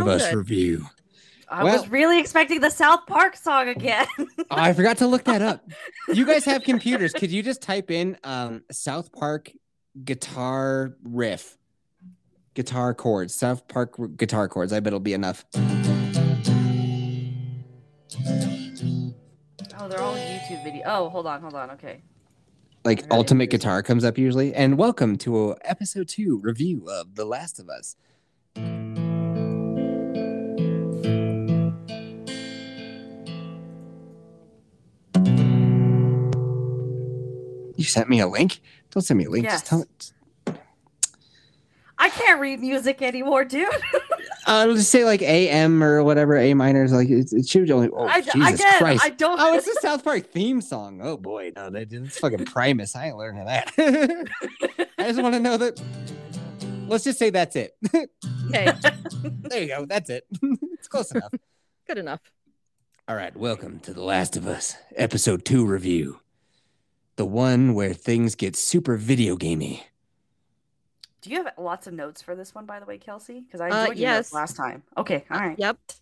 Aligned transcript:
Last 0.00 0.14
of 0.14 0.20
so 0.20 0.24
Us 0.26 0.30
good. 0.30 0.38
review. 0.38 0.86
I 1.48 1.62
Well- 1.64 1.80
was 1.80 1.88
really 1.88 2.18
expecting 2.18 2.60
the 2.60 2.70
South 2.70 3.06
Park 3.06 3.36
song 3.36 3.68
again. 3.68 4.06
Oh, 4.18 4.26
I 4.50 4.72
forgot 4.72 4.98
to 4.98 5.06
look 5.06 5.24
that 5.24 5.42
up. 5.42 5.64
You 6.12 6.26
guys 6.26 6.44
have 6.46 6.62
computers. 6.64 7.12
Could 7.12 7.30
you 7.30 7.42
just 7.42 7.62
type 7.62 7.90
in 7.90 8.16
um, 8.24 8.62
South 8.72 9.12
Park 9.12 9.52
guitar 10.04 10.96
riff? 11.04 11.56
Guitar 12.54 12.94
chords. 12.94 13.34
South 13.34 13.68
Park 13.68 13.94
r- 13.98 14.08
guitar 14.08 14.48
chords. 14.48 14.72
I 14.72 14.80
bet 14.80 14.88
it'll 14.88 15.00
be 15.00 15.12
enough. 15.12 15.44
oh, 15.54 15.60
they're 19.88 20.00
all 20.00 20.16
YouTube 20.16 20.64
video. 20.64 20.82
Oh, 20.86 21.08
hold 21.08 21.26
on, 21.26 21.40
hold 21.40 21.54
on. 21.54 21.70
Okay. 21.72 22.02
Like 22.84 23.04
I 23.12 23.16
Ultimate 23.16 23.50
Guitar 23.50 23.82
comes 23.82 24.04
up 24.04 24.18
usually. 24.18 24.54
And 24.54 24.78
welcome 24.78 25.16
to 25.18 25.52
a 25.52 25.56
episode 25.64 26.08
two 26.08 26.38
review 26.42 26.86
of 26.88 27.14
The 27.14 27.24
Last 27.24 27.58
of 27.58 27.68
Us. 27.68 27.96
You 37.84 37.88
sent 37.90 38.08
me 38.08 38.18
a 38.20 38.26
link? 38.26 38.62
Don't 38.92 39.02
send 39.02 39.18
me 39.18 39.26
a 39.26 39.30
link. 39.30 39.44
Just 39.44 39.66
tell 39.66 39.84
Yes. 39.84 40.56
I 41.98 42.08
can't 42.08 42.40
read 42.40 42.60
music 42.60 43.02
anymore, 43.02 43.44
dude. 43.44 43.68
I'll 44.46 44.70
uh, 44.70 44.74
just 44.74 44.90
say 44.90 45.04
like 45.04 45.20
AM 45.20 45.84
or 45.84 46.02
whatever, 46.02 46.38
A 46.38 46.54
minor 46.54 46.84
is 46.84 46.92
like 46.92 47.10
it, 47.10 47.30
it 47.30 47.46
should 47.46 47.70
only. 47.70 47.90
Oh, 47.92 48.06
I, 48.06 48.22
Jesus 48.22 48.54
again, 48.54 48.78
Christ! 48.78 49.04
I 49.04 49.10
don't. 49.10 49.38
Oh, 49.38 49.54
it's 49.54 49.66
the 49.66 49.78
South 49.82 50.02
Park 50.02 50.30
theme 50.30 50.62
song. 50.62 51.00
Oh 51.02 51.18
boy, 51.18 51.52
no, 51.54 51.68
that, 51.68 51.92
it's 51.92 52.18
fucking 52.18 52.46
Primus. 52.46 52.96
I 52.96 53.08
ain't 53.08 53.18
learning 53.18 53.44
that. 53.44 53.70
I 54.98 55.08
just 55.08 55.20
want 55.20 55.34
to 55.34 55.40
know 55.40 55.58
that. 55.58 55.78
Let's 56.88 57.04
just 57.04 57.18
say 57.18 57.28
that's 57.28 57.54
it. 57.54 57.76
Okay, 58.46 58.72
there 59.22 59.60
you 59.60 59.68
go. 59.68 59.84
That's 59.84 60.08
it. 60.08 60.26
it's 60.72 60.88
close 60.88 61.12
enough. 61.12 61.34
good 61.86 61.98
enough. 61.98 62.20
All 63.06 63.16
right, 63.16 63.36
welcome 63.36 63.78
to 63.80 63.92
The 63.92 64.02
Last 64.02 64.38
of 64.38 64.46
Us, 64.46 64.74
episode 64.96 65.44
two 65.44 65.66
review. 65.66 66.20
The 67.16 67.24
one 67.24 67.74
where 67.74 67.94
things 67.94 68.34
get 68.34 68.56
super 68.56 68.96
video 68.96 69.36
gamey. 69.36 69.86
Do 71.20 71.30
you 71.30 71.42
have 71.42 71.54
lots 71.56 71.86
of 71.86 71.94
notes 71.94 72.20
for 72.20 72.34
this 72.34 72.54
one, 72.54 72.66
by 72.66 72.80
the 72.80 72.86
way, 72.86 72.98
Kelsey? 72.98 73.40
Because 73.40 73.60
I 73.60 73.70
Uh, 73.70 73.80
enjoyed 73.82 73.98
your 73.98 74.10
notes 74.10 74.28
yes. 74.28 74.32
last 74.32 74.56
time. 74.56 74.82
Okay, 74.96 75.24
all 75.30 75.40
right. 75.40 75.58
Yep. 75.58 75.78
Take 75.88 76.00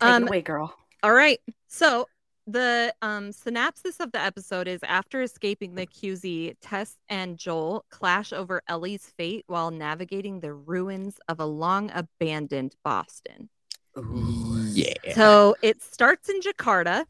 Um, 0.00 0.22
it 0.24 0.28
away, 0.28 0.40
girl. 0.42 0.74
All 1.02 1.12
right. 1.12 1.40
So 1.68 2.08
the 2.46 2.94
um, 3.02 3.32
synopsis 3.32 4.00
of 4.00 4.12
the 4.12 4.20
episode 4.20 4.66
is 4.68 4.80
after 4.84 5.20
escaping 5.22 5.74
the 5.74 5.86
QZ, 5.86 6.56
Tess 6.60 6.96
and 7.08 7.36
Joel 7.38 7.84
clash 7.90 8.32
over 8.32 8.62
Ellie's 8.68 9.06
fate 9.16 9.44
while 9.46 9.70
navigating 9.70 10.40
the 10.40 10.54
ruins 10.54 11.18
of 11.28 11.38
a 11.38 11.46
long 11.46 11.90
abandoned 11.92 12.74
Boston. 12.82 13.48
Yeah. 13.94 14.94
So 15.14 15.54
it 15.60 15.82
starts 15.82 16.28
in 16.28 16.40
Jakarta. 16.40 17.04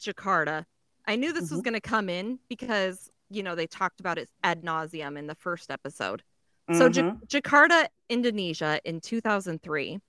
Jakarta. 0.00 0.64
I 1.08 1.16
knew 1.16 1.32
this 1.32 1.50
was 1.50 1.60
Mhm. 1.60 1.64
going 1.64 1.74
to 1.74 1.80
come 1.80 2.08
in 2.10 2.38
because, 2.48 3.10
you 3.30 3.42
know, 3.42 3.54
they 3.54 3.66
talked 3.66 3.98
about 3.98 4.18
it 4.18 4.28
ad 4.44 4.62
nauseum 4.62 5.18
in 5.18 5.26
the 5.26 5.34
first 5.34 5.70
episode. 5.70 6.22
So, 6.70 6.84
Ja- 6.84 7.02
Mhm. 7.14 7.26
Jakarta, 7.26 7.88
Indonesia, 8.10 8.78
in 8.84 9.00
2003, 9.00 10.00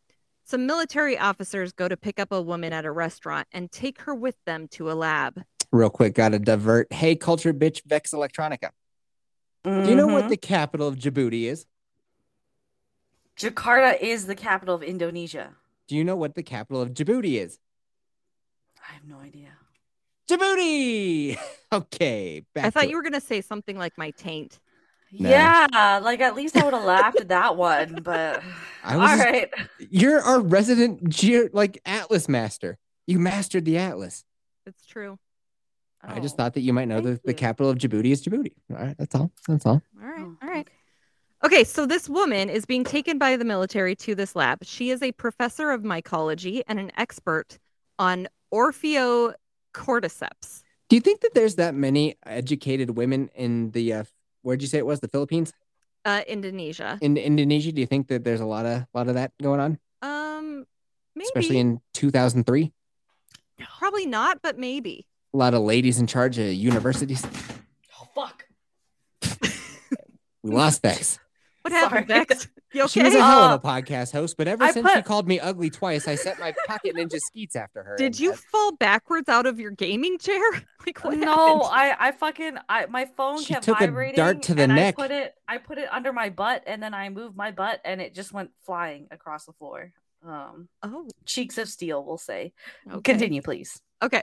some 0.44 0.66
military 0.66 1.18
officers 1.18 1.72
go 1.72 1.88
to 1.88 1.96
pick 1.96 2.20
up 2.20 2.34
a 2.34 2.42
woman 2.42 2.74
at 2.74 2.84
a 2.84 2.92
restaurant 2.92 3.48
and 3.54 3.72
take 3.72 4.02
her 4.02 4.14
with 4.14 4.36
them 4.44 4.68
to 4.70 4.92
a 4.92 4.94
lab. 4.94 5.42
Real 5.72 5.90
quick, 5.90 6.16
gotta 6.16 6.38
divert. 6.38 6.92
Hey, 6.92 7.16
culture 7.16 7.54
bitch, 7.54 7.82
Vex 7.86 8.12
Electronica. 8.12 8.72
Do 9.64 9.86
you 9.90 9.96
know 9.96 10.08
what 10.08 10.26
Mhm. 10.26 10.30
the 10.30 10.38
capital 10.38 10.88
of 10.88 10.98
Djibouti 10.98 11.44
is? 11.44 11.66
Jakarta 13.38 13.98
is 14.02 14.26
the 14.26 14.36
capital 14.36 14.76
of 14.76 14.84
Indonesia? 14.84 15.56
Do 15.88 15.96
you 15.96 16.04
know 16.04 16.18
what 16.18 16.36
the 16.36 16.44
capital 16.44 16.82
of 16.82 16.90
Djibouti 16.90 17.40
is? 17.40 17.58
I 18.86 18.92
have 18.94 19.06
no 19.06 19.20
idea. 19.20 19.59
Djibouti. 20.30 21.38
Okay. 21.72 22.44
Back 22.56 22.66
I 22.66 22.70
thought 22.72 22.84
to 22.86 22.90
you 22.90 22.96
were 22.96 23.04
going 23.04 23.14
to 23.14 23.22
say 23.22 23.42
something 23.42 23.78
like 23.78 23.96
my 23.96 24.10
taint. 24.10 24.60
Nah. 25.12 25.30
Yeah, 25.30 26.00
like 26.02 26.20
at 26.20 26.36
least 26.36 26.58
I 26.58 26.64
would 26.66 26.74
have 26.74 26.84
laughed 26.84 27.20
at 27.20 27.28
that 27.28 27.58
one, 27.58 28.00
but 28.02 28.42
I 28.84 28.96
all 28.96 29.02
was 29.02 29.12
just- 29.12 29.24
right. 29.24 29.50
You're 29.78 30.20
our 30.20 30.40
resident 30.40 31.08
ge- 31.10 31.54
like 31.54 31.80
Atlas 31.86 32.28
master. 32.28 32.80
You 33.06 33.20
mastered 33.20 33.66
the 33.66 33.78
Atlas. 33.78 34.24
It's 34.66 34.84
true. 34.84 35.20
I 36.02 36.18
oh. 36.18 36.20
just 36.22 36.34
Oh, 36.34 36.38
thought 36.38 36.56
that 36.56 36.62
you 36.62 36.74
might 36.74 36.88
know 36.88 37.02
that 37.02 37.22
the 37.24 37.36
capital 37.36 37.70
of 37.70 37.78
Djibouti 37.78 38.06
is 38.12 38.24
Djibouti. 38.26 38.54
All 38.72 38.78
right, 38.84 38.96
that's 38.98 39.14
all. 39.14 39.32
That's 39.48 39.66
all. 39.68 39.84
All 40.02 40.08
right. 40.10 40.22
oh, 40.22 40.38
All 40.42 40.50
right. 40.50 40.68
okay. 40.68 40.74
Okay, 41.58 41.64
so 41.64 41.86
this 41.86 42.10
woman 42.10 42.50
is 42.50 42.66
being 42.66 42.84
taken 42.84 43.20
by 43.20 43.38
the 43.38 43.46
military 43.46 43.96
to 43.98 44.16
this 44.16 44.36
lab. 44.36 44.64
She 44.64 44.90
is 44.90 45.04
a 45.04 45.12
professor 45.12 45.70
of 45.70 45.84
mycology 45.84 46.64
and 46.68 46.80
an 46.80 46.92
expert 46.98 47.60
on 48.00 48.28
Ophiocordyceps. 49.80 50.64
Do 50.90 50.96
you 50.96 51.02
think 51.02 51.22
that 51.22 51.34
there's 51.34 51.56
that 51.56 51.76
many 51.76 52.16
educated 52.26 52.92
women 52.98 53.30
in 53.36 53.72
the 53.72 53.94
uh, 53.94 54.04
where'd 54.42 54.62
you 54.62 54.68
say 54.68 54.78
it 54.78 54.86
was 54.86 55.00
the 55.00 55.08
Philippines 55.08 55.54
Uh, 56.06 56.22
Indonesia. 56.28 56.98
in 57.02 57.18
Indonesia? 57.18 57.72
Do 57.72 57.82
you 57.82 57.88
think 57.88 58.08
that 58.08 58.24
there's 58.24 58.40
a 58.42 58.46
lot 58.46 58.66
of 58.66 58.86
lot 58.94 59.08
of 59.08 59.16
that 59.16 59.32
going 59.42 59.60
on, 59.60 59.78
Um, 60.02 60.66
maybe. 61.16 61.26
especially 61.28 61.58
in 61.60 61.82
2003? 61.94 62.72
Probably 63.80 64.06
not, 64.06 64.42
but 64.42 64.58
maybe. 64.58 65.06
A 65.34 65.38
lot 65.38 65.54
of 65.54 65.62
ladies 65.62 66.00
in 66.00 66.08
charge 66.08 66.38
of 66.40 66.48
universities. 66.54 67.26
Oh 68.00 68.08
fuck. 68.16 68.46
We 70.42 70.52
lost 70.56 70.82
Vex. 70.82 71.20
What 71.64 71.74
happened, 71.74 72.08
Sorry. 72.08 72.26
Vex? 72.26 72.48
You 72.74 72.88
She 72.88 73.02
was 73.02 73.16
a 73.16 73.22
hell 73.24 73.40
of 73.44 73.52
Uh, 73.52 73.56
a 73.56 73.60
podcast 73.82 74.12
host, 74.12 74.38
but 74.38 74.48
ever 74.48 74.64
I 74.64 74.72
since 74.72 74.92
she 74.92 75.02
called 75.02 75.28
me 75.28 75.40
ugly 75.40 75.70
twice, 75.70 76.08
I 76.08 76.16
set 76.16 76.40
my 76.40 76.54
pocket 76.68 76.96
ninja 76.96 77.18
skeets 77.20 77.56
after 77.56 77.82
her. 77.84 77.96
Did 77.98 78.20
you 78.20 78.32
that- 78.32 78.40
fall 78.40 78.76
backwards 78.76 79.28
out 79.28 79.46
of 79.48 79.60
your 79.60 79.72
gaming 79.72 80.18
chair? 80.20 80.40
Like 80.86 81.04
what 81.04 81.18
no, 81.18 81.36
happened? 81.36 81.62
I 81.74 81.96
I 82.08 82.12
fucking 82.14 82.58
I 82.70 82.86
my 82.88 83.06
phone 83.18 83.42
She 83.42 83.54
kept 83.54 83.66
took 83.66 83.82
a 83.82 84.14
dart 84.16 84.42
to 84.44 84.56
the 84.56 84.64
and 84.64 84.76
neck. 84.76 84.96
I 84.98 85.02
put 85.02 85.12
it 85.12 85.34
I 85.48 85.58
put 85.58 85.78
it 85.78 85.88
under 85.92 86.14
my 86.14 86.30
butt 86.30 86.64
and 86.68 86.82
then 86.82 86.94
I 86.94 87.10
moved 87.10 87.36
my 87.36 87.52
butt 87.52 87.82
and 87.84 88.00
it 88.02 88.16
just 88.16 88.32
went 88.32 88.52
flying 88.66 89.08
across 89.12 89.46
the 89.46 89.54
floor. 89.54 89.92
Um 90.26 90.70
Oh, 90.82 91.08
cheeks 91.26 91.58
of 91.58 91.68
steel, 91.70 92.04
we'll 92.04 92.18
say. 92.18 92.54
okay. 92.90 93.02
Continue, 93.02 93.42
please. 93.42 93.82
Okay. 94.02 94.22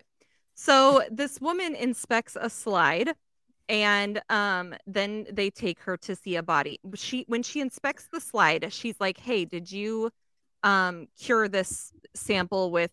So 0.55 1.03
this 1.11 1.41
woman 1.41 1.75
inspects 1.75 2.37
a 2.41 2.49
slide 2.49 3.15
and 3.69 4.21
um 4.31 4.75
then 4.87 5.27
they 5.33 5.51
take 5.51 5.81
her 5.81 5.97
to 5.99 6.15
see 6.17 6.37
a 6.37 6.43
body. 6.43 6.79
She 6.95 7.25
when 7.29 7.43
she 7.43 7.61
inspects 7.61 8.09
the 8.13 8.21
slide, 8.21 8.73
she's 8.73 8.97
like, 9.01 9.19
"Hey, 9.19 9.45
did 9.45 9.71
you 9.71 10.11
um 10.63 11.09
cure 11.21 11.49
this 11.49 11.93
sample 12.15 12.71
with 12.71 12.91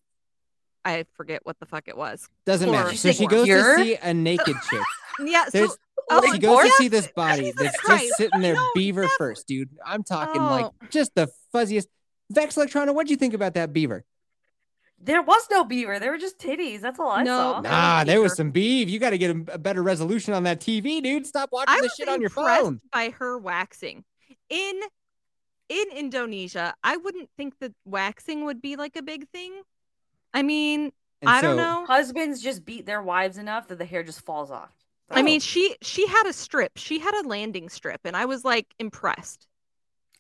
I 0.86 1.06
forget 1.14 1.46
what 1.46 1.60
the 1.60 1.66
fuck 1.66 1.88
it 1.88 1.98
was." 1.98 2.28
Doesn't 2.46 2.70
Or- 2.70 2.72
matter. 2.74 2.88
So 2.90 2.92
you 2.92 2.98
say 2.98 3.14
she 3.14 3.28
goes 3.28 3.46
cure? 3.46 3.78
to 3.78 3.84
see 3.84 3.96
a 3.96 4.14
naked 4.14 4.56
chick. 4.70 4.82
Yeah, 5.24 5.46
so 5.50 5.68
oh, 6.10 6.22
she 6.26 6.32
Like 6.32 6.42
goes 6.42 6.64
to 6.64 6.72
see 6.80 6.88
this 6.88 7.08
body 7.16 7.44
Jesus 7.44 7.62
that's 7.62 7.78
Christ. 7.82 8.04
just 8.06 8.18
sitting 8.18 8.42
there 8.42 8.56
No, 8.56 8.68
beaver 8.74 9.02
never. 9.02 9.14
first, 9.16 9.46
dude. 9.48 9.70
I'm 9.86 10.04
talking 10.04 10.42
Oh. 10.42 10.46
like 10.46 10.90
just 10.90 11.14
the 11.14 11.30
fuzziest. 11.54 11.86
Vex 12.32 12.56
Electronica, 12.56 12.96
what'd 12.96 13.12
you 13.12 13.16
think 13.16 13.36
about 13.36 13.54
that 13.54 13.74
beaver? 13.74 14.06
There 15.06 15.22
was 15.22 15.48
no 15.52 15.64
beaver. 15.66 16.00
There 16.00 16.12
were 16.12 16.18
just 16.18 16.40
titties. 16.40 16.80
That's 16.82 17.00
all 17.00 17.10
I 17.10 17.24
No, 17.24 17.38
saw. 17.38 17.62
There 17.62 17.72
Nah, 17.72 18.04
there 18.06 18.22
was 18.22 18.36
some 18.38 18.52
beef. 18.52 18.90
You 18.90 19.00
got 19.00 19.10
to 19.10 19.18
get 19.18 19.36
a, 19.36 19.54
a 19.54 19.58
better 19.58 19.84
resolution 19.84 20.34
on 20.34 20.44
that 20.44 20.60
TV, 20.62 21.02
dude. 21.04 21.28
Stop 21.28 21.50
watching 21.52 21.76
I 21.76 21.82
this 21.82 21.96
shit 21.96 22.08
on 22.08 22.22
your 22.22 22.30
phone. 22.30 22.80
by 22.92 23.10
her 23.20 23.38
waxing. 23.38 24.04
In 24.50 24.80
in 25.70 25.86
Indonesia, 25.96 26.74
I 26.84 26.98
wouldn't 26.98 27.30
think 27.38 27.58
that 27.60 27.74
waxing 27.86 28.46
would 28.46 28.62
be 28.62 28.76
like 28.76 28.96
a 28.96 29.02
big 29.02 29.28
thing. 29.30 29.62
I 30.34 30.42
mean, 30.44 30.92
And 31.22 31.30
I 31.30 31.42
don't 31.42 31.58
know. 31.58 31.86
Husbands 31.86 32.42
just 32.42 32.64
beat 32.66 32.86
their 32.86 33.02
wives 33.02 33.38
enough 33.38 33.68
that 33.70 33.78
the 33.80 33.86
hair 33.86 34.04
just 34.04 34.22
falls 34.22 34.52
off. 34.52 34.72
I 35.10 35.22
mean, 35.22 35.38
Oh. 35.38 35.40
she 35.40 35.76
she 35.82 36.08
had 36.08 36.28
a 36.28 36.34
strip. 36.34 36.72
She 36.78 37.00
had 37.00 37.14
a 37.24 37.28
landing 37.28 37.70
strip, 37.70 38.02
and 38.06 38.16
I 38.16 38.26
was 38.26 38.44
like 38.46 38.68
impressed. 38.80 39.48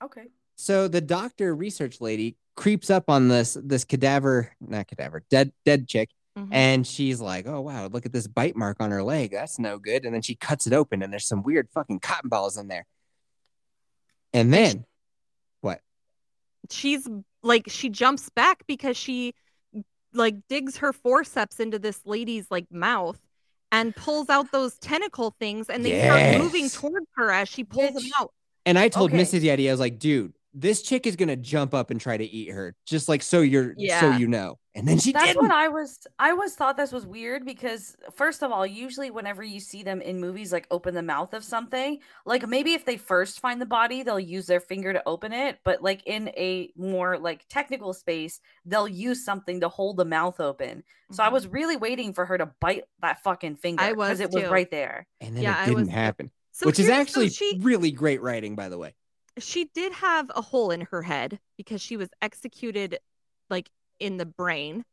okay. 0.03 0.27
So 0.55 0.87
the 0.87 1.01
doctor 1.01 1.55
research 1.55 1.99
lady 2.01 2.37
creeps 2.55 2.89
up 2.89 3.09
on 3.09 3.27
this 3.27 3.57
this 3.61 3.83
cadaver, 3.83 4.51
not 4.61 4.87
cadaver, 4.87 5.23
dead 5.29 5.51
dead 5.65 5.87
chick, 5.87 6.09
Mhm. 6.37 6.49
and 6.51 6.87
she's 6.87 7.19
like, 7.19 7.45
"Oh 7.47 7.61
wow, 7.61 7.87
look 7.87 8.05
at 8.05 8.13
this 8.13 8.27
bite 8.27 8.55
mark 8.55 8.77
on 8.79 8.91
her 8.91 9.03
leg. 9.03 9.31
That's 9.31 9.57
no 9.59 9.79
good." 9.79 10.05
And 10.05 10.13
then 10.13 10.21
she 10.21 10.35
cuts 10.35 10.67
it 10.67 10.73
open, 10.73 11.01
and 11.01 11.11
there's 11.11 11.27
some 11.27 11.43
weird 11.43 11.69
fucking 11.73 11.99
cotton 11.99 12.29
balls 12.29 12.57
in 12.57 12.67
there. 12.67 12.85
And 14.33 14.53
then 14.53 14.85
what? 15.61 15.81
She's 16.69 17.07
like 17.41 17.65
she 17.69 17.89
jumps 17.89 18.29
back 18.29 18.65
because 18.67 18.95
she 18.97 19.33
like 20.13 20.35
digs 20.47 20.77
her 20.77 20.93
forceps 20.93 21.59
into 21.59 21.79
this 21.79 21.99
lady's 22.05 22.45
like 22.51 22.71
mouth 22.71 23.19
and 23.71 23.95
pulls 23.95 24.29
out 24.29 24.51
those 24.51 24.77
tentacle 24.77 25.35
things, 25.39 25.67
and 25.69 25.83
they 25.83 26.03
start 26.05 26.37
moving 26.39 26.69
towards 26.69 27.07
her 27.15 27.31
as 27.31 27.49
she 27.49 27.63
pulls 27.63 27.93
them 27.95 28.03
out. 28.19 28.31
And 28.65 28.77
I 28.77 28.87
told 28.87 29.11
Okay. 29.11 29.21
Mrs. 29.23 29.41
Yeti, 29.41 29.67
I 29.67 29.71
was 29.71 29.79
like, 29.79 29.97
"Dude, 29.99 30.33
this 30.53 30.81
chick 30.83 31.07
is 31.07 31.15
gonna 31.15 31.35
jump 31.35 31.73
up 31.73 31.89
and 31.91 31.99
try 31.99 32.15
to 32.17 32.23
eat 32.23 32.49
her, 32.51 32.75
just 32.85 33.09
like 33.09 33.21
so 33.23 33.41
you're 33.41 33.75
so 33.99 34.11
you 34.11 34.27
know. 34.27 34.59
And 34.75 34.87
then 34.87 34.97
she 34.97 35.11
That's 35.11 35.25
didn't. 35.27 35.41
what 35.43 35.51
I 35.51 35.67
was. 35.67 35.99
I 36.17 36.31
always 36.31 36.55
thought 36.55 36.77
this 36.77 36.91
was 36.91 37.05
weird 37.05 37.45
because, 37.45 37.95
first 38.15 38.41
of 38.41 38.51
all, 38.51 38.65
usually 38.65 39.11
whenever 39.11 39.43
you 39.43 39.59
see 39.59 39.83
them 39.83 40.01
in 40.01 40.19
movies, 40.19 40.51
like 40.51 40.65
open 40.71 40.95
the 40.95 41.03
mouth 41.03 41.35
of 41.35 41.43
something, 41.43 41.99
like 42.25 42.47
maybe 42.47 42.73
if 42.73 42.83
they 42.83 42.97
first 42.97 43.39
find 43.39 43.61
the 43.61 43.67
body, 43.67 44.01
they'll 44.01 44.19
use 44.19 44.47
their 44.47 44.59
finger 44.59 44.91
to 44.91 45.03
open 45.07 45.31
it. 45.31 45.59
But 45.63 45.83
like 45.83 46.01
in 46.07 46.29
a 46.29 46.71
more 46.75 47.19
like 47.19 47.45
technical 47.49 47.93
space, 47.93 48.39
they'll 48.65 48.87
use 48.87 49.23
something 49.23 49.59
to 49.61 49.69
hold 49.69 49.97
the 49.97 50.05
mouth 50.05 50.39
open. 50.39 50.83
So 51.11 51.21
I 51.23 51.29
Mhm. 51.29 51.33
was 51.33 51.47
really 51.47 51.77
waiting 51.77 52.11
for 52.13 52.25
her 52.25 52.37
to 52.39 52.47
bite 52.59 52.85
that 53.01 53.21
fucking 53.21 53.57
finger 53.57 53.83
I 53.83 53.91
was 53.91 54.17
because 54.17 54.19
it 54.21 54.31
was 54.31 54.49
right 54.51 54.71
there. 54.71 55.05
and 55.21 55.35
then 55.35 55.43
Yeah, 55.43 55.61
it 55.63 55.67
didn't 55.67 55.81
was- 55.81 55.89
happen, 55.89 56.31
So 56.51 56.65
which 56.65 56.79
is 56.79 56.87
here's- 56.87 56.97
so 56.97 57.01
actually 57.01 57.29
she 57.29 57.59
really 57.61 57.91
great 57.91 58.23
writing, 58.23 58.55
by 58.55 58.69
the 58.69 58.79
way. 58.79 58.95
She 59.39 59.69
did 59.73 59.93
have 59.93 60.31
a 60.35 60.41
hole 60.41 60.71
in 60.71 60.81
her 60.91 61.01
head 61.01 61.39
because 61.57 61.81
she 61.81 61.97
was 61.97 62.09
executed 62.21 62.97
like 63.49 63.69
in 63.99 64.17
the 64.17 64.25
brain, 64.25 64.83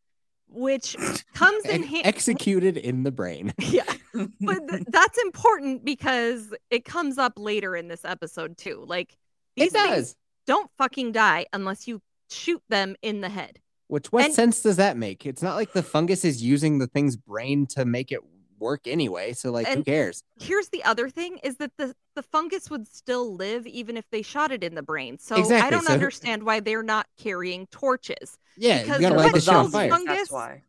which 0.48 0.96
comes 1.34 1.64
in 1.66 1.84
Ex- 1.84 2.06
executed 2.06 2.76
in 2.76 3.02
the 3.02 3.10
brain. 3.12 3.52
yeah, 3.58 3.82
but 4.40 4.68
th- 4.68 4.84
that's 4.88 5.18
important 5.18 5.84
because 5.84 6.54
it 6.70 6.84
comes 6.84 7.18
up 7.18 7.34
later 7.36 7.76
in 7.76 7.88
this 7.88 8.04
episode 8.04 8.56
too. 8.56 8.84
Like 8.86 9.16
these 9.56 9.68
It 9.68 9.74
does. 9.74 10.16
don't 10.46 10.70
fucking 10.78 11.12
die 11.12 11.46
unless 11.52 11.86
you 11.88 12.00
shoot 12.30 12.62
them 12.68 12.96
in 13.02 13.20
the 13.20 13.28
head. 13.28 13.58
Which 13.88 14.12
what 14.12 14.24
And- 14.26 14.34
sense 14.34 14.62
does 14.62 14.76
that 14.76 14.96
make? 14.96 15.26
It's 15.26 15.42
not 15.42 15.56
like 15.56 15.72
the 15.72 15.82
fungus 15.82 16.24
is 16.24 16.42
using 16.42 16.78
the 16.78 16.86
thing's 16.86 17.16
brain 17.16 17.66
to 17.70 17.84
make 17.84 18.12
it 18.12 18.20
work 18.60 18.86
anyway. 18.86 19.32
So 19.32 19.50
like, 19.50 19.66
who 19.66 19.82
cares? 19.82 20.22
Here's 20.40 20.68
the 20.68 20.84
other 20.84 21.08
thing: 21.08 21.38
is 21.42 21.56
that 21.56 21.72
the 21.76 21.94
the 22.14 22.22
fungus 22.22 22.70
would 22.70 22.86
still 22.86 23.34
live 23.34 23.66
even 23.66 23.96
if 23.96 24.08
they 24.10 24.22
shot 24.22 24.52
it 24.52 24.62
in 24.62 24.74
the 24.74 24.82
brain. 24.82 25.18
So 25.18 25.36
I 25.36 25.70
don't 25.70 25.86
so- 25.86 25.92
understand 25.92 26.42
why 26.44 26.60
they're 26.60 26.82
not 26.82 27.06
carrying 27.18 27.66
torches. 27.68 28.38
Yeah, 28.56 28.82
because 28.82 28.96
you 29.00 29.02
gotta 29.02 29.14
what 29.16 29.24
light 29.24 29.34
the 29.34 29.40
kills 29.50 29.72
fire. 29.72 29.90
fungus- 29.90 30.16
That's 30.16 30.30
why. 30.30 30.62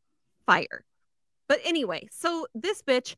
fire. 0.46 0.86
But 1.48 1.60
anyway, 1.66 2.08
so 2.12 2.48
this 2.56 2.82
bitch 2.82 3.16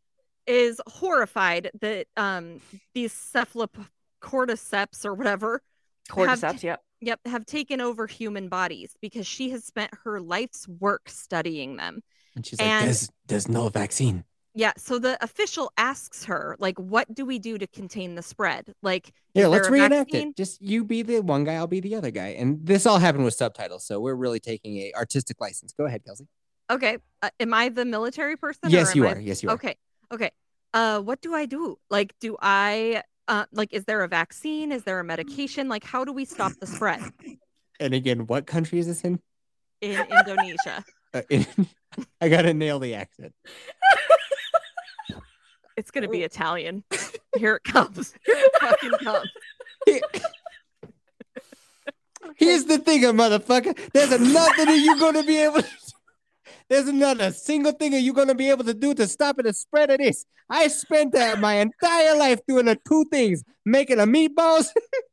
is 0.47 0.81
horrified 0.87 1.69
that 1.81 2.07
um 2.17 2.59
these 2.93 3.13
cephalocordyceps 3.13 5.05
or 5.05 5.13
whatever, 5.13 5.61
Cordyceps. 6.09 6.63
Yep. 6.63 6.81
yep, 7.01 7.19
have 7.25 7.45
taken 7.45 7.79
over 7.81 8.07
human 8.07 8.49
bodies 8.49 8.95
because 9.01 9.27
she 9.27 9.51
has 9.51 9.63
spent 9.63 9.91
her 10.03 10.19
life's 10.19 10.67
work 10.67 11.09
studying 11.09 11.75
them. 11.77 12.01
And 12.35 12.45
she's 12.45 12.59
like, 12.59 12.83
"There's 12.83 13.09
there's 13.27 13.47
no 13.47 13.69
vaccine." 13.69 14.23
Yeah, 14.55 14.73
so 14.77 14.99
the 14.99 15.17
official 15.23 15.71
asks 15.77 16.25
her, 16.25 16.55
like, 16.59 16.77
what 16.77 17.11
do 17.13 17.25
we 17.25 17.39
do 17.39 17.57
to 17.57 17.65
contain 17.65 18.13
the 18.13 18.21
spread? 18.21 18.73
Like, 18.83 19.11
Yeah, 19.33 19.47
let's 19.47 19.67
reenact 19.67 20.11
vaccine? 20.11 20.29
it. 20.29 20.35
Just 20.37 20.61
you 20.61 20.83
be 20.83 21.01
the 21.01 21.21
one 21.21 21.43
guy, 21.43 21.55
I'll 21.55 21.65
be 21.65 21.79
the 21.79 21.95
other 21.95 22.11
guy. 22.11 22.29
And 22.37 22.63
this 22.63 22.85
all 22.85 22.99
happened 22.99 23.25
with 23.25 23.33
subtitles, 23.33 23.85
so 23.85 23.99
we're 23.99 24.13
really 24.13 24.39
taking 24.39 24.77
a 24.77 24.93
artistic 24.95 25.41
license. 25.41 25.73
Go 25.73 25.85
ahead, 25.85 26.05
Kelsey. 26.05 26.27
Okay, 26.69 26.97
uh, 27.23 27.29
am 27.39 27.53
I 27.53 27.69
the 27.69 27.83
military 27.83 28.37
person? 28.37 28.69
Yes, 28.69 28.93
you 28.95 29.07
I- 29.07 29.13
are. 29.13 29.19
Yes, 29.19 29.41
you 29.41 29.49
are. 29.49 29.53
Okay, 29.55 29.75
okay. 30.11 30.29
Uh, 30.73 30.99
what 31.01 31.21
do 31.21 31.33
I 31.33 31.45
do? 31.47 31.77
Like, 31.89 32.13
do 32.19 32.37
I, 32.41 33.01
uh, 33.27 33.45
like, 33.51 33.73
is 33.73 33.85
there 33.85 34.01
a 34.03 34.07
vaccine? 34.07 34.71
Is 34.71 34.83
there 34.83 34.99
a 34.99 35.03
medication? 35.03 35.67
Like, 35.67 35.83
how 35.83 36.05
do 36.05 36.13
we 36.13 36.25
stop 36.25 36.51
the 36.59 36.67
spread 36.67 37.01
And 37.79 37.93
again, 37.95 38.27
what 38.27 38.45
country 38.45 38.77
is 38.79 38.85
this 38.85 39.01
in? 39.01 39.19
in 39.81 39.99
Indonesia? 40.11 40.85
Uh, 41.15 41.21
in 41.29 41.45
I 42.21 42.27
gotta 42.27 42.55
nail 42.55 42.79
the 42.79 42.95
accent. 42.95 43.33
It's 45.75 45.91
gonna 45.91 46.07
be 46.07 46.23
Italian. 46.23 46.83
Here 47.37 47.55
it 47.55 47.63
comes. 47.63 48.13
Here 48.25 48.35
it 48.37 48.51
fucking 48.59 48.91
comes. 49.03 49.29
Here's 52.37 52.65
the 52.65 52.77
thing, 52.77 53.01
motherfucker. 53.01 53.77
There's 53.91 54.09
nothing 54.19 54.65
that 54.65 54.79
you're 54.79 54.99
gonna 54.99 55.23
be 55.23 55.37
able 55.37 55.61
to 55.61 55.69
There's 56.69 56.91
not 56.91 57.19
a 57.21 57.31
single 57.31 57.71
thing 57.73 57.91
that 57.91 58.01
you're 58.01 58.13
gonna 58.13 58.35
be 58.35 58.49
able 58.49 58.63
to 58.65 58.73
do 58.73 58.93
to 58.93 59.07
stop 59.07 59.39
it 59.39 59.43
the 59.43 59.53
spread 59.53 59.89
of 59.89 59.97
this. 59.97 60.25
I 60.49 60.67
spent 60.67 61.15
uh, 61.15 61.35
my 61.39 61.55
entire 61.55 62.17
life 62.17 62.39
doing 62.47 62.65
the 62.65 62.77
two 62.87 63.05
things: 63.11 63.43
making 63.65 63.99
a 63.99 64.05
meatballs 64.05 64.67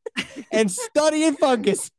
and 0.51 0.71
studying 0.71 1.35
fungus. 1.35 1.91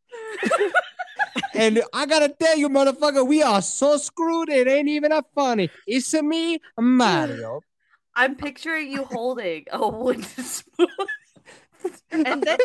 and 1.55 1.83
I 1.93 2.07
gotta 2.07 2.29
tell 2.29 2.57
you, 2.57 2.69
motherfucker, 2.69 3.27
we 3.27 3.43
are 3.43 3.63
so 3.63 3.97
screwed. 3.97 4.49
It 4.49 4.69
ain't 4.69 4.89
even 4.89 5.13
a 5.13 5.23
funny. 5.35 5.71
It's 5.87 6.13
a 6.15 6.23
me, 6.23 6.61
Mario. 6.79 7.61
I'm 8.15 8.37
picturing 8.37 8.93
you 8.93 9.05
holding 9.05 9.65
a 9.73 9.89
wooden 9.89 10.23
spoon. 10.25 10.89
And 12.13 12.43
then, 12.43 12.59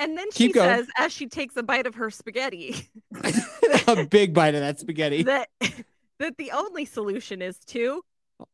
and 0.00 0.18
then 0.18 0.26
she 0.32 0.50
going. 0.50 0.68
says, 0.68 0.88
as 0.98 1.12
she 1.12 1.28
takes 1.28 1.56
a 1.56 1.62
bite 1.62 1.86
of 1.86 1.94
her 1.94 2.10
spaghetti, 2.10 2.88
a 3.86 4.04
big 4.06 4.34
bite 4.34 4.54
of 4.56 4.62
that 4.62 4.80
spaghetti. 4.80 5.22
that 5.22 5.48
that 6.18 6.36
the 6.36 6.50
only 6.50 6.84
solution 6.86 7.40
is 7.40 7.58
to 7.66 8.02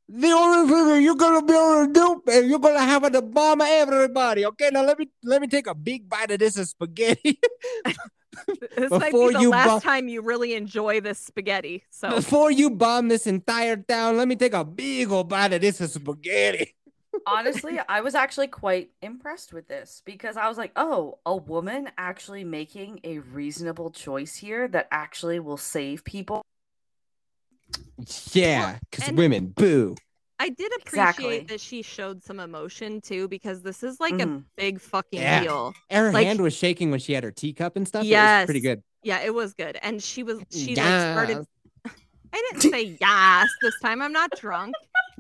The 0.09 0.29
only 0.29 0.69
thing 0.71 0.87
that 0.89 1.01
you're 1.01 1.15
gonna 1.15 1.47
be 1.47 1.55
able 1.55 1.87
to 1.87 1.93
do 1.93 2.33
is 2.33 2.51
you're 2.51 2.59
gonna 2.59 2.81
have 2.81 3.11
to 3.11 3.23
bomb 3.23 3.63
everybody. 3.63 4.45
Okay, 4.45 4.69
now 4.73 4.83
let 4.83 4.99
me 4.99 5.09
let 5.25 5.41
me 5.41 5.47
take 5.47 5.67
a 5.69 5.75
big 5.75 6.07
bite 6.09 6.31
of 6.33 6.39
this 6.39 6.55
spaghetti 6.55 7.39
this 8.77 8.91
might 8.91 9.13
Before 9.13 9.29
be 9.29 9.35
the 9.35 9.41
you 9.41 9.51
last 9.51 9.83
bu- 9.83 9.89
time 9.89 10.09
you 10.09 10.23
really 10.23 10.55
enjoy 10.55 11.01
this 11.01 11.19
spaghetti. 11.19 11.85
So 11.91 12.11
before 12.11 12.51
you 12.51 12.71
bomb 12.71 13.09
this 13.09 13.27
entire 13.27 13.77
town. 13.77 14.17
Let 14.17 14.29
me 14.29 14.37
take 14.37 14.55
a 14.55 14.65
big 14.65 15.11
old 15.11 15.29
bite 15.29 15.53
of 15.53 15.61
this 15.61 15.79
spaghetti. 15.79 16.75
Honestly, 17.27 17.79
I 17.89 18.03
was 18.03 18.15
actually 18.15 18.49
quite 18.49 18.91
impressed 19.01 19.53
with 19.53 19.69
this 19.69 20.03
because 20.05 20.37
I 20.37 20.49
was 20.49 20.59
like, 20.59 20.73
oh, 20.77 21.19
a 21.25 21.35
woman 21.35 21.91
actually 21.97 22.45
making 22.45 23.01
a 23.05 23.19
reasonable 23.21 23.91
choice 23.91 24.37
here 24.37 24.69
that 24.69 24.87
actually 24.91 25.41
will 25.41 25.57
save 25.57 26.05
people. 26.05 26.43
Yeah, 28.33 28.79
because 28.91 29.13
women, 29.13 29.47
boo. 29.47 29.97
I 30.39 30.51
did 30.51 30.71
appreciate 30.81 31.03
Exactly. 31.09 31.41
that 31.49 31.61
she 31.61 31.83
showed 31.83 32.23
some 32.23 32.41
emotion 32.41 33.01
too, 33.01 33.27
because 33.29 33.63
this 33.63 33.83
is 33.83 33.99
like 34.01 34.15
a 34.15 34.27
Mhm. 34.27 34.45
big 34.57 34.81
fucking 34.81 35.21
Yeah. 35.21 35.43
deal. 35.43 35.75
Her 35.91 36.13
Like- 36.13 36.27
hand 36.27 36.41
was 36.41 36.55
shaking 36.55 36.91
when 36.91 37.01
she 37.01 37.15
had 37.15 37.25
her 37.25 37.31
teacup 37.31 37.77
and 37.77 37.89
stuff. 37.89 38.01
It 38.03 38.07
was 38.07 38.11
Yes. 38.11 38.45
pretty 38.45 38.61
good. 38.61 38.83
Yeah, 39.03 39.21
it 39.21 39.33
was 39.33 39.55
good. 39.55 39.79
And 39.83 40.03
she 40.03 40.23
was 40.23 40.41
she 40.51 40.75
like 40.77 40.85
started 40.85 41.47
I 42.33 42.45
didn't 42.51 42.71
say 42.71 42.97
yes 43.01 43.49
this 43.63 43.79
time. 43.81 44.03
I'm 44.03 44.13
not 44.13 44.31
drunk. 44.39 44.75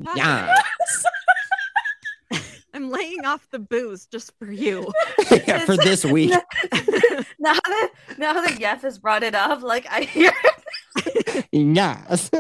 God, 0.05 0.17
Yeah, 0.19 0.55
I'm 2.75 2.91
laying 2.91 3.25
off 3.25 3.49
the 3.51 3.59
booze 3.59 4.05
just 4.07 4.33
for 4.39 4.51
you. 4.53 4.93
yeah. 5.31 5.65
For 5.65 5.77
this 5.79 6.05
week, 6.05 6.31
now 7.39 7.55
that 7.55 7.91
now 8.19 8.35
that 8.35 8.61
Yef 8.61 8.83
has 8.83 8.99
brought 8.99 9.23
it 9.23 9.35
up, 9.35 9.63
like 9.63 9.87
I 9.91 10.03
hear 10.03 10.33
yes. 11.53 12.31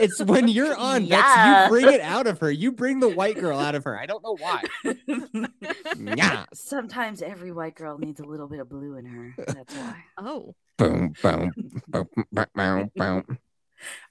It's 0.00 0.22
when 0.22 0.48
you're 0.48 0.76
on. 0.78 1.04
Yeah. 1.04 1.20
That's 1.20 1.64
you 1.64 1.80
bring 1.80 1.94
it 1.94 2.00
out 2.00 2.26
of 2.26 2.38
her. 2.40 2.50
You 2.50 2.72
bring 2.72 3.00
the 3.00 3.08
white 3.08 3.38
girl 3.38 3.58
out 3.58 3.74
of 3.74 3.84
her. 3.84 3.98
I 3.98 4.06
don't 4.06 4.22
know 4.22 4.36
why. 4.38 4.62
Yeah. 5.96 6.46
Sometimes 6.52 7.22
every 7.22 7.52
white 7.52 7.74
girl 7.74 7.98
needs 7.98 8.20
a 8.20 8.24
little 8.24 8.48
bit 8.48 8.60
of 8.60 8.68
blue 8.68 8.96
in 8.96 9.04
her. 9.06 9.34
That's 9.38 9.74
why. 9.74 10.04
Oh. 10.18 10.54
Boom, 10.78 11.14
boom, 11.22 11.52
boom, 11.88 12.08
boom, 12.32 12.46
boom, 12.54 12.90
boom. 12.96 13.38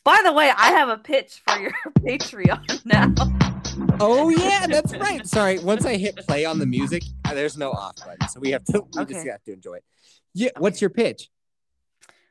By 0.03 0.21
the 0.23 0.31
way, 0.31 0.51
I 0.55 0.71
have 0.71 0.89
a 0.89 0.97
pitch 0.97 1.41
for 1.45 1.57
your 1.59 1.71
Patreon 1.99 2.85
now. 2.85 3.13
Oh 3.99 4.29
yeah, 4.29 4.67
that's 4.67 4.95
right. 4.95 5.25
Sorry, 5.27 5.59
once 5.59 5.85
I 5.85 5.97
hit 5.97 6.15
play 6.17 6.45
on 6.45 6.59
the 6.59 6.65
music, 6.65 7.03
uh, 7.25 7.33
there's 7.33 7.57
no 7.57 7.71
off 7.71 7.95
button, 7.97 8.27
so 8.29 8.39
we 8.39 8.51
have 8.51 8.63
to. 8.65 8.83
We 8.95 9.05
just 9.05 9.27
have 9.27 9.43
to 9.43 9.53
enjoy 9.53 9.75
it. 9.75 9.83
Yeah. 10.33 10.49
What's 10.57 10.81
your 10.81 10.89
pitch? 10.89 11.29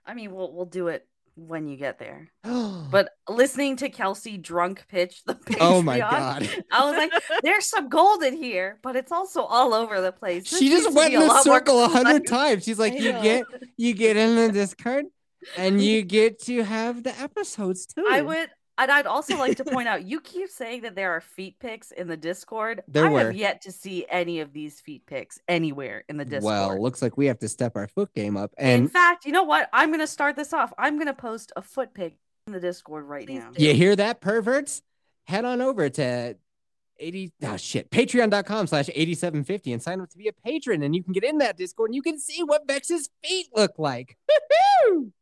I 0.06 0.14
mean, 0.14 0.32
we'll 0.34 0.52
we'll 0.52 0.64
do 0.66 0.88
it 0.88 1.06
when 1.48 1.66
you 1.66 1.76
get 1.76 1.98
there. 1.98 2.30
but 2.42 2.80
But 2.90 3.10
listening 3.28 3.76
to 3.76 3.88
Kelsey 3.88 4.36
drunk 4.36 4.84
pitch 4.88 5.22
the 5.24 5.34
Patreon, 5.34 5.56
oh 5.60 5.82
my 5.82 5.98
god, 5.98 6.48
I 6.70 6.84
was 6.84 6.96
like, 6.96 7.12
"There's 7.42 7.66
some 7.66 7.88
gold 7.88 8.22
in 8.22 8.36
here, 8.36 8.78
but 8.82 8.96
it's 8.96 9.12
also 9.12 9.42
all 9.42 9.72
over 9.74 10.00
the 10.00 10.12
place." 10.12 10.50
This 10.50 10.58
she 10.58 10.68
just 10.68 10.92
went 10.92 11.14
in 11.14 11.22
a 11.22 11.40
circle 11.42 11.82
a 11.84 11.88
hundred 11.88 12.26
times. 12.26 12.64
She's 12.64 12.78
like, 12.78 12.94
you 12.94 13.12
get 13.12 13.44
you 13.76 13.94
get 13.94 14.16
in 14.16 14.36
the 14.36 14.52
discard, 14.52 15.06
and 15.56 15.82
you 15.88 16.02
get 16.02 16.40
to 16.42 16.62
have 16.62 17.02
the 17.02 17.18
episodes 17.20 17.86
too. 17.86 18.04
I 18.10 18.22
would, 18.22 18.50
and 18.80 18.90
I'd 18.90 19.06
also 19.06 19.36
like 19.36 19.56
to 19.58 19.64
point 19.64 19.88
out, 19.92 20.04
you 20.04 20.20
keep 20.20 20.48
saying 20.48 20.82
that 20.82 20.94
there 20.94 21.12
are 21.12 21.20
feet 21.20 21.58
pics 21.60 21.90
in 21.92 22.08
the 22.08 22.16
Discord. 22.16 22.82
There 22.88 23.06
I 23.06 23.10
were. 23.10 23.20
have 23.20 23.36
yet 23.36 23.62
to 23.62 23.72
see 23.72 24.06
any 24.08 24.40
of 24.40 24.52
these 24.52 24.80
feet 24.80 25.06
pics 25.06 25.38
anywhere 25.48 26.04
in 26.08 26.16
the 26.16 26.24
Discord. 26.24 26.44
Well, 26.44 26.82
looks 26.82 27.02
like 27.02 27.16
we 27.16 27.26
have 27.26 27.38
to 27.40 27.48
step 27.48 27.76
our 27.76 27.86
foot 27.88 28.12
game 28.14 28.36
up, 28.36 28.52
And 28.58 28.82
in 28.82 28.88
fact, 28.88 29.24
you 29.24 29.32
know 29.32 29.44
what? 29.44 29.68
I'm 29.72 29.90
gonna 29.90 30.06
start 30.06 30.36
this 30.36 30.52
off. 30.52 30.72
I'm 30.78 30.98
gonna 30.98 31.14
post 31.14 31.52
a 31.56 31.62
foot 31.62 31.94
pic 31.94 32.16
in 32.46 32.52
the 32.52 32.60
Discord 32.60 33.04
right 33.04 33.28
now. 33.28 33.52
you 33.56 33.74
hear 33.74 33.94
that, 33.96 34.20
perverts? 34.20 34.82
Head 35.24 35.44
on 35.44 35.60
over 35.60 35.88
to 35.90 36.36
80 36.98 37.32
oh 37.44 37.56
shit 37.56 37.90
patreon.com 37.90 38.66
slash 38.66 38.90
8750 38.90 39.72
and 39.72 39.82
sign 39.82 40.00
up 40.00 40.10
to 40.10 40.18
be 40.18 40.28
a 40.28 40.32
patron 40.32 40.82
and 40.82 40.94
you 40.94 41.02
can 41.02 41.14
get 41.14 41.24
in 41.24 41.38
that 41.38 41.56
discord 41.56 41.88
and 41.88 41.94
you 41.94 42.02
can 42.02 42.18
see 42.18 42.42
what 42.42 42.66
vex's 42.66 43.08
feet 43.24 43.46
look 43.56 43.78
like 43.78 44.18
Woo-hoo! 44.84 45.12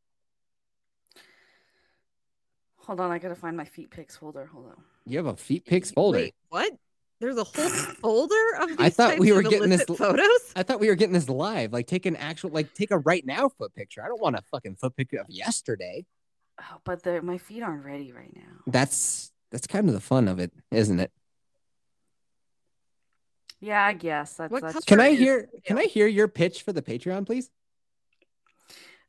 Hold 2.88 3.00
on, 3.00 3.10
I 3.10 3.18
gotta 3.18 3.34
find 3.34 3.54
my 3.54 3.66
feet 3.66 3.90
pics 3.90 4.16
folder. 4.16 4.46
Hold 4.46 4.64
on. 4.64 4.76
you 5.04 5.18
have 5.18 5.26
a 5.26 5.36
feet 5.36 5.66
pics 5.66 5.90
folder 5.90 6.20
Wait, 6.20 6.34
what? 6.48 6.72
There's 7.20 7.36
a 7.36 7.44
whole 7.44 7.68
folder 8.00 8.56
of 8.62 8.68
these 8.68 8.78
I 8.78 8.88
thought 8.88 9.10
types 9.10 9.20
we 9.20 9.30
were 9.30 9.42
getting 9.42 9.68
this 9.68 9.84
photos. 9.84 10.52
I 10.56 10.62
thought 10.62 10.80
we 10.80 10.88
were 10.88 10.94
getting 10.94 11.12
this 11.12 11.28
live, 11.28 11.70
like 11.70 11.86
take 11.86 12.06
an 12.06 12.16
actual, 12.16 12.48
like 12.48 12.72
take 12.72 12.90
a 12.90 12.96
right 12.96 13.26
now 13.26 13.50
foot 13.50 13.74
picture. 13.74 14.02
I 14.02 14.08
don't 14.08 14.22
want 14.22 14.36
a 14.36 14.42
fucking 14.50 14.76
foot 14.76 14.96
picture 14.96 15.18
of 15.18 15.26
yesterday. 15.28 16.06
Oh, 16.58 16.78
but 16.84 17.02
the, 17.02 17.20
my 17.20 17.36
feet 17.36 17.62
aren't 17.62 17.84
ready 17.84 18.10
right 18.10 18.34
now. 18.34 18.62
That's 18.66 19.32
that's 19.50 19.66
kind 19.66 19.88
of 19.88 19.92
the 19.92 20.00
fun 20.00 20.26
of 20.26 20.38
it, 20.38 20.50
isn't 20.70 20.98
it? 20.98 21.12
Yeah, 23.60 23.84
I 23.84 23.92
guess 23.92 24.32
that's. 24.32 24.50
What 24.50 24.62
that's 24.62 24.86
Can 24.86 24.98
I 24.98 25.10
hear? 25.10 25.50
Can 25.66 25.76
I 25.76 25.84
hear 25.84 26.06
your 26.06 26.26
pitch 26.26 26.62
for 26.62 26.72
the 26.72 26.80
Patreon, 26.80 27.26
please? 27.26 27.50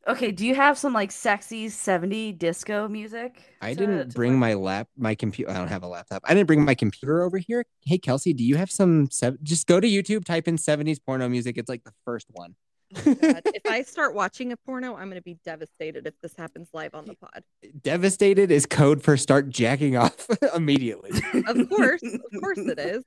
Okay, 0.08 0.32
do 0.32 0.46
you 0.46 0.56
have 0.56 0.78
some 0.78 0.94
like 0.94 1.12
sexy 1.12 1.70
70 1.70 2.32
disco 2.34 2.88
music? 2.88 3.42
I 3.62 3.74
to- 3.74 3.80
didn't 3.80 4.10
to 4.10 4.16
bring 4.16 4.32
play? 4.34 4.40
my 4.40 4.54
lap, 4.56 4.88
my 4.98 5.14
computer. 5.14 5.52
I 5.52 5.56
don't 5.58 5.68
have 5.68 5.84
a 5.84 5.88
laptop. 5.88 6.24
I 6.26 6.34
didn't 6.34 6.48
bring 6.48 6.64
my 6.66 6.74
computer 6.76 7.22
over 7.22 7.38
here. 7.38 7.66
Hey, 7.86 7.98
Kelsey, 7.98 8.34
do 8.34 8.44
you 8.44 8.56
have 8.56 8.72
some? 8.72 9.10
sev- 9.12 9.42
Just 9.44 9.68
go 9.68 9.80
to 9.80 9.88
YouTube, 9.88 10.24
type 10.26 10.48
in 10.48 10.56
'70s 10.58 10.98
porno 11.06 11.28
music. 11.30 11.58
It's 11.58 11.70
like 11.70 11.84
the 11.84 11.92
first 12.06 12.28
one. 12.32 12.56
Oh, 12.96 13.16
if 13.54 13.62
I 13.70 13.82
start 13.84 14.16
watching 14.16 14.52
a 14.52 14.58
porno, 14.58 14.96
I'm 14.96 15.10
going 15.10 15.20
to 15.20 15.22
be 15.22 15.38
devastated 15.46 16.08
if 16.08 16.16
this 16.24 16.34
happens 16.36 16.70
live 16.74 16.96
on 16.96 17.06
the 17.06 17.14
pod. 17.16 17.44
Devastated 17.84 18.50
is 18.50 18.66
code 18.66 19.04
for 19.04 19.16
start 19.16 19.50
jacking 19.50 19.96
off 19.96 20.26
immediately. 20.56 21.12
Of 21.46 21.70
course, 21.70 22.02
of 22.02 22.42
course 22.42 22.58
it 22.58 22.80
is. 22.80 23.04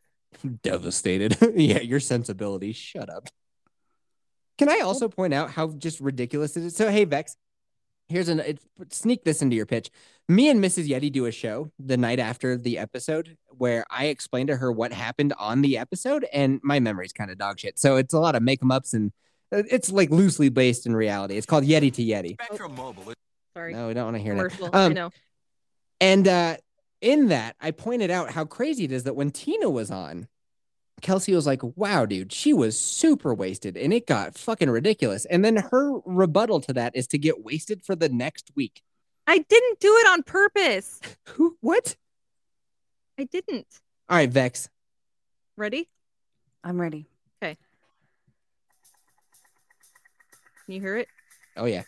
Devastated. 0.63 1.37
yeah, 1.57 1.81
your 1.81 1.99
sensibilities. 2.01 2.77
Shut 2.77 3.11
up. 3.11 3.29
Can 4.59 4.69
I 4.69 4.81
also 4.81 5.09
point 5.09 5.35
out 5.35 5.51
how 5.51 5.69
just 5.69 6.01
ridiculous 6.01 6.57
it 6.57 6.65
is? 6.65 6.77
So, 6.77 6.91
hey, 6.91 7.05
Vex, 7.05 7.37
here's 8.09 8.29
an 8.29 8.41
it, 8.41 8.61
sneak 8.91 9.25
this 9.25 9.43
into 9.43 9.57
your 9.57 9.67
pitch. 9.67 9.91
Me 10.29 10.49
and 10.49 10.63
Mrs. 10.63 10.89
Yeti 10.89 11.11
do 11.11 11.27
a 11.27 11.33
show 11.33 11.71
the 11.79 11.97
night 11.97 12.19
after 12.21 12.57
the 12.57 12.79
episode 12.79 13.37
where 13.51 13.85
I 13.91 14.07
explain 14.07 14.47
to 14.49 14.57
her 14.57 14.71
what 14.71 14.93
happened 14.93 15.33
on 15.39 15.63
the 15.63 15.77
episode, 15.79 16.27
and 16.33 16.61
my 16.63 16.81
memory's 16.81 17.13
kind 17.13 17.31
of 17.31 17.39
dog 17.39 17.59
shit. 17.59 17.79
So 17.79 17.97
it's 17.97 18.15
a 18.15 18.21
lot 18.21 18.35
of 18.35 18.43
make 18.43 18.63
'em 18.63 18.71
ups 18.71 18.95
and 18.95 19.13
uh, 19.53 19.63
it's 19.71 19.91
like 19.91 20.11
loosely 20.11 20.49
based 20.49 20.87
in 20.87 20.95
reality. 20.95 21.37
It's 21.37 21.47
called 21.47 21.65
Yeti 21.65 21.93
to 21.95 22.03
Yeti. 22.03 22.35
Spectrum 22.43 22.75
Mobile. 22.75 23.13
Sorry. 23.57 23.75
No, 23.75 23.89
we 23.89 23.95
don't 23.95 24.05
want 24.05 24.17
to 24.17 24.23
hear 24.23 24.35
that. 24.35 24.51
Commercial. 24.53 24.71
I 24.73 24.85
Um, 24.87 24.95
know. 24.95 25.11
And 26.01 26.27
uh, 26.27 26.57
in 27.01 27.29
that, 27.29 27.57
I 27.61 27.71
pointed 27.71 28.11
out 28.11 28.31
how 28.31 28.45
crazy 28.45 28.85
it 28.85 28.93
is 28.93 29.05
that 29.05 29.15
when 29.15 29.31
Tina 29.31 29.69
was 29.69 29.91
on, 29.91 30.27
Kelsey 31.03 31.35
was 31.35 31.47
like, 31.47 31.61
wow, 31.77 32.07
dude, 32.07 32.33
she 32.33 32.53
was 32.53 32.79
super 32.79 33.35
wasted 33.35 33.77
and 33.77 33.93
it 33.93 34.07
got 34.07 34.39
fucking 34.39 34.71
ridiculous. 34.71 35.25
And 35.27 35.45
then 35.45 35.57
her 35.57 35.99
rebuttal 36.07 36.61
to 36.63 36.73
that 36.75 36.97
is 36.97 37.07
to 37.09 37.19
get 37.19 37.45
wasted 37.45 37.83
for 37.85 37.95
the 37.95 38.09
next 38.09 38.51
week. 38.55 38.83
I 39.27 39.39
didn't 39.39 39.81
do 39.81 39.89
it 39.97 40.07
on 40.09 40.23
purpose. 40.23 41.01
Who? 41.31 41.57
What? 41.61 41.97
I 43.19 43.25
didn't. 43.25 43.67
All 44.09 44.17
right, 44.17 44.31
Vex. 44.31 44.69
Ready? 45.57 45.89
I'm 46.65 46.81
ready. 46.81 47.07
Okay. 47.43 47.57
Can 50.67 50.75
you 50.75 50.81
hear 50.81 50.97
it? 50.97 51.09
Oh, 51.57 51.65
yeah. 51.67 51.83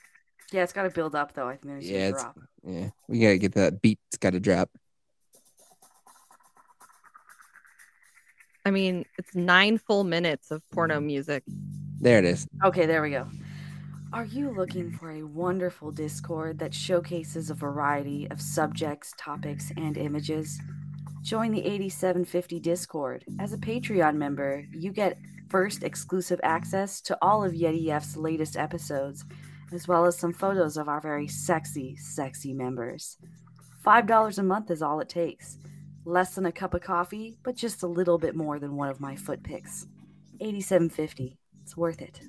Yeah, 0.53 0.63
it's 0.65 0.73
got 0.73 0.83
to 0.83 0.91
build 0.91 1.15
up 1.15 1.33
though. 1.35 1.49
I 1.49 1.53
think 1.53 1.65
there's 1.65 1.89
Yeah, 1.89 1.99
yeah, 1.99 2.09
it's- 2.09 2.23
drop. 2.23 2.39
Yeah. 2.67 2.91
We 3.09 3.21
got 3.21 3.29
to 3.29 3.39
get 3.39 3.55
that 3.55 3.81
beat. 3.81 3.99
It's 4.09 4.17
got 4.19 4.31
to 4.35 4.41
drop. 4.41 4.71
I 8.65 8.71
mean, 8.71 9.05
it's 9.19 9.35
nine 9.35 9.79
full 9.79 10.05
minutes 10.05 10.51
of 10.51 10.63
porno 10.71 11.01
Mm. 11.01 11.05
music. 11.07 11.45
There 12.01 12.19
it 12.19 12.25
is. 12.25 12.47
Okay, 12.65 12.87
there 12.87 13.03
we 13.03 13.11
go. 13.11 13.27
Are 14.13 14.25
you 14.25 14.51
looking 14.51 14.93
for 14.93 15.11
a 15.11 15.23
wonderful 15.23 15.91
Discord 15.91 16.59
that 16.61 16.73
showcases 16.73 17.51
a 17.51 17.55
variety 17.55 18.31
of 18.31 18.41
subjects, 18.41 19.13
topics, 19.19 19.73
and 19.77 19.97
images? 19.97 20.61
Join 21.23 21.51
the 21.53 21.65
8750 21.65 22.61
Discord. 22.61 23.25
As 23.41 23.53
a 23.53 23.59
Patreon 23.59 24.17
member, 24.17 24.65
you 24.73 24.93
get 24.93 25.19
first 25.49 25.83
exclusive 25.83 26.41
access 26.43 27.01
to 27.03 27.19
all 27.23 27.45
of 27.45 27.53
Yeti 27.55 27.89
F's 27.89 28.17
latest 28.17 28.57
episodes, 28.57 29.25
as 29.73 29.89
well 29.89 30.05
as 30.07 30.17
some 30.19 30.33
photos 30.33 30.77
of 30.77 30.89
our 30.89 31.01
very 31.01 31.27
sexy, 31.27 31.97
sexy 31.97 32.53
members. 32.55 33.17
$5 33.85 34.39
a 34.39 34.43
month 34.43 34.71
is 34.71 34.81
all 34.83 35.01
it 35.01 35.09
takes. 35.09 35.59
Less 36.05 36.35
than 36.35 36.45
a 36.47 36.53
cup 36.53 36.75
of 36.75 36.83
coffee, 36.83 37.37
but 37.43 37.57
just 37.57 37.83
a 37.83 37.87
little 37.87 38.19
bit 38.19 38.35
more 38.37 38.59
than 38.59 38.77
one 38.77 38.89
of 38.89 39.01
my 39.01 39.17
foot 39.17 39.43
pics. 39.43 39.87
8750. 40.41 41.39
It's 41.63 41.77
worth 41.77 42.03
it. 42.03 42.21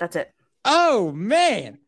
That's 0.00 0.16
it. 0.16 0.32
Oh, 0.64 1.12
man. 1.12 1.78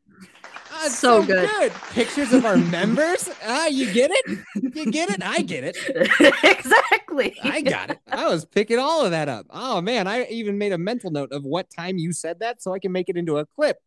Ah, 0.73 0.87
it's 0.87 0.99
So 0.99 1.23
good. 1.25 1.73
Pictures 1.93 2.33
of 2.33 2.45
our 2.45 2.57
members. 2.77 3.29
Ah, 3.45 3.67
you 3.67 3.91
get 3.93 4.11
it? 4.13 4.39
You 4.75 4.91
get 4.91 5.11
it? 5.11 5.23
I 5.25 5.41
get 5.43 5.65
it. 5.65 5.77
exactly. 6.45 7.37
I 7.43 7.61
got 7.63 7.91
it. 7.91 7.99
I 8.11 8.29
was 8.29 8.45
picking 8.45 8.79
all 8.79 9.05
of 9.05 9.11
that 9.13 9.29
up. 9.29 9.47
Oh 9.51 9.81
man, 9.81 10.07
I 10.07 10.27
even 10.27 10.59
made 10.59 10.73
a 10.73 10.79
mental 10.79 11.11
note 11.11 11.33
of 11.33 11.45
what 11.45 11.71
time 11.71 11.99
you 11.99 12.13
said 12.13 12.41
that 12.41 12.63
so 12.63 12.73
I 12.73 12.79
can 12.79 12.93
make 12.93 13.09
it 13.09 13.17
into 13.17 13.39
a 13.39 13.47
clip. 13.47 13.79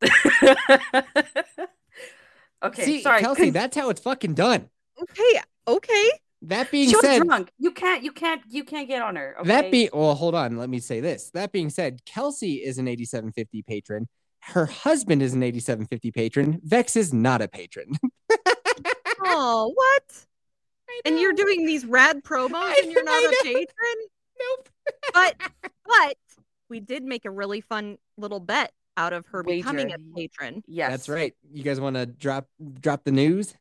okay, 2.62 2.84
See, 2.84 3.02
sorry. 3.02 3.20
Kelsey, 3.20 3.44
Con- 3.44 3.52
that's 3.52 3.76
how 3.76 3.90
it's 3.90 4.00
fucking 4.00 4.34
done. 4.34 4.68
Okay. 5.00 5.40
Okay. 5.68 6.10
That 6.42 6.70
being 6.70 6.88
she 6.88 6.94
was 6.96 7.04
said, 7.04 7.22
drunk. 7.22 7.50
You 7.58 7.72
can't. 7.72 8.02
You 8.04 8.12
can't. 8.12 8.42
You 8.48 8.64
can't 8.64 8.88
get 8.88 9.02
on 9.02 9.16
her. 9.16 9.36
Okay? 9.40 9.48
that 9.48 9.70
be 9.72 9.90
well, 9.92 10.14
hold 10.14 10.34
on, 10.34 10.56
let 10.56 10.70
me 10.70 10.78
say 10.78 11.00
this. 11.00 11.30
That 11.30 11.50
being 11.50 11.68
said, 11.68 12.04
Kelsey 12.04 12.56
is 12.56 12.78
an 12.78 12.86
8750 12.86 13.62
patron. 13.62 14.08
Her 14.40 14.66
husband 14.66 15.20
is 15.20 15.34
an 15.34 15.42
8750 15.42 16.12
patron. 16.12 16.60
Vex 16.62 16.94
is 16.96 17.12
not 17.12 17.42
a 17.42 17.48
patron. 17.48 17.92
Oh, 19.20 19.72
what? 19.74 20.24
And 21.04 21.18
you're 21.18 21.32
doing 21.32 21.66
these 21.66 21.84
rad 21.84 22.22
promos 22.22 22.74
and 22.82 22.90
you're 22.90 23.04
not 23.04 23.22
a 23.22 23.36
patron? 23.42 23.66
Nope. 24.38 24.68
But 25.12 25.36
but 25.84 26.16
we 26.70 26.80
did 26.80 27.02
make 27.02 27.26
a 27.26 27.30
really 27.30 27.60
fun 27.60 27.98
little 28.16 28.40
bet 28.40 28.72
out 28.96 29.12
of 29.12 29.26
her 29.26 29.42
becoming 29.42 29.92
a 29.92 29.98
patron. 30.16 30.62
Yes, 30.66 30.90
That's 30.90 31.08
right. 31.08 31.34
You 31.52 31.62
guys 31.62 31.78
want 31.78 31.96
to 31.96 32.06
drop 32.06 32.46
drop 32.80 33.04
the 33.04 33.12
news? 33.12 33.54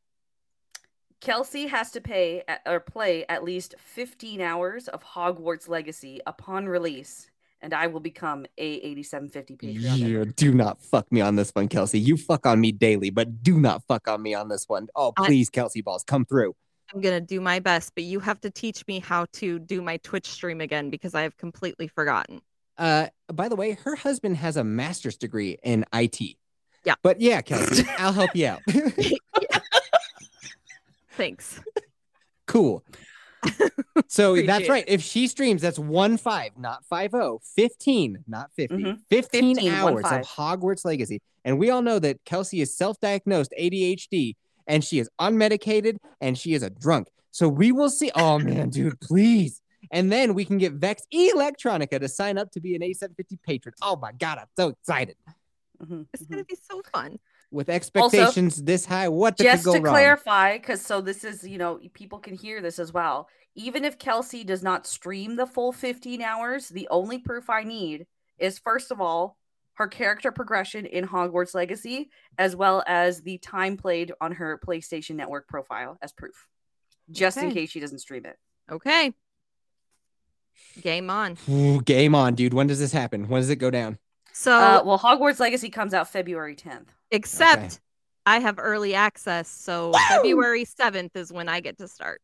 Kelsey 1.21 1.67
has 1.67 1.91
to 1.91 2.01
pay 2.01 2.43
or 2.65 2.79
play 2.79 3.25
at 3.27 3.43
least 3.43 3.75
15 3.79 4.39
hours 4.41 4.88
of 4.88 5.03
Hogwarts 5.03 5.67
Legacy 5.67 6.19
upon 6.27 6.67
release, 6.67 7.29
and 7.62 7.74
I 7.74 7.88
will 7.88 8.00
become 8.00 8.45
a 8.57 8.74
8750 8.75 9.55
Patreon. 9.57 9.97
Yeah, 9.97 10.07
member. 10.07 10.25
do 10.25 10.53
not 10.53 10.81
fuck 10.81 11.12
me 11.12 11.21
on 11.21 11.36
this 11.36 11.50
one, 11.51 11.67
Kelsey. 11.67 12.00
You 12.00 12.17
fuck 12.17 12.45
on 12.45 12.62
me 12.62 12.71
daily, 12.71 13.09
but 13.09 13.41
do 13.41 13.59
not 13.59 13.83
fuck 13.88 14.07
on 14.07 14.21
me 14.21 14.33
on 14.36 14.47
this 14.47 14.65
one. 14.67 14.88
Oh, 14.95 15.13
I- 15.17 15.25
please, 15.25 15.50
Kelsey 15.50 15.81
balls, 15.81 16.03
come 16.03 16.24
through. 16.25 16.55
I'm 16.93 17.01
gonna 17.01 17.19
do 17.19 17.41
my 17.41 17.59
best, 17.59 17.93
but 17.95 18.05
you 18.05 18.21
have 18.21 18.39
to 18.41 18.50
teach 18.50 18.88
me 18.88 19.00
how 19.00 19.25
to 19.33 19.59
do 19.59 19.81
my 19.81 19.97
Twitch 19.97 20.27
stream 20.27 20.62
again 20.62 20.89
because 20.89 21.13
I 21.15 21.24
have 21.24 21.36
completely 21.36 21.89
forgotten. 21.89 22.39
Uh, 22.77 23.07
by 23.33 23.50
the 23.50 23.57
way, 23.57 23.71
her 23.71 23.95
husband 23.95 24.38
has 24.38 24.55
a 24.55 24.63
master's 24.63 25.17
degree 25.17 25.57
in 25.63 25.83
IT. 25.93 26.38
Yeah. 26.86 26.93
But 27.03 27.19
yeah, 27.19 27.41
Kelsey, 27.41 27.83
I'll 27.97 28.13
help 28.13 28.33
you 28.36 28.47
out. 28.47 28.62
Thanks. 31.17 31.59
cool. 32.45 32.83
So 34.09 34.36
that's 34.36 34.47
Appreciate 34.65 34.69
right. 34.69 34.83
If 34.88 35.01
she 35.01 35.27
streams, 35.27 35.62
that's 35.62 35.79
one 35.79 36.17
five, 36.17 36.51
not 36.57 36.86
five 36.86 37.13
oh. 37.13 37.39
15, 37.55 38.24
not 38.27 38.51
50. 38.55 38.75
Mhm. 38.75 39.00
15, 39.09 39.55
15, 39.55 39.74
one 39.74 39.93
hours 39.93 40.01
five. 40.03 40.21
of 40.21 40.27
Hogwarts 40.27 40.86
Legacy. 40.86 41.19
And 41.43 41.57
we 41.59 41.69
all 41.71 41.81
know 41.81 41.97
that 42.00 42.24
Kelsey 42.25 42.62
is 42.62 42.75
self-diagnosed 42.75 43.53
ADHD 43.59 44.36
and 44.67 44.83
she 44.83 45.00
is 45.00 45.09
unmedicated 45.19 45.97
and 46.21 46.38
she 46.38 46.53
is 46.53 46.63
a 46.63 46.69
drunk. 46.69 47.07
So 47.31 47.50
we 47.50 47.71
will 47.71 47.89
see. 47.89 48.12
Oh 48.15 48.38
man, 48.39 48.69
dude, 48.69 49.00
please. 49.01 49.62
And 49.91 50.12
then 50.12 50.33
we 50.33 50.45
can 50.45 50.57
get 50.57 50.74
Vex 50.74 51.03
Electronica 51.13 52.00
to 52.00 52.07
sign 52.07 52.38
up 52.38 52.51
to 52.51 52.59
be 52.59 52.75
an 52.75 52.83
8750 52.83 53.39
patron. 53.45 53.74
Oh 53.81 53.95
my 53.97 54.12
god, 54.13 54.38
I'm 54.39 54.47
so 54.57 54.69
excited. 54.69 55.15
Mhm, 55.83 56.05
It's 56.13 56.24
mhm. 56.24 56.29
gonna 56.29 56.45
be 56.45 56.57
so 56.69 56.81
fun. 56.93 57.17
With 57.51 57.69
expectations 57.69 58.61
this 58.61 58.85
high, 58.85 59.07
what 59.07 59.37
could 59.37 59.43
just 59.43 59.63
go 59.63 59.73
to 59.73 59.79
wrong? 59.79 59.93
clarify 59.93 60.57
because 60.57 60.81
so 60.81 60.99
this 60.99 61.23
is 61.23 61.47
you 61.47 61.57
know 61.57 61.79
people 61.93 62.19
can 62.19 62.33
hear 62.35 62.61
this 62.61 62.77
as 62.77 62.91
well 62.91 63.29
even 63.55 63.85
if 63.85 63.97
kelsey 63.97 64.43
does 64.43 64.61
not 64.61 64.85
stream 64.85 65.37
the 65.37 65.47
full 65.47 65.71
15 65.71 66.21
hours 66.21 66.67
the 66.67 66.89
only 66.91 67.19
proof 67.19 67.49
i 67.49 67.63
need 67.63 68.05
is 68.37 68.59
first 68.59 68.91
of 68.91 68.99
all 68.99 69.37
her 69.75 69.87
character 69.87 70.29
progression 70.29 70.85
in 70.85 71.07
hogwarts 71.07 71.55
legacy 71.55 72.09
as 72.37 72.53
well 72.53 72.83
as 72.85 73.21
the 73.21 73.37
time 73.37 73.77
played 73.77 74.11
on 74.19 74.33
her 74.33 74.59
playstation 74.67 75.15
network 75.15 75.47
profile 75.47 75.97
as 76.01 76.11
proof 76.11 76.47
just 77.09 77.37
in 77.37 77.51
case 77.51 77.69
she 77.69 77.79
doesn't 77.79 77.99
stream 77.99 78.25
it 78.25 78.37
Okay. 78.69 79.13
Game 80.81 81.09
on. 81.09 81.37
Ooh, 81.49 81.81
game 81.81 82.15
on, 82.15 82.35
dude. 82.35 82.53
When 82.53 82.67
does 82.67 82.79
this 82.79 82.91
happen? 82.91 83.27
When 83.27 83.41
does 83.41 83.49
it 83.49 83.57
go 83.57 83.69
down? 83.71 83.97
So 84.33 84.51
uh, 84.51 84.83
well 84.85 84.99
hogwarts 84.99 85.39
legacy 85.39 85.69
comes 85.69 85.95
out 85.95 86.09
february 86.09 86.55
10th 86.55 86.89
except 87.11 87.63
okay. 87.63 87.75
I 88.25 88.39
have 88.39 88.55
early 88.59 88.93
access, 88.93 89.47
so 89.47 89.89
Woo! 89.91 89.99
February 90.09 90.65
7th 90.65 91.15
is 91.15 91.31
when 91.31 91.47
I 91.49 91.59
get 91.61 91.77
to 91.79 91.87
start. 91.87 92.21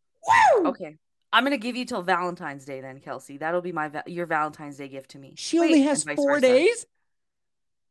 okay 0.66 0.96
i'm 1.34 1.44
gonna 1.44 1.58
give 1.58 1.76
you 1.76 1.84
till 1.84 2.02
valentine's 2.04 2.64
day 2.64 2.80
then 2.80 3.00
kelsey 3.00 3.38
that'll 3.38 3.60
be 3.60 3.72
my 3.74 3.88
va- 3.90 4.04
your 4.08 4.26
valentine's 4.26 4.78
day 4.78 4.88
gift 4.88 5.10
to 5.12 5.18
me 5.18 5.34
She 5.36 5.60
Wait, 5.60 5.66
only 5.66 5.82
has 5.82 6.04
four 6.04 6.36
versa. 6.36 6.42
days. 6.42 6.86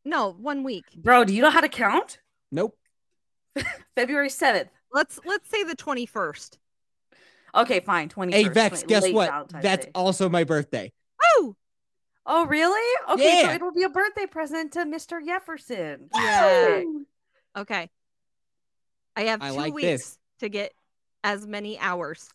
No, 0.04 0.30
one 0.32 0.62
week. 0.62 0.84
bro 0.96 1.24
do 1.24 1.34
you 1.34 1.42
know 1.42 1.50
how 1.50 1.60
to 1.60 1.68
count 1.68 2.20
Nope. 2.50 2.76
february 3.96 4.28
7th 4.28 4.68
Let's 4.94 5.18
let's 5.24 5.48
say 5.50 5.64
the 5.64 5.74
21st. 5.76 6.58
Okay, 7.54 7.80
fine. 7.80 8.08
Twenty. 8.10 8.32
Hey 8.32 8.48
Vex, 8.48 8.82
guess 8.82 9.10
what? 9.10 9.48
That's 9.60 9.86
Day. 9.86 9.90
also 9.94 10.28
my 10.28 10.44
birthday. 10.44 10.92
Oh, 12.24 12.46
really? 12.46 12.80
Okay, 13.10 13.42
so 13.42 13.50
it'll 13.52 13.72
be 13.72 13.82
a 13.82 13.88
birthday 13.88 14.26
present 14.26 14.72
to 14.72 14.80
Mr. 14.84 15.24
Jefferson. 15.24 16.08
Yeah. 16.14 16.82
okay. 17.58 17.90
I 19.16 19.22
have 19.22 19.40
two 19.40 19.46
I 19.46 19.50
like 19.50 19.74
weeks 19.74 19.84
this. 19.86 20.18
to 20.40 20.48
get 20.48 20.72
as 21.24 21.46
many 21.46 21.78
hours. 21.78 22.28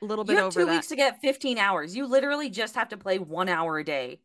A 0.00 0.04
little 0.04 0.24
You 0.24 0.28
bit 0.28 0.36
have 0.36 0.44
over 0.46 0.60
two 0.60 0.66
that. 0.66 0.72
weeks 0.72 0.86
to 0.88 0.96
get 0.96 1.20
15 1.20 1.58
hours. 1.58 1.94
You 1.96 2.06
literally 2.06 2.50
just 2.50 2.74
have 2.76 2.88
to 2.90 2.96
play 2.96 3.18
one 3.18 3.48
hour 3.48 3.78
a 3.78 3.84
day. 3.84 4.20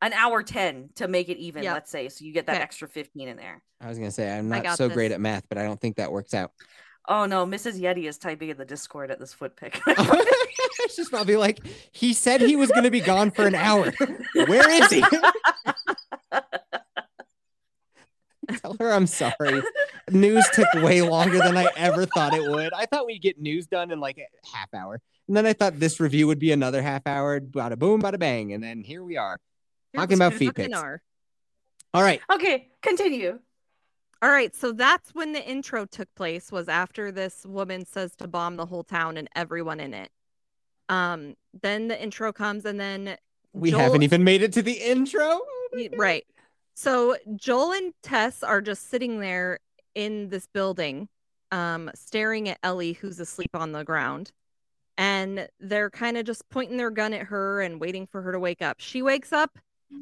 An 0.00 0.12
hour 0.12 0.42
10 0.42 0.90
to 0.96 1.06
make 1.08 1.28
it 1.28 1.36
even, 1.38 1.62
Yep. 1.62 1.74
let's 1.74 1.90
say. 1.90 2.08
So 2.08 2.24
you 2.24 2.32
get 2.32 2.46
that 2.46 2.56
Okay. 2.56 2.62
extra 2.62 2.88
15 2.88 3.28
in 3.28 3.36
there. 3.36 3.62
I 3.80 3.88
was 3.88 3.98
gonna 3.98 4.10
say 4.10 4.30
I'm 4.30 4.48
not 4.48 4.62
got 4.62 4.78
so 4.78 4.88
great 4.88 5.12
at 5.12 5.20
math, 5.20 5.48
but 5.48 5.58
I 5.58 5.64
don't 5.64 5.80
think 5.80 5.96
that 5.96 6.10
works 6.10 6.34
out. 6.34 6.52
Oh 7.08 7.26
no, 7.26 7.44
Mrs. 7.46 7.80
Yeti 7.80 8.08
is 8.08 8.16
typing 8.18 8.50
in 8.50 8.56
the 8.56 8.64
Discord 8.64 9.10
at 9.10 9.18
this 9.18 9.34
foot 9.34 9.56
pick. 9.56 9.80
She's 10.94 11.08
probably 11.08 11.36
like, 11.36 11.58
he 11.90 12.12
said 12.12 12.40
he 12.40 12.54
was 12.56 12.70
gonna 12.70 12.90
be 12.90 13.00
gone 13.00 13.30
for 13.30 13.46
an 13.46 13.54
hour. 13.54 13.92
Where 14.34 14.70
is 14.70 14.90
he? 14.90 15.02
Tell 18.60 18.76
her 18.78 18.92
I'm 18.92 19.06
sorry. 19.06 19.62
News 20.10 20.46
took 20.52 20.72
way 20.74 21.02
longer 21.02 21.38
than 21.38 21.56
I 21.56 21.68
ever 21.76 22.06
thought 22.06 22.34
it 22.34 22.48
would. 22.48 22.72
I 22.72 22.86
thought 22.86 23.06
we'd 23.06 23.22
get 23.22 23.40
news 23.40 23.66
done 23.66 23.90
in 23.90 24.00
like 24.00 24.18
a 24.18 24.26
half 24.54 24.72
hour. 24.74 25.00
And 25.28 25.36
then 25.36 25.46
I 25.46 25.52
thought 25.52 25.78
this 25.78 26.00
review 26.00 26.26
would 26.26 26.38
be 26.38 26.52
another 26.52 26.82
half 26.82 27.06
hour. 27.06 27.40
Bada 27.40 27.78
boom, 27.78 28.02
bada 28.02 28.18
bang. 28.18 28.52
And 28.52 28.62
then 28.62 28.82
here 28.82 29.02
we 29.02 29.16
are. 29.16 29.38
Here 29.92 30.00
talking 30.00 30.16
about 30.16 30.34
feet 30.34 30.48
fucking 30.48 30.66
pics. 30.66 30.78
are. 30.78 31.00
All 31.94 32.02
right. 32.02 32.20
okay, 32.32 32.68
continue. 32.82 33.38
All 34.22 34.30
right, 34.30 34.54
so 34.54 34.70
that's 34.70 35.14
when 35.16 35.32
the 35.32 35.44
intro 35.44 35.84
took 35.84 36.08
place 36.14 36.52
was 36.52 36.68
after 36.68 37.10
this 37.10 37.44
woman 37.44 37.84
says 37.84 38.14
to 38.16 38.28
bomb 38.28 38.56
the 38.56 38.66
whole 38.66 38.84
town 38.84 39.16
and 39.16 39.28
everyone 39.34 39.80
in 39.80 39.92
it. 39.92 40.10
Um, 40.88 41.34
then 41.60 41.88
the 41.88 42.00
intro 42.00 42.32
comes 42.32 42.64
and 42.64 42.78
then 42.78 43.16
We 43.52 43.70
Joel- 43.72 43.80
haven't 43.80 44.04
even 44.04 44.22
made 44.22 44.42
it 44.42 44.52
to 44.54 44.62
the 44.62 44.74
intro. 44.74 45.24
Oh 45.24 45.68
my 45.72 45.82
Y- 45.82 45.88
God. 45.88 45.98
right. 45.98 46.26
So 46.74 47.16
Joel 47.34 47.72
and 47.72 47.92
Tess 48.02 48.42
are 48.44 48.60
just 48.60 48.88
sitting 48.90 49.18
there 49.18 49.58
in 49.96 50.28
this 50.28 50.46
building, 50.46 51.08
um, 51.50 51.90
staring 51.94 52.48
at 52.48 52.58
Ellie, 52.62 52.92
who's 52.92 53.18
asleep 53.18 53.50
on 53.54 53.72
the 53.72 53.82
ground. 53.84 54.30
And 54.96 55.48
they're 55.58 55.90
kind 55.90 56.16
of 56.16 56.24
just 56.26 56.48
pointing 56.48 56.76
their 56.76 56.90
gun 56.90 57.12
at 57.12 57.26
her 57.26 57.60
and 57.60 57.80
waiting 57.80 58.06
for 58.06 58.22
her 58.22 58.30
to 58.30 58.38
wake 58.38 58.62
up. 58.62 58.78
She 58.78 59.02
wakes 59.02 59.32
up 59.32 59.58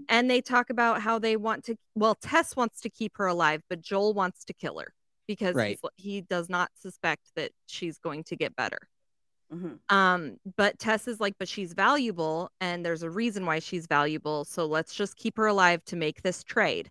and 0.08 0.30
they 0.30 0.40
talk 0.40 0.70
about 0.70 1.00
how 1.02 1.18
they 1.18 1.36
want 1.36 1.64
to, 1.64 1.76
well, 1.94 2.14
Tess 2.14 2.56
wants 2.56 2.80
to 2.80 2.90
keep 2.90 3.16
her 3.16 3.26
alive, 3.26 3.62
but 3.68 3.80
Joel 3.80 4.12
wants 4.14 4.44
to 4.46 4.52
kill 4.52 4.78
her 4.78 4.92
because 5.26 5.54
Right. 5.54 5.78
he's, 5.96 6.04
he 6.04 6.20
does 6.22 6.48
not 6.48 6.70
suspect 6.74 7.30
that 7.36 7.52
she's 7.66 7.98
going 7.98 8.24
to 8.24 8.36
get 8.36 8.56
better. 8.56 8.78
Mhm. 9.52 9.78
Um, 9.88 10.36
but 10.56 10.78
Tess 10.78 11.08
is 11.08 11.20
like, 11.20 11.34
but 11.38 11.48
she's 11.48 11.72
valuable, 11.72 12.50
and 12.60 12.84
there's 12.84 13.02
a 13.02 13.10
reason 13.10 13.46
why 13.46 13.58
she's 13.58 13.86
valuable. 13.86 14.44
So 14.44 14.66
let's 14.66 14.94
just 14.94 15.16
keep 15.16 15.36
her 15.36 15.46
alive 15.46 15.84
to 15.86 15.96
make 15.96 16.22
this 16.22 16.42
trade. 16.44 16.90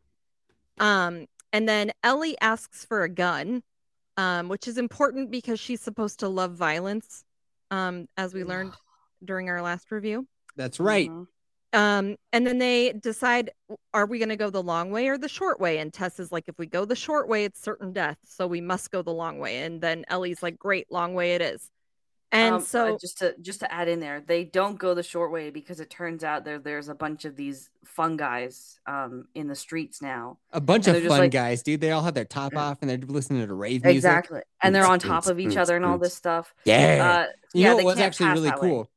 Um, 0.80 1.26
and 1.52 1.68
then 1.68 1.92
Ellie 2.04 2.38
asks 2.42 2.86
for 2.86 3.04
a 3.04 3.10
gun, 3.10 3.64
um, 4.18 4.50
which 4.50 4.68
is 4.68 4.78
important 4.78 5.32
because 5.32 5.60
she's 5.60 5.82
supposed 5.82 6.20
to 6.20 6.28
love 6.28 6.54
violence, 6.56 7.24
um, 7.72 8.08
as 8.18 8.34
we 8.34 8.44
learned 8.44 8.74
during 9.24 9.50
our 9.50 9.62
last 9.62 9.92
review. 9.92 10.28
That's 10.56 10.80
right. 10.80 11.10
Mhm. 11.10 11.28
Um, 11.72 12.16
and 12.34 12.48
then 12.48 12.58
they 12.58 12.94
decide, 12.94 13.52
are 13.94 14.06
we 14.08 14.18
going 14.18 14.30
to 14.30 14.36
go 14.36 14.50
the 14.50 14.64
long 14.64 14.90
way 14.90 15.08
or 15.08 15.18
the 15.20 15.30
short 15.30 15.60
way? 15.60 15.78
And 15.78 15.94
Tess 15.94 16.20
is 16.20 16.32
like, 16.32 16.46
if 16.48 16.58
we 16.58 16.66
go 16.66 16.84
the 16.86 16.96
short 16.96 17.28
way, 17.28 17.44
it's 17.46 17.62
certain 17.62 17.94
death, 17.94 18.18
so 18.26 18.48
we 18.48 18.60
must 18.60 18.90
go 18.92 19.02
the 19.04 19.14
long 19.14 19.38
way. 19.38 19.64
And 19.64 19.80
then 19.80 20.04
Ellie's 20.08 20.42
like, 20.42 20.58
great, 20.58 20.92
long 20.92 21.14
way 21.14 21.36
it 21.36 21.42
is. 21.42 21.70
And 22.32 22.56
Um, 22.56 22.62
uh, 22.62 22.64
so 22.64 22.98
just 23.02 23.18
to 23.20 23.34
just 23.42 23.60
to 23.62 23.74
add 23.74 23.88
in 23.88 24.00
there, 24.00 24.22
they 24.22 24.44
don't 24.44 24.78
go 24.78 24.94
the 24.94 25.02
short 25.02 25.32
way 25.32 25.50
because 25.50 25.80
it 25.80 25.90
turns 25.90 26.24
out 26.24 26.46
there 26.46 26.60
there's 26.60 26.88
a 26.88 26.94
bunch 26.94 27.26
of 27.26 27.36
these 27.36 27.72
fun 27.84 28.18
guys 28.18 28.80
um 28.86 29.26
in 29.34 29.48
the 29.48 29.56
streets 29.56 30.00
now. 30.00 30.38
A 30.54 30.62
bunch 30.62 30.86
And 30.86 30.96
of 30.96 31.04
fun 31.06 31.20
like- 31.22 31.32
guys, 31.32 31.64
dude. 31.64 31.82
They 31.82 31.90
all 31.90 32.04
have 32.04 32.14
their 32.14 32.26
top 32.26 32.56
off 32.56 32.80
and 32.82 32.90
they're 32.90 33.00
listening 33.00 33.48
to 33.48 33.54
rave 33.56 33.84
music. 33.84 33.96
Exactly. 33.98 34.42
And 34.62 34.76
they're 34.76 34.86
on 34.86 35.00
top 35.00 35.24
boots, 35.24 35.30
of 35.30 35.40
each 35.40 35.46
boots, 35.48 35.58
other 35.58 35.76
and 35.76 35.84
all 35.84 35.98
this 35.98 36.14
stuff. 36.14 36.54
Yeah. 36.66 37.26
Uh, 37.28 37.32
You 37.56 37.64
yeah, 37.64 37.70
know 37.70 37.76
what 37.78 37.86
was 37.86 38.00
actually 38.00 38.30
really 38.30 38.50
that 38.50 38.62
way. 38.62 38.70
cool? 38.70 38.90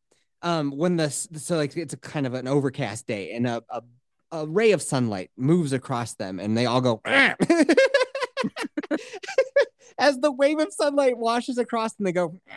Um, 0.43 0.73
when 0.73 0.97
the 0.97 1.09
so 1.11 1.57
like 1.57 1.77
it's 1.77 1.95
a 1.95 1.97
kind 1.97 2.27
of 2.27 2.35
an 2.35 2.49
overcast 2.49 3.07
day 3.07 3.33
and 3.33 3.47
a, 3.47 3.63
a, 3.71 3.83
a 4.33 4.47
ray 4.47 4.73
of 4.73 4.83
sunlight 4.83 5.31
moves 5.37 5.73
across 5.73 6.15
them 6.15 6.41
and 6.41 6.57
they 6.59 6.67
all 6.67 6.81
go 6.81 7.01
as 9.99 10.19
the 10.19 10.33
wave 10.33 10.59
of 10.59 10.73
sunlight 10.73 11.17
washes 11.17 11.59
across 11.59 11.95
and 11.99 12.07
they 12.07 12.13
go. 12.13 12.41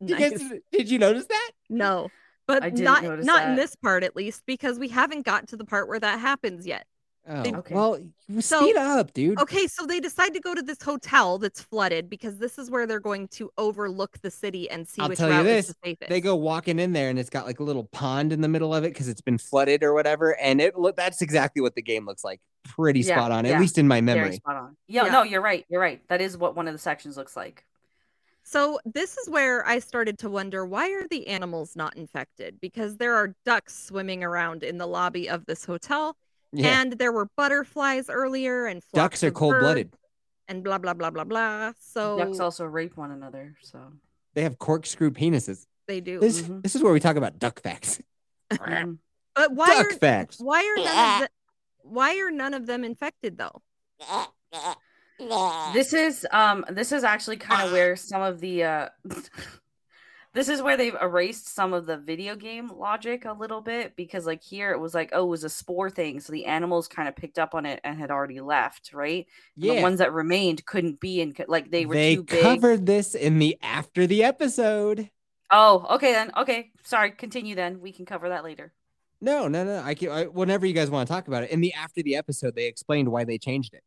You 0.00 0.14
guys, 0.16 0.40
Nice. 0.40 0.60
did 0.70 0.90
you 0.90 0.98
notice 0.98 1.26
that? 1.26 1.50
No, 1.70 2.10
but 2.46 2.62
didn't 2.62 2.84
not 2.84 3.02
notice 3.02 3.24
not 3.24 3.48
in 3.48 3.56
this 3.56 3.74
part 3.74 4.04
at 4.04 4.14
least 4.14 4.42
because 4.46 4.78
we 4.78 4.88
haven't 4.88 5.24
got 5.24 5.48
to 5.48 5.56
the 5.56 5.64
part 5.64 5.88
where 5.88 5.98
that 5.98 6.20
happens 6.20 6.66
yet. 6.66 6.86
Oh, 7.28 7.42
Okay. 7.56 7.74
well, 7.74 7.98
you 8.28 8.40
So- 8.40 8.60
speed 8.60 8.76
up, 8.76 9.12
dude. 9.12 9.40
Okay, 9.40 9.66
so 9.66 9.84
they 9.84 9.98
decide 9.98 10.32
to 10.34 10.40
go 10.40 10.54
to 10.54 10.62
this 10.62 10.80
hotel 10.80 11.38
that's 11.38 11.60
flooded 11.60 12.08
because 12.08 12.38
this 12.38 12.56
is 12.58 12.70
where 12.70 12.86
they're 12.86 13.00
going 13.00 13.26
to 13.28 13.50
overlook 13.58 14.18
the 14.22 14.30
city 14.30 14.70
and 14.70 14.86
see 14.86 15.02
I'll 15.02 15.08
which 15.08 15.18
tell 15.18 15.32
you 15.32 15.42
this, 15.42 15.68
is 15.68 15.74
the 15.82 15.90
safest. 15.90 16.08
They 16.08 16.20
go 16.20 16.36
walking 16.36 16.78
in 16.78 16.92
there 16.92 17.10
and 17.10 17.18
it's 17.18 17.30
got 17.30 17.44
like 17.46 17.58
a 17.58 17.64
little 17.64 17.84
pond 17.84 18.32
in 18.32 18.40
the 18.42 18.48
middle 18.48 18.72
of 18.74 18.84
it 18.84 18.92
because 18.92 19.08
it's 19.08 19.20
been 19.20 19.38
flooded 19.38 19.82
or 19.82 19.92
whatever. 19.92 20.38
And 20.40 20.60
it 20.60 20.78
look 20.78 20.94
that's 20.96 21.20
exactly 21.22 21.60
what 21.62 21.74
the 21.74 21.82
game 21.82 22.06
looks 22.06 22.22
like. 22.22 22.40
Pretty 22.64 23.00
Yeah, 23.00 23.16
spot 23.16 23.32
on, 23.32 23.44
at 23.46 23.60
least 23.60 23.76
in 23.78 23.88
my 23.88 24.00
Very 24.00 24.18
memory. 24.20 24.36
spot 24.36 24.56
on. 24.56 24.76
Yeah, 24.86 25.06
Yeah. 25.06 25.12
no, 25.12 25.22
you're 25.24 25.42
right. 25.42 25.64
You're 25.68 25.80
right. 25.80 26.00
That 26.08 26.20
is 26.20 26.36
what 26.38 26.54
one 26.54 26.68
of 26.68 26.74
the 26.74 26.78
sections 26.78 27.16
looks 27.16 27.36
like. 27.36 27.64
So 28.44 28.78
this 28.84 29.16
is 29.16 29.28
where 29.28 29.66
I 29.66 29.80
started 29.80 30.18
to 30.20 30.30
wonder 30.30 30.64
why 30.64 30.90
are 30.92 31.08
the 31.08 31.26
animals 31.26 31.74
not 31.74 31.96
infected? 31.96 32.60
Because 32.60 32.96
there 32.98 33.14
are 33.16 33.34
ducks 33.44 33.76
swimming 33.76 34.22
around 34.22 34.62
in 34.62 34.78
the 34.78 34.86
lobby 34.86 35.28
of 35.28 35.46
this 35.46 35.64
hotel, 35.64 36.16
Yeah. 36.52 36.80
and 36.80 36.92
there 36.92 37.12
were 37.12 37.28
butterflies 37.36 38.08
earlier, 38.08 38.66
and 38.66 38.82
Ducks 38.94 39.22
are 39.24 39.30
cold 39.30 39.56
blooded. 39.58 39.92
and 40.48 40.62
blah 40.64 40.78
blah 40.78 40.94
blah 40.94 41.10
blah 41.10 41.24
blah. 41.24 41.72
So 41.80 42.18
Ducks 42.18 42.40
also 42.40 42.64
rape 42.64 42.96
one 42.96 43.10
another. 43.10 43.56
So 43.62 43.92
They 44.34 44.42
have 44.42 44.58
corkscrew 44.58 45.10
penises. 45.10 45.66
they 45.86 46.00
do. 46.00 46.18
This 46.20 46.42
Mhm. 46.42 46.62
this 46.62 46.74
is 46.76 46.82
where 46.82 46.92
we 46.92 47.00
talk 47.00 47.16
about 47.16 47.38
duck 47.38 47.60
facts. 47.60 48.00
Mhm. 48.52 48.98
But 49.34 49.52
why 49.52 49.66
duck 49.66 49.86
are 49.86 49.92
facts. 49.98 50.38
why 50.40 50.64
are 50.64 50.76
none 50.84 51.14
of 51.14 51.20
the, 51.20 51.28
why 51.88 52.18
are 52.18 52.30
none 52.30 52.54
of 52.54 52.66
them 52.66 52.84
infected 52.84 53.36
though? 53.38 53.62
this 55.74 55.92
is 55.92 56.26
um 56.30 56.64
this 56.70 56.92
is 56.92 57.02
actually 57.04 57.36
kind 57.38 57.66
of 57.66 57.72
where 57.72 57.96
some 57.96 58.22
of 58.22 58.40
the 58.40 58.64
uh 58.64 58.88
this 60.36 60.48
is 60.48 60.60
where 60.62 60.76
they've 60.76 60.94
erased 61.00 61.48
some 61.52 61.72
of 61.72 61.86
the 61.86 61.96
video 61.96 62.36
game 62.36 62.70
logic 62.76 63.24
a 63.24 63.32
little 63.32 63.60
bit 63.62 63.96
because 63.96 64.26
like 64.26 64.42
here 64.42 64.70
it 64.70 64.78
was 64.78 64.94
like 64.94 65.10
oh 65.12 65.24
it 65.24 65.28
was 65.28 65.42
a 65.44 65.48
spore 65.48 65.88
thing 65.90 66.20
so 66.20 66.32
the 66.32 66.44
animals 66.44 66.86
kind 66.88 67.08
of 67.08 67.16
picked 67.16 67.38
up 67.38 67.54
on 67.54 67.64
it 67.66 67.80
and 67.82 67.98
had 67.98 68.10
already 68.10 68.40
left 68.40 68.92
right 68.92 69.26
And 69.56 69.64
Yeah. 69.64 69.74
the 69.76 69.82
ones 69.82 69.98
that 69.98 70.12
remained 70.12 70.64
couldn't 70.66 71.00
be 71.00 71.20
in 71.20 71.34
like 71.48 71.70
they 71.70 71.86
were 71.86 71.94
they 71.94 72.16
too 72.16 72.22
big 72.24 72.42
covered 72.42 72.86
this 72.86 73.14
in 73.14 73.38
the 73.38 73.56
after 73.62 74.06
the 74.06 74.22
episode. 74.22 75.10
oh 75.50 75.86
okay 75.96 76.12
then 76.12 76.30
okay 76.36 76.70
sorry 76.84 77.10
continue 77.12 77.54
then 77.54 77.80
we 77.80 77.90
can 77.90 78.04
cover 78.06 78.28
that 78.28 78.44
later 78.44 78.72
No, 79.20 79.48
no, 79.48 79.64
no. 79.64 79.80
I 79.82 79.94
can 79.94 80.10
I, 80.10 80.24
whenever 80.26 80.66
you 80.66 80.74
guys 80.74 80.90
want 80.90 81.08
to 81.08 81.12
talk 81.14 81.26
about 81.28 81.42
it. 81.44 81.50
In 81.50 81.60
the 81.62 81.72
after 81.72 82.02
the 82.02 82.16
episode, 82.16 82.54
they 82.54 82.66
explained 82.66 83.08
why 83.10 83.24
they 83.24 83.38
changed 83.38 83.72
it. 83.72 83.82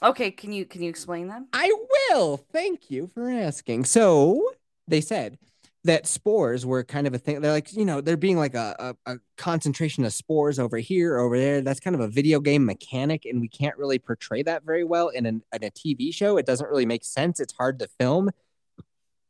okay 0.00 0.30
can 0.30 0.52
you 0.52 0.64
can 0.64 0.80
you 0.82 0.88
explain 0.88 1.26
that 1.28 1.42
I 1.52 1.68
will. 2.10 2.36
Thank 2.52 2.88
you 2.90 3.08
for 3.12 3.28
asking. 3.28 3.84
So 3.86 4.52
they 4.86 5.00
said 5.00 5.38
that 5.84 6.06
spores 6.06 6.64
were 6.64 6.84
kind 6.84 7.06
of 7.06 7.14
a 7.14 7.18
thing. 7.18 7.40
They're 7.40 7.52
like, 7.52 7.72
you 7.72 7.84
know, 7.84 8.00
they're 8.00 8.16
being 8.16 8.36
like 8.36 8.54
a, 8.54 8.94
a, 9.06 9.14
a 9.14 9.18
concentration 9.36 10.04
of 10.04 10.12
spores 10.12 10.58
over 10.58 10.78
here, 10.78 11.18
over 11.18 11.36
there. 11.36 11.60
That's 11.60 11.80
kind 11.80 11.94
of 11.94 12.00
a 12.00 12.08
video 12.08 12.38
game 12.40 12.64
mechanic, 12.64 13.24
and 13.24 13.40
we 13.40 13.48
can't 13.48 13.76
really 13.76 13.98
portray 13.98 14.42
that 14.44 14.64
very 14.64 14.84
well 14.84 15.08
in, 15.08 15.26
an, 15.26 15.42
in 15.52 15.64
a 15.64 15.70
TV 15.70 16.14
show. 16.14 16.36
It 16.36 16.46
doesn't 16.46 16.68
really 16.68 16.86
make 16.86 17.04
sense. 17.04 17.40
It's 17.40 17.54
hard 17.54 17.80
to 17.80 17.88
film. 17.98 18.30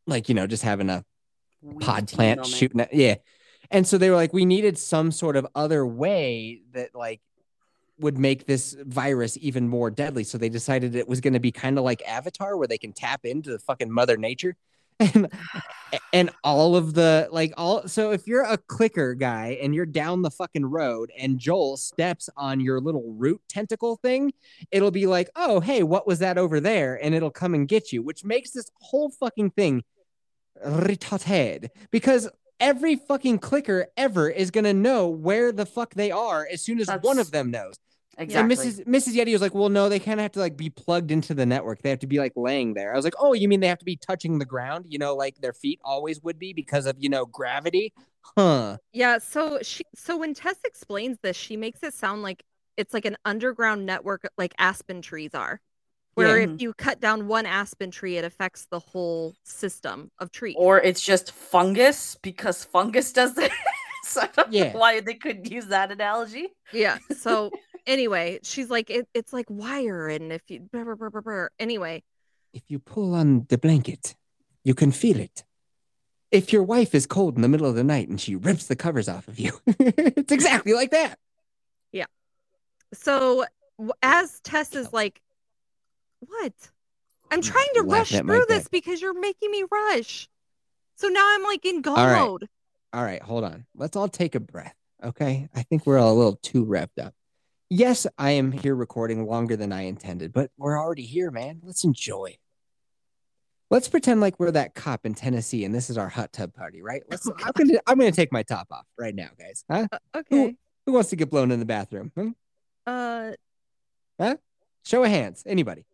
Like, 0.07 0.29
you 0.29 0.35
know, 0.35 0.47
just 0.47 0.62
having 0.62 0.91
a 0.91 1.05
Weak 1.62 1.81
pod 1.81 2.09
plant 2.09 2.41
moment. 2.41 2.57
shooting 2.57 2.81
at 2.81 2.93
yeah 2.93 3.15
and 3.71 3.87
so 3.87 3.97
they 3.97 4.11
were 4.11 4.17
like 4.17 4.33
we 4.33 4.45
needed 4.45 4.77
some 4.77 5.12
sort 5.12 5.37
of 5.37 5.47
other 5.55 5.87
way 5.87 6.62
that 6.73 6.93
like 6.93 7.21
would 7.99 8.19
make 8.19 8.47
this 8.47 8.77
virus 8.81 9.38
even 9.41 9.69
more 9.69 9.88
deadly 9.88 10.25
so 10.25 10.37
they 10.37 10.49
decided 10.49 10.97
it 10.97 11.07
was 11.07 11.21
going 11.21 11.35
to 11.35 11.41
be 11.41 11.53
kind 11.53 11.79
of 11.79 11.85
like 11.85 12.03
avatar 12.03 12.57
where 12.57 12.67
they 12.67 12.79
can 12.79 12.93
tap 12.93 13.25
into 13.25 13.51
the 13.51 13.61
fucking 13.61 13.93
mother 13.93 14.17
nature 14.17 14.57
and 15.00 15.28
and 16.12 16.31
all 16.42 16.76
of 16.76 16.94
the 16.94 17.28
like 17.31 17.52
all 17.57 17.87
so 17.87 18.12
if 18.12 18.26
you're 18.26 18.44
a 18.44 18.57
clicker 18.57 19.14
guy 19.14 19.59
and 19.61 19.74
you're 19.74 19.87
down 19.87 20.22
the 20.22 20.31
fucking 20.31 20.64
road 20.64 21.11
and 21.18 21.38
Joel 21.38 21.76
steps 21.76 22.28
on 22.37 22.61
your 22.61 22.81
little 22.81 23.12
root 23.12 23.40
tentacle 23.48 23.96
thing 23.96 24.33
it'll 24.70 24.90
be 24.90 25.07
like 25.07 25.31
oh 25.37 25.61
hey 25.61 25.83
what 25.83 26.07
was 26.07 26.20
that 26.20 26.38
over 26.38 26.61
there? 26.61 26.98
And 27.02 27.14
it'll 27.14 27.31
come 27.31 27.55
and 27.55 27.68
get 27.68 27.92
you 27.92 28.02
which 28.02 28.24
makes 28.24 28.52
this 28.52 28.70
whole 28.81 29.11
fucking 29.11 29.50
thing 29.50 29.83
retarded 30.64 31.68
because 31.90 32.28
every 32.61 32.96
fucking 32.96 33.38
clicker 33.38 33.88
ever 33.96 34.31
is 34.31 34.50
going 34.50 34.64
to 34.64 34.72
know 34.72 35.09
where 35.09 35.50
the 35.50 35.66
fuck 35.66 35.94
they 35.94 36.11
are 36.11 36.46
as 36.50 36.62
soon 36.62 36.81
as 36.81 36.88
one 37.00 37.18
of 37.18 37.31
them 37.33 37.50
knows 37.50 37.74
Exactly. 38.18 38.68
And 38.68 38.77
Mrs. 38.77 38.87
Mrs. 38.87 39.14
Yeti 39.14 39.33
was 39.33 39.40
like, 39.40 39.55
"Well, 39.55 39.68
no, 39.70 39.88
they 39.88 39.98
kind 39.98 40.20
of 40.20 40.22
have 40.25 40.33
to 40.33 40.40
like 40.40 40.57
be 40.57 40.68
plugged 40.70 41.11
into 41.11 41.35
the 41.35 41.46
network. 41.46 41.81
They 41.83 41.90
have 41.90 42.01
to 42.01 42.07
be 42.07 42.18
like 42.18 42.33
laying 42.37 42.75
there." 42.75 42.92
I 42.92 42.96
was 42.96 43.05
like, 43.05 43.14
"Oh, 43.18 43.33
you 43.33 43.48
mean 43.48 43.61
they 43.61 43.68
have 43.68 43.79
to 43.79 43.85
be 43.85 43.96
touching 43.96 44.38
the 44.38 44.44
ground? 44.44 44.87
You 44.88 44.98
know, 44.98 45.14
like 45.14 45.37
their 45.40 45.53
feet 45.55 45.81
always 45.85 46.20
would 46.22 46.38
be 46.38 46.53
because 46.53 46.87
of 46.87 46.96
you 46.98 47.09
know 47.09 47.25
gravity, 47.27 47.92
huh?" 48.37 48.77
Yeah, 48.92 49.18
so 49.18 49.61
she 49.62 49.85
so 49.94 50.16
when 50.18 50.35
Tess 50.35 50.57
explains 50.64 51.18
this, 51.22 51.37
she 51.37 51.57
makes 51.57 51.83
it 51.83 51.94
sound 51.94 52.22
like 52.22 52.42
it's 52.77 52.92
like 52.94 53.05
an 53.07 53.16
underground 53.25 53.87
network 53.87 54.29
like 54.37 54.55
aspen 54.59 55.01
trees 55.03 55.31
are. 55.35 55.61
Where 56.14 56.37
Yeah. 56.37 56.44
if 56.44 56.51
mm-hmm. 56.51 56.61
you 56.61 56.75
cut 56.75 57.01
down 57.01 57.27
one 57.27 57.46
aspen 57.46 57.90
tree, 57.90 58.18
it 58.18 58.25
affects 58.25 58.66
the 58.70 58.79
whole 58.79 59.35
system 59.44 60.11
of 60.18 60.31
trees. 60.31 60.57
Or 60.59 60.79
it's 60.79 61.01
just 61.01 61.33
fungus 61.33 62.16
because 62.22 62.64
fungus 62.64 63.12
does 63.12 63.35
this. 63.35 63.51
so 64.05 64.20
I 64.22 64.29
don't 64.37 64.53
Yeah. 64.53 64.72
know 64.72 64.79
why 64.79 65.01
they 65.01 65.14
couldn't 65.14 65.51
use 65.51 65.66
that 65.68 65.90
analogy. 65.90 66.48
yeah. 66.72 66.98
So 67.16 67.51
anyway, 67.87 68.38
she's 68.42 68.71
like, 68.71 68.90
it, 68.90 69.09
it's 69.14 69.33
like 69.33 69.47
wire, 69.49 70.09
and 70.09 70.33
if 70.33 70.42
you 70.49 70.61
brr, 70.61 70.95
brr, 70.97 71.11
brr. 71.11 71.51
anyway, 71.59 72.03
If 72.53 72.62
you 72.68 72.79
pull 72.79 73.14
on 73.14 73.47
the 73.49 73.59
blanket, 73.59 74.14
you 74.64 74.75
can 74.75 74.92
feel 74.92 75.18
it. 75.18 75.45
If 76.31 76.53
your 76.53 76.62
wife 76.62 76.95
is 76.95 77.07
cold 77.07 77.37
in 77.37 77.42
the 77.42 77.49
middle 77.49 77.66
of 77.66 77.75
the 77.75 77.85
night 77.85 78.09
and 78.09 78.21
she 78.21 78.37
rips 78.37 78.66
the 78.66 78.77
covers 78.77 79.09
off 79.09 79.29
of 79.29 79.38
you, 79.38 79.53
it's 79.66 80.33
exactly 80.33 80.73
like 80.73 80.90
that. 80.90 81.18
Yeah. 81.92 82.07
So 82.95 83.45
as 84.03 84.40
Tess 84.40 84.75
is 84.75 84.92
like, 84.92 85.21
what? 86.21 86.53
I'm 87.31 87.42
trying 87.42 87.68
to 87.75 87.83
laughing 87.83 88.27
rush 88.27 88.27
through 88.27 88.47
this 88.49 88.64
deck. 88.64 88.71
because 88.71 89.03
you're 89.03 89.18
making 89.18 89.51
me 89.51 89.64
rush. 89.71 90.29
So 90.97 91.09
now 91.09 91.35
I'm 91.35 91.42
like 91.42 91.64
in 91.64 91.81
go 91.83 91.95
right. 91.95 92.18
mode. 92.18 92.49
All 92.92 93.03
right, 93.03 93.23
hold 93.23 93.45
on. 93.45 93.64
Let's 93.75 93.97
all 93.97 94.09
take 94.09 94.35
a 94.35 94.40
breath. 94.40 94.75
Okay. 95.03 95.49
I 95.55 95.62
think 95.62 95.87
we're 95.87 95.99
all 95.99 96.12
a 96.12 96.14
little 96.14 96.37
too 96.42 96.64
revved 96.64 96.99
up. 97.03 97.14
Yes, 97.74 98.06
I 98.18 98.32
am 98.32 98.52
here 98.52 98.74
recording 98.74 99.24
longer 99.24 99.56
than 99.56 99.72
I 99.72 99.85
intended, 99.85 100.35
but 100.35 100.50
we're 100.58 100.78
already 100.78 101.06
here, 101.06 101.30
man. 101.30 101.62
Let's 101.62 101.85
enjoy. 101.85 102.37
Let's 103.70 103.88
pretend 103.88 104.20
like 104.20 104.38
we're 104.38 104.50
that 104.50 104.74
cop 104.74 105.06
in 105.06 105.14
Tennessee 105.14 105.64
and 105.64 105.74
this 105.74 105.88
is 105.88 105.96
our 105.96 106.11
hot 106.11 106.35
tub 106.35 106.52
party, 106.52 106.82
right? 106.82 107.02
Let's 107.08 107.26
Oh, 107.26 107.32
I'm 107.42 107.52
gonna 107.56 107.80
I'm 107.87 107.98
gonna 107.98 108.12
take 108.12 108.30
my 108.30 108.42
top 108.42 108.66
off 108.70 108.85
right 108.98 109.14
now, 109.14 109.30
guys. 109.38 109.64
Huh? 109.70 109.87
Okay. 110.14 110.54
Who 110.85 110.92
wants 110.92 111.08
to 111.11 111.16
get 111.16 111.30
blown 111.30 111.50
in 111.50 111.61
the 111.61 111.64
bathroom? 111.64 112.12
Hmm? 112.14 112.28
Uh, 112.87 113.32
huh? 114.20 114.37
Show 114.85 115.02
of 115.02 115.11
hands. 115.11 115.42
Anybody. 115.46 115.87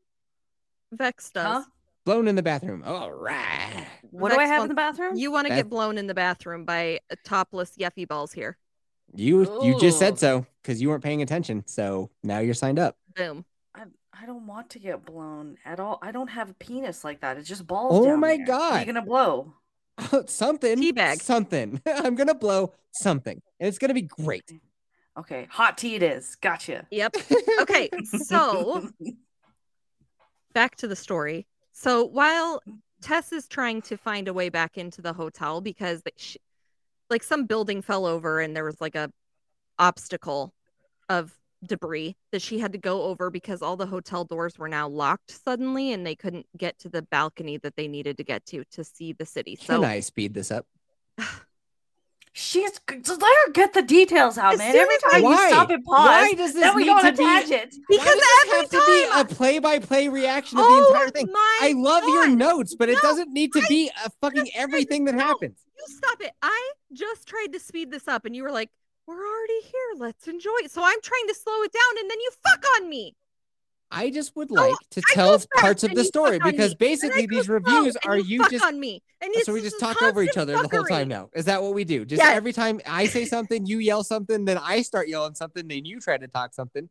Vex 0.91 1.31
does. 1.31 1.47
Huh? 1.47 1.65
Blown 2.05 2.27
in 2.27 2.35
the 2.35 2.43
bathroom. 2.43 2.83
All 2.85 3.13
right. 3.13 3.87
What 4.11 4.33
do 4.33 4.41
I 4.41 4.47
have 4.47 4.63
in 4.63 4.69
the 4.69 4.75
bathroom? 4.75 5.17
You 5.17 5.31
want 5.31 5.47
to 5.47 5.51
Beth- 5.51 5.59
get 5.59 5.71
blown 5.71 5.97
in 5.97 6.09
the 6.09 6.15
bathroom 6.15 6.65
by 6.65 6.99
uh, 7.09 7.15
topless 7.25 7.77
Yeffy 7.79 8.09
balls 8.09 8.33
here. 8.33 8.59
You 9.15 9.63
you 9.63 9.79
just 9.81 10.01
said 10.01 10.19
so 10.19 10.45
because 10.69 10.83
you 10.83 10.91
weren't 10.91 11.03
paying 11.03 11.23
attention. 11.23 11.65
So 11.67 12.11
now 12.23 12.41
you're 12.41 12.53
signed 12.53 12.79
up. 12.79 12.99
Boom. 13.17 13.47
I, 13.75 13.85
I 14.13 14.27
don't 14.27 14.47
want 14.47 14.69
to 14.71 14.79
get 14.79 15.03
blown 15.03 15.57
at 15.65 15.81
all. 15.81 15.99
I 16.03 16.13
don't 16.13 16.29
have 16.29 16.51
a 16.51 16.55
penis 16.55 17.05
like 17.05 17.23
that. 17.23 17.39
It's 17.39 17.49
just 17.49 17.67
balls. 17.67 17.99
Oh 17.99 18.05
down 18.05 18.21
my 18.21 18.37
there. 18.37 18.39
What 18.41 18.47
God. 18.47 18.73
are 18.75 18.81
you 18.81 18.87
gonna 18.87 19.07
blow? 19.07 19.55
something. 20.27 20.79
Teabag. 20.79 21.23
Something. 21.23 21.81
I'm 21.87 22.17
gonna 22.17 22.35
blow 22.35 22.75
something. 22.93 23.41
And 23.59 23.67
it's 23.67 23.79
gonna 23.79 23.95
be 23.95 24.03
great. 24.03 24.53
Okay, 25.19 25.49
hot 25.51 25.79
tea 25.79 25.95
it 25.95 26.03
is. 26.03 26.37
Gotcha. 26.37 26.87
Yep. 26.91 27.17
Okay. 27.63 27.89
So 28.05 28.89
back 30.53 30.77
to 30.77 30.87
the 30.87 30.95
story. 30.95 31.47
So 31.73 32.05
while 32.05 32.63
Tess 33.01 33.33
is 33.33 33.49
trying 33.49 33.83
to 33.83 33.97
find 33.97 34.29
a 34.29 34.35
way 34.35 34.49
back 34.49 34.77
into 34.77 35.03
the 35.03 35.13
hotel 35.13 35.61
because 35.61 36.03
she, 36.17 36.39
like 37.11 37.23
some 37.23 37.47
building 37.47 37.83
fell 37.83 38.07
over 38.07 38.41
and 38.41 38.55
there 38.55 38.65
was 38.65 38.81
like 38.81 38.95
a 38.95 39.11
obstacle 39.79 40.53
of 41.09 41.33
debris 41.67 42.17
that 42.31 42.41
she 42.41 42.59
had 42.61 42.71
to 42.73 42.79
go 42.79 43.03
over 43.03 43.31
because 43.31 43.63
all 43.63 43.77
the 43.77 43.87
hotel 43.87 44.25
doors 44.25 44.57
were 44.59 44.69
now 44.69 44.87
locked 44.89 45.31
suddenly 45.45 45.93
and 45.93 46.07
they 46.07 46.15
couldn't 46.15 46.47
get 46.57 46.79
to 46.79 46.89
the 46.89 47.03
balcony 47.03 47.57
that 47.59 47.75
they 47.77 47.89
needed 47.89 48.17
to 48.17 48.23
get 48.25 48.47
to 48.47 48.63
to 48.71 48.85
see 48.85 49.13
the 49.13 49.27
city. 49.27 49.57
So 49.57 49.81
Can 49.81 49.85
I 49.85 50.01
speed 50.01 50.35
this 50.35 50.51
up? 50.51 50.67
She's 52.33 52.71
just 53.03 53.21
let 53.21 53.35
her 53.47 53.53
get 53.53 53.73
the 53.73 53.83
details 53.83 54.39
out, 54.39 54.59
man. 54.59 54.77
Every 54.77 54.95
time 55.11 55.23
Why? 55.23 55.31
you 55.49 55.49
stop 55.53 55.71
and 55.71 55.83
pause, 55.85 56.07
Why 56.07 56.33
does 56.35 56.53
this 56.53 56.63
then 56.63 56.77
we 56.77 56.83
need 56.85 56.89
go 56.91 56.97
on 56.99 57.03
to 57.03 57.09
a 57.09 57.13
be- 57.13 57.17
tangent. 57.25 57.75
because 57.89 58.07
Why 58.07 58.45
does 58.63 58.71
this 58.71 58.81
every 58.81 59.11
have 59.17 59.27
to 59.27 59.27
be 59.27 59.33
a 59.33 59.35
play-by-play 59.35 60.09
reaction 60.09 60.59
of 60.59 60.65
oh 60.69 60.81
the 60.85 60.89
entire 60.93 61.11
thing. 61.11 61.33
my 61.33 61.59
I 61.63 61.73
love 61.77 62.05
your 62.05 62.29
notes, 62.29 62.77
but 62.79 62.89
it 62.89 62.99
doesn't 63.03 63.33
need 63.33 63.53
to 63.55 63.61
I 63.61 63.67
be 63.69 63.91
a 64.05 64.11
fucking 64.21 64.45
just 64.45 64.53
tried 64.53 64.61
to- 64.61 64.63
everything 64.63 65.05
that 65.07 65.17
no. 65.17 65.25
happens. 65.25 65.59
You 65.77 65.85
stop 65.97 66.21
it. 66.21 66.31
I 66.41 66.73
just 66.93 67.27
tried 67.27 67.49
to 67.55 67.59
speed 67.59 67.91
this 67.91 68.07
up 68.07 68.25
and 68.25 68.37
you 68.37 68.45
were 68.45 68.53
like, 68.53 68.71
we're 69.09 69.15
already 69.15 69.61
here. 69.63 69.97
Let's 69.97 70.29
enjoy 70.29 70.51
it. 70.65 70.71
So 70.71 70.83
I'm 70.85 71.01
trying 71.01 71.29
to 71.29 71.35
slow 71.35 71.63
it 71.63 71.73
down 71.73 71.99
and 72.03 72.11
then 72.11 72.21
you 72.21 72.31
fuck 72.47 72.63
on 72.77 72.91
me. 72.91 73.17
I 73.91 74.11
just 74.11 74.37
would 74.37 74.51
No, 74.51 74.61
like 74.61 74.75
to 74.91 75.03
I 75.09 75.15
tell 75.15 75.43
parts 75.57 75.83
of 75.83 75.95
the 75.95 76.05
story 76.05 76.39
because 76.39 76.75
basically 76.75 77.25
these 77.25 77.49
reviews 77.49 77.97
are 78.05 78.19
you 78.19 78.43
fuck 78.43 78.51
just 78.51 78.65
on 78.67 78.79
me. 78.79 79.03
And 79.23 79.33
so 79.45 79.55
we 79.55 79.63
just 79.63 79.81
talk 79.81 80.03
over 80.03 80.23
each 80.23 80.37
other 80.37 80.53
the 80.53 80.69
whole 80.69 80.85
time 80.85 81.09
now. 81.09 81.31
Is 81.35 81.47
that 81.47 81.63
what 81.63 81.73
we 81.73 81.85
do? 81.85 82.05
Just 82.05 82.23
Yes. 82.23 82.37
every 82.37 82.53
time 82.53 82.83
I 82.87 83.07
say 83.07 83.25
something, 83.25 83.65
you 83.65 83.79
yell 83.79 84.05
something, 84.05 84.45
then 84.45 84.59
I 84.59 84.83
start 84.83 85.09
yelling 85.09 85.35
something, 85.35 85.67
then 85.67 85.87
you 85.87 86.01
try 86.01 86.19
to 86.19 86.29
talk 86.29 86.53
something. 86.53 86.91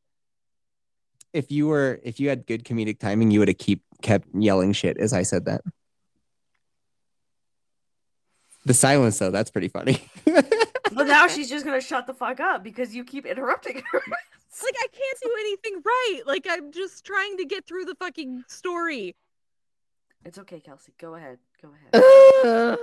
If 1.33 1.51
you 1.51 1.67
were 1.67 1.99
if 2.01 2.19
you 2.19 2.29
had 2.29 2.47
good 2.47 2.63
comedic 2.65 2.97
timing, 2.97 3.29
you 3.29 3.39
would 3.39 3.47
have 3.47 3.59
keep 3.59 3.83
kept 4.01 4.27
yelling 4.33 4.73
shit 4.73 4.97
as 4.97 5.13
I 5.13 5.21
said 5.21 5.45
that. 5.45 5.61
The 8.65 8.73
silence 8.73 9.19
though, 9.19 9.29
that's 9.29 9.51
pretty 9.51 9.67
funny. 9.67 10.01
But 11.17 11.21
now 11.21 11.33
she's 11.33 11.49
just 11.49 11.65
gonna 11.65 11.81
shut 11.81 12.05
the 12.05 12.13
fuck 12.13 12.39
up 12.39 12.63
because 12.63 12.93
you 12.93 13.03
keep 13.03 13.25
interrupting 13.25 13.81
her. 13.91 14.01
Like 14.63 14.75
I 14.75 14.87
can't 14.87 15.19
do 15.21 15.31
anything 15.39 15.81
right. 15.85 16.21
Like 16.25 16.47
I'm 16.49 16.71
just 16.71 17.05
trying 17.05 17.37
to 17.37 17.45
get 17.45 17.67
through 17.67 17.85
the 17.85 17.95
fucking 17.95 18.43
story. 18.47 19.15
it's 20.25 20.37
okay, 20.39 20.59
Kelsey. 20.59 20.93
Go 20.99 21.15
ahead. 21.15 21.37
Go 21.61 21.69
ahead. 21.93 22.77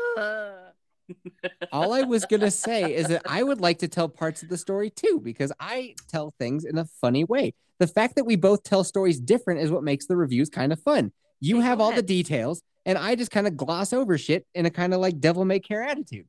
All 1.72 1.92
I 1.92 2.02
was 2.02 2.24
gonna 2.26 2.50
say 2.50 2.94
is 2.94 3.08
that 3.08 3.22
I 3.28 3.42
would 3.42 3.60
like 3.60 3.78
to 3.78 3.88
tell 3.88 4.08
parts 4.08 4.42
of 4.42 4.48
the 4.48 4.58
story 4.58 4.90
too, 4.90 5.20
because 5.22 5.52
I 5.60 5.94
tell 6.08 6.34
things 6.38 6.64
in 6.64 6.78
a 6.78 6.84
funny 6.84 7.24
way. 7.24 7.54
The 7.78 7.86
fact 7.88 8.16
that 8.16 8.24
we 8.24 8.36
both 8.36 8.62
tell 8.62 8.84
stories 8.84 9.20
different 9.20 9.60
is 9.60 9.70
what 9.70 9.82
makes 9.82 10.06
the 10.06 10.16
reviews 10.16 10.48
kind 10.50 10.72
of 10.72 10.80
fun. 10.80 11.12
You 11.40 11.58
Okay, 11.58 11.66
have 11.66 11.78
go 11.78 11.84
all 11.84 11.92
the 11.92 12.02
details, 12.02 12.62
and 12.86 12.98
I 12.98 13.14
just 13.14 13.30
kind 13.30 13.46
of 13.46 13.56
gloss 13.56 13.92
over 13.92 14.16
shit 14.18 14.46
in 14.54 14.66
a 14.66 14.70
kind 14.70 14.94
of 14.94 15.00
like 15.00 15.20
devil 15.20 15.44
may 15.44 15.60
care 15.60 15.82
attitude. 15.82 16.26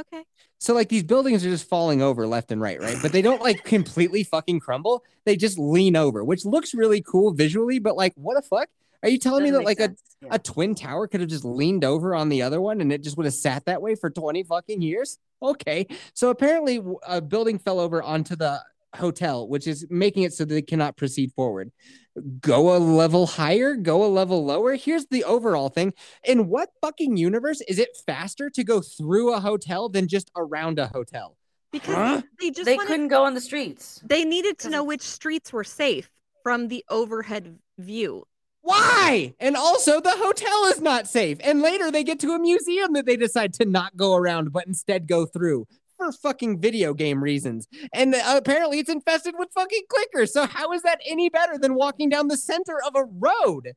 Okay. 0.00 0.24
So 0.58 0.74
like 0.74 0.88
these 0.88 1.02
buildings 1.02 1.44
are 1.44 1.50
just 1.50 1.68
falling 1.68 2.02
over 2.02 2.26
left 2.26 2.52
and 2.52 2.60
right, 2.60 2.80
right? 2.80 2.96
But 3.02 3.12
they 3.12 3.22
don't 3.22 3.42
like 3.42 3.64
completely 3.64 4.24
fucking 4.24 4.60
crumble. 4.60 5.04
They 5.24 5.36
just 5.36 5.58
lean 5.58 5.96
over, 5.96 6.24
which 6.24 6.44
looks 6.44 6.74
really 6.74 7.02
cool 7.02 7.32
visually, 7.32 7.78
but 7.78 7.96
like 7.96 8.12
what 8.16 8.34
the 8.34 8.42
fuck? 8.42 8.68
Are 9.02 9.08
you 9.08 9.18
telling 9.18 9.42
me 9.42 9.50
Doesn't 9.50 9.64
that 9.64 9.68
make 9.68 9.80
like 9.80 9.90
a. 9.90 9.96
Yeah. 10.22 10.28
a 10.36 10.38
twin 10.38 10.76
tower 10.76 11.08
could 11.08 11.18
have 11.18 11.28
just 11.28 11.44
leaned 11.44 11.84
over 11.84 12.14
on 12.14 12.28
the 12.28 12.42
other 12.42 12.60
one 12.60 12.80
and 12.80 12.92
it 12.92 13.02
just 13.02 13.16
would 13.16 13.26
have 13.26 13.34
sat 13.34 13.64
that 13.64 13.82
way 13.82 13.96
for 13.96 14.08
20 14.08 14.44
fucking 14.44 14.80
years. 14.80 15.18
Okay. 15.42 15.88
So 16.14 16.30
apparently 16.30 16.80
a 17.04 17.20
building 17.20 17.58
fell 17.58 17.80
over 17.80 18.00
onto 18.00 18.36
the 18.36 18.62
hotel, 18.96 19.48
which 19.48 19.66
is 19.66 19.86
making 19.90 20.22
it 20.24 20.32
so 20.32 20.44
that 20.44 20.54
they 20.54 20.62
cannot 20.62 20.96
proceed 20.96 21.32
forward. 21.34 21.70
Go 22.40 22.76
a 22.76 22.78
level 22.78 23.26
higher, 23.26 23.74
go 23.74 24.04
a 24.04 24.08
level 24.08 24.44
lower. 24.44 24.74
Here's 24.74 25.06
the 25.06 25.24
overall 25.24 25.68
thing. 25.70 25.94
In 26.24 26.48
what 26.48 26.68
fucking 26.80 27.16
universe 27.16 27.60
is 27.62 27.78
it 27.78 27.88
faster 28.06 28.50
to 28.50 28.64
go 28.64 28.80
through 28.82 29.32
a 29.32 29.40
hotel 29.40 29.88
than 29.88 30.08
just 30.08 30.30
around 30.36 30.78
a 30.78 30.88
hotel? 30.88 31.36
Because 31.70 31.94
Huh? 31.94 32.22
they 32.38 32.50
just 32.50 32.66
they 32.66 32.76
wanted, 32.76 32.88
couldn't 32.88 33.08
go 33.08 33.24
on 33.24 33.32
the 33.34 33.40
streets. 33.40 34.00
they 34.04 34.24
needed 34.24 34.58
to 34.58 34.68
know 34.68 34.84
which 34.84 35.00
streets 35.02 35.52
were 35.54 35.64
safe 35.64 36.10
from 36.42 36.68
the 36.68 36.84
overhead 36.90 37.58
view. 37.78 38.24
Why? 38.60 39.34
And 39.40 39.56
also, 39.56 40.00
the 40.00 40.12
hotel 40.16 40.66
is 40.66 40.80
not 40.80 41.08
safe. 41.08 41.38
And 41.42 41.62
later, 41.62 41.90
they 41.90 42.04
get 42.04 42.20
to 42.20 42.32
a 42.32 42.38
museum 42.38 42.92
that 42.92 43.06
they 43.06 43.16
decide 43.16 43.54
to 43.54 43.64
not 43.64 43.96
go 43.96 44.14
around, 44.14 44.52
but 44.52 44.66
instead 44.68 45.08
go 45.08 45.26
through 45.26 45.66
for 46.02 46.12
fucking 46.12 46.60
video 46.60 46.94
game 46.94 47.22
reasons. 47.22 47.68
And 47.92 48.14
apparently, 48.26 48.78
it's 48.78 48.90
infested 48.90 49.34
with 49.38 49.50
fucking 49.54 49.82
clickers. 49.88 50.30
So, 50.30 50.46
how 50.46 50.72
is 50.72 50.82
that 50.82 51.00
any 51.06 51.28
better 51.28 51.58
than 51.58 51.74
walking 51.74 52.08
down 52.08 52.28
the 52.28 52.36
center 52.36 52.78
of 52.86 52.94
a 52.96 53.04
road? 53.04 53.72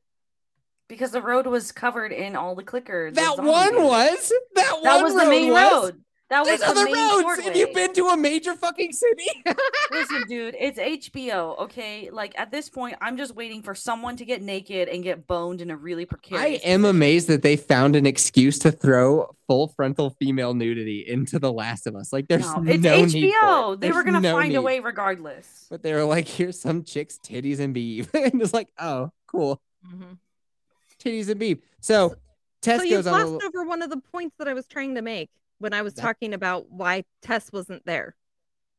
Because 0.87 1.11
the 1.11 1.21
road 1.21 1.47
was 1.47 1.71
covered 1.71 2.11
in 2.11 2.35
all 2.35 2.55
the 2.55 2.63
clickers. 2.63 3.15
That 3.15 3.37
one 3.37 3.83
was. 3.83 4.31
That, 4.55 4.79
That 4.83 5.01
one 5.01 5.03
was 5.03 5.15
the 5.15 5.29
main 5.29 5.51
road. 5.51 6.01
That 6.29 6.39
was 6.39 6.47
There's 6.47 6.61
the 6.61 6.67
other 6.67 6.85
main 6.85 6.95
roads. 6.95 7.21
short 7.21 7.43
Have 7.43 7.55
you 7.55 7.71
been 7.71 7.93
to 7.93 8.07
a 8.07 8.17
major 8.17 8.55
fucking 8.55 8.93
city? 8.93 9.43
Listen, 9.91 10.23
dude, 10.27 10.55
it's 10.59 10.79
HBO, 10.79 11.59
okay? 11.59 12.09
Like 12.09 12.33
at 12.39 12.49
this 12.49 12.67
point, 12.67 12.95
I'm 12.99 13.15
just 13.15 13.35
waiting 13.35 13.61
for 13.61 13.75
someone 13.75 14.17
to 14.17 14.25
get 14.25 14.41
naked 14.41 14.89
and 14.89 15.03
get 15.03 15.27
boned 15.27 15.61
in 15.61 15.69
a 15.69 15.77
really 15.77 16.05
precarious. 16.05 16.63
I 16.63 16.67
am 16.67 16.81
position. 16.81 16.85
amazed 16.85 17.27
that 17.27 17.43
they 17.43 17.55
found 17.55 17.95
an 17.95 18.07
excuse 18.07 18.57
to 18.59 18.71
throw 18.71 19.35
full 19.45 19.67
frontal 19.67 20.09
female 20.19 20.55
nudity 20.55 21.05
into 21.07 21.37
The 21.37 21.53
Last 21.53 21.85
of 21.85 21.95
Us. 21.95 22.11
Like, 22.11 22.27
there's 22.27 22.41
No, 22.41 22.55
no, 22.59 22.71
it's 22.71 23.13
need 23.13 23.31
for 23.31 23.45
HBO. 23.45 23.73
it. 23.75 23.81
They 23.81 23.91
were 23.91 24.03
gonna 24.03 24.21
no 24.21 24.33
find 24.33 24.55
a 24.55 24.61
way 24.63 24.79
regardless. 24.79 25.67
But 25.69 25.83
they 25.83 25.93
were 25.93 26.05
like, 26.05 26.27
here's 26.27 26.59
some 26.59 26.83
chick's 26.83 27.19
titties 27.19 27.59
and 27.59 27.71
beef. 27.71 28.11
and 28.15 28.41
it's 28.41 28.53
like, 28.53 28.69
oh, 28.79 29.11
cool. 29.27 29.61
Mm-hmm. 29.87 30.13
Titties 31.03 31.29
and 31.29 31.39
beef. 31.39 31.59
So 31.81 32.15
Tess 32.63 32.79
so 32.79 32.83
you 32.83 32.95
goes 32.95 33.05
on 33.05 33.13
a 33.13 33.17
glossed 33.17 33.43
little, 33.43 33.47
over 33.59 33.69
one 33.69 33.83
of 33.83 33.91
the 33.91 33.97
points 33.97 34.35
that 34.39 34.47
I 34.47 34.55
was 34.55 34.65
trying 34.65 34.95
to 34.95 35.03
make 35.03 35.29
when 35.59 35.73
I 35.73 35.81
was 35.81 35.93
That- 35.93 36.01
talking 36.01 36.33
about 36.33 36.69
why 36.69 37.05
Tess 37.21 37.51
wasn't 37.51 37.85
there. 37.85 38.15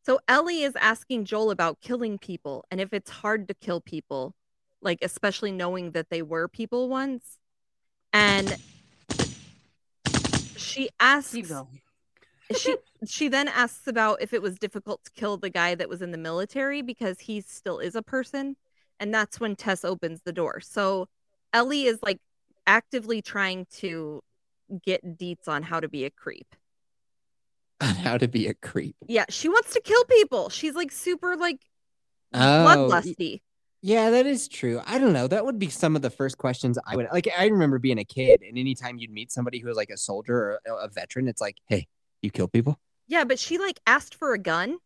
So 0.05 0.21
Ellie 0.29 0.63
is 0.63 0.77
asking 0.77 1.25
Joel 1.25 1.51
about 1.51 1.81
killing 1.81 2.19
people 2.19 2.65
and 2.71 2.81
if 2.81 2.93
it's 2.93 3.11
hard 3.11 3.49
to 3.49 3.55
kill 3.55 3.81
people, 3.81 4.35
like 4.81 4.99
especially 5.03 5.51
knowing 5.51 5.93
that 5.93 6.11
they 6.11 6.23
were 6.23 6.47
people 6.49 6.89
once. 6.89 7.39
And 8.13 8.57
she 10.57 10.89
asks 11.01 11.33
Keep 11.33 11.49
going. 11.49 11.81
she 12.57 12.77
she 13.07 13.29
then 13.29 13.49
asks 13.49 13.87
about 13.87 14.23
if 14.23 14.33
it 14.33 14.43
was 14.43 14.59
difficult 14.59 15.05
to 15.05 15.11
kill 15.11 15.37
the 15.37 15.51
guy 15.51 15.75
that 15.75 15.89
was 15.89 16.03
in 16.03 16.13
the 16.13 16.19
military 16.19 16.83
because 16.83 17.21
he 17.21 17.41
still 17.41 17.79
is 17.79 17.95
a 17.95 18.03
person 18.03 18.57
and 19.01 19.13
that's 19.13 19.41
when 19.41 19.57
Tess 19.57 19.85
opens 19.85 20.23
the 20.23 20.33
door. 20.33 20.61
So 20.61 21.09
Ellie 21.53 21.85
is 21.85 21.99
like 22.03 22.21
actively 22.67 23.21
trying 23.23 23.67
to 23.79 24.23
get 24.85 25.19
deets 25.19 25.49
on 25.49 25.63
how 25.63 25.81
to 25.81 25.89
be 25.89 26.05
a 26.05 26.11
creep. 26.11 26.55
on 27.81 27.95
how 27.95 28.17
to 28.19 28.29
be 28.29 28.47
a 28.49 28.55
creep. 28.55 28.97
Yeah, 29.07 29.25
she 29.29 29.49
wants 29.49 29.73
to 29.75 29.81
kill 29.81 30.05
people. 30.05 30.49
She's 30.49 30.75
like 30.75 30.91
super 30.93 31.37
like 31.37 31.61
Oh, 32.33 32.39
bloodlusty. 32.39 33.41
yeah, 33.83 34.11
that 34.11 34.27
is 34.27 34.49
true. 34.49 34.81
I 34.87 34.99
don't 34.99 35.13
know. 35.13 35.27
That 35.29 35.45
would 35.45 35.59
be 35.59 35.69
some 35.71 35.95
of 35.97 36.03
the 36.03 36.11
first 36.11 36.39
questions 36.39 36.79
I 36.87 36.97
would 36.97 37.07
like. 37.13 37.29
I 37.39 37.47
remember 37.47 37.79
being 37.79 37.99
a 37.99 38.05
kid, 38.05 38.43
and 38.43 38.59
anytime 38.59 38.99
you'd 38.99 39.11
meet 39.13 39.31
somebody 39.31 39.59
who 39.59 39.69
was 39.69 39.77
like 39.77 39.91
a 39.91 39.97
soldier 39.97 40.59
or 40.67 40.81
a 40.81 40.89
veteran, 40.89 41.29
it's 41.29 41.41
like, 41.41 41.57
hey, 41.69 41.87
you 42.23 42.31
kill 42.31 42.49
people? 42.49 42.79
Yeah, 43.09 43.25
but 43.25 43.39
she 43.39 43.59
like 43.59 43.79
asked 43.87 44.15
for 44.15 44.33
a 44.33 44.39
gun 44.39 44.79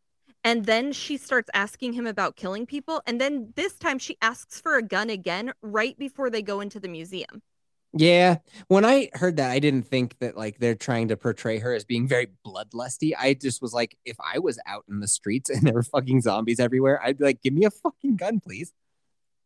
and 0.44 0.66
then 0.66 0.92
she 0.92 1.16
starts 1.16 1.48
asking 1.54 1.94
him 1.94 2.06
about 2.06 2.36
killing 2.36 2.66
people 2.66 3.02
and 3.06 3.20
then 3.20 3.52
this 3.56 3.74
time 3.74 3.98
she 3.98 4.16
asks 4.22 4.60
for 4.60 4.76
a 4.76 4.82
gun 4.82 5.08
again 5.10 5.52
right 5.62 5.98
before 5.98 6.28
they 6.30 6.42
go 6.42 6.60
into 6.60 6.78
the 6.80 6.88
museum. 6.88 7.42
Yeah. 7.92 8.38
When 8.68 8.84
I 8.84 9.10
heard 9.14 9.36
that, 9.36 9.50
I 9.50 9.58
didn't 9.58 9.82
think 9.82 10.16
that 10.20 10.36
like 10.36 10.58
they're 10.58 10.74
trying 10.74 11.08
to 11.08 11.16
portray 11.16 11.58
her 11.58 11.74
as 11.74 11.84
being 11.84 12.06
very 12.06 12.28
bloodlusty. 12.46 13.12
I 13.18 13.34
just 13.34 13.60
was 13.60 13.72
like, 13.72 13.96
if 14.04 14.16
I 14.20 14.38
was 14.38 14.58
out 14.66 14.84
in 14.88 15.00
the 15.00 15.08
streets 15.08 15.50
and 15.50 15.62
there 15.62 15.74
were 15.74 15.82
fucking 15.82 16.20
zombies 16.20 16.60
everywhere, 16.60 17.00
I'd 17.02 17.18
be 17.18 17.24
like, 17.24 17.42
give 17.42 17.52
me 17.52 17.64
a 17.64 17.70
fucking 17.70 18.16
gun, 18.16 18.40
please. 18.40 18.72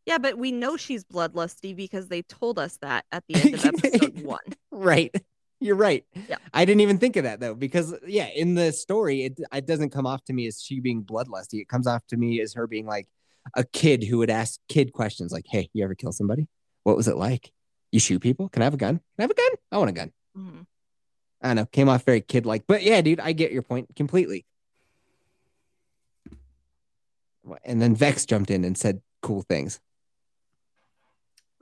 Yeah, 0.06 0.18
but 0.18 0.36
we 0.36 0.52
know 0.52 0.76
she's 0.76 1.02
bloodlusty 1.02 1.74
because 1.74 2.08
they 2.08 2.20
told 2.22 2.58
us 2.58 2.76
that 2.82 3.06
at 3.10 3.24
the 3.26 3.36
end 3.36 3.54
of 3.54 3.64
episode 3.84 4.22
1. 4.22 4.38
Right. 4.70 5.14
You're 5.60 5.76
right. 5.76 6.04
Yeah. 6.28 6.36
I 6.52 6.66
didn't 6.66 6.82
even 6.82 6.98
think 6.98 7.16
of 7.16 7.24
that 7.24 7.40
though, 7.40 7.54
because 7.54 7.94
yeah, 8.06 8.26
in 8.26 8.54
the 8.54 8.70
story, 8.70 9.24
it 9.24 9.40
it 9.50 9.66
doesn't 9.66 9.90
come 9.90 10.06
off 10.06 10.22
to 10.24 10.34
me 10.34 10.46
as 10.46 10.60
she 10.60 10.80
being 10.80 11.02
bloodlusty. 11.02 11.60
It 11.60 11.68
comes 11.68 11.86
off 11.86 12.06
to 12.08 12.18
me 12.18 12.42
as 12.42 12.52
her 12.52 12.66
being 12.66 12.84
like 12.84 13.08
a 13.56 13.64
kid 13.64 14.04
who 14.04 14.18
would 14.18 14.28
ask 14.28 14.60
kid 14.68 14.92
questions 14.92 15.32
like, 15.32 15.46
Hey, 15.48 15.70
you 15.72 15.82
ever 15.82 15.94
kill 15.94 16.12
somebody? 16.12 16.48
What 16.82 16.98
was 16.98 17.08
it 17.08 17.16
like? 17.16 17.50
You 17.94 18.00
shoot 18.00 18.18
people? 18.18 18.48
Can 18.48 18.60
I 18.60 18.64
have 18.64 18.74
a 18.74 18.76
gun? 18.76 18.96
Can 18.96 19.02
I 19.20 19.22
have 19.22 19.30
a 19.30 19.34
gun? 19.34 19.50
I 19.70 19.78
want 19.78 19.90
a 19.90 19.92
gun. 19.92 20.12
Mhm. 20.36 20.66
I 21.40 21.46
don't 21.46 21.56
know, 21.56 21.66
came 21.66 21.88
off 21.88 22.02
very 22.02 22.20
kid 22.20 22.44
like, 22.44 22.66
but 22.66 22.82
yeah, 22.82 23.00
dude, 23.02 23.20
I 23.20 23.30
get 23.30 23.52
your 23.52 23.62
point 23.62 23.94
completely. 23.94 24.44
And 27.64 27.80
then 27.80 27.94
Vex 27.94 28.26
jumped 28.26 28.50
in 28.50 28.64
and 28.64 28.76
said 28.76 29.00
cool 29.22 29.42
things. 29.42 29.78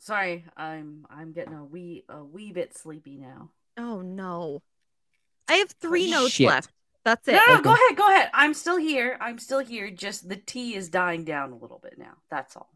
Sorry, 0.01 0.47
I'm 0.57 1.07
I'm 1.11 1.33
getting 1.33 1.53
a 1.53 1.66
wee 1.66 2.05
a 2.09 2.25
wee 2.25 2.51
bit 2.51 2.75
sleepy 2.79 3.18
now. 3.18 3.51
Oh 3.77 4.01
no. 4.01 4.62
I 5.49 5.57
have 5.57 5.73
3 5.83 6.11
notes 6.11 6.33
Shit. 6.33 6.49
left. 6.49 6.71
That's 7.05 7.29
it. 7.29 7.33
No, 7.33 7.42
no, 7.47 7.55
Okay. 7.57 7.62
go 7.62 7.75
ahead, 7.75 7.97
go 7.99 8.09
ahead. 8.09 8.31
I'm 8.33 8.55
still 8.55 8.79
here. 8.79 9.18
I'm 9.21 9.38
still 9.38 9.59
here. 9.59 9.90
Just 9.90 10.31
the 10.31 10.37
tea 10.37 10.77
is 10.77 10.88
dying 10.88 11.25
down 11.25 11.53
a 11.53 11.57
little 11.57 11.79
bit 11.83 11.99
now. 11.99 12.14
That's 12.31 12.57
all. 12.57 12.71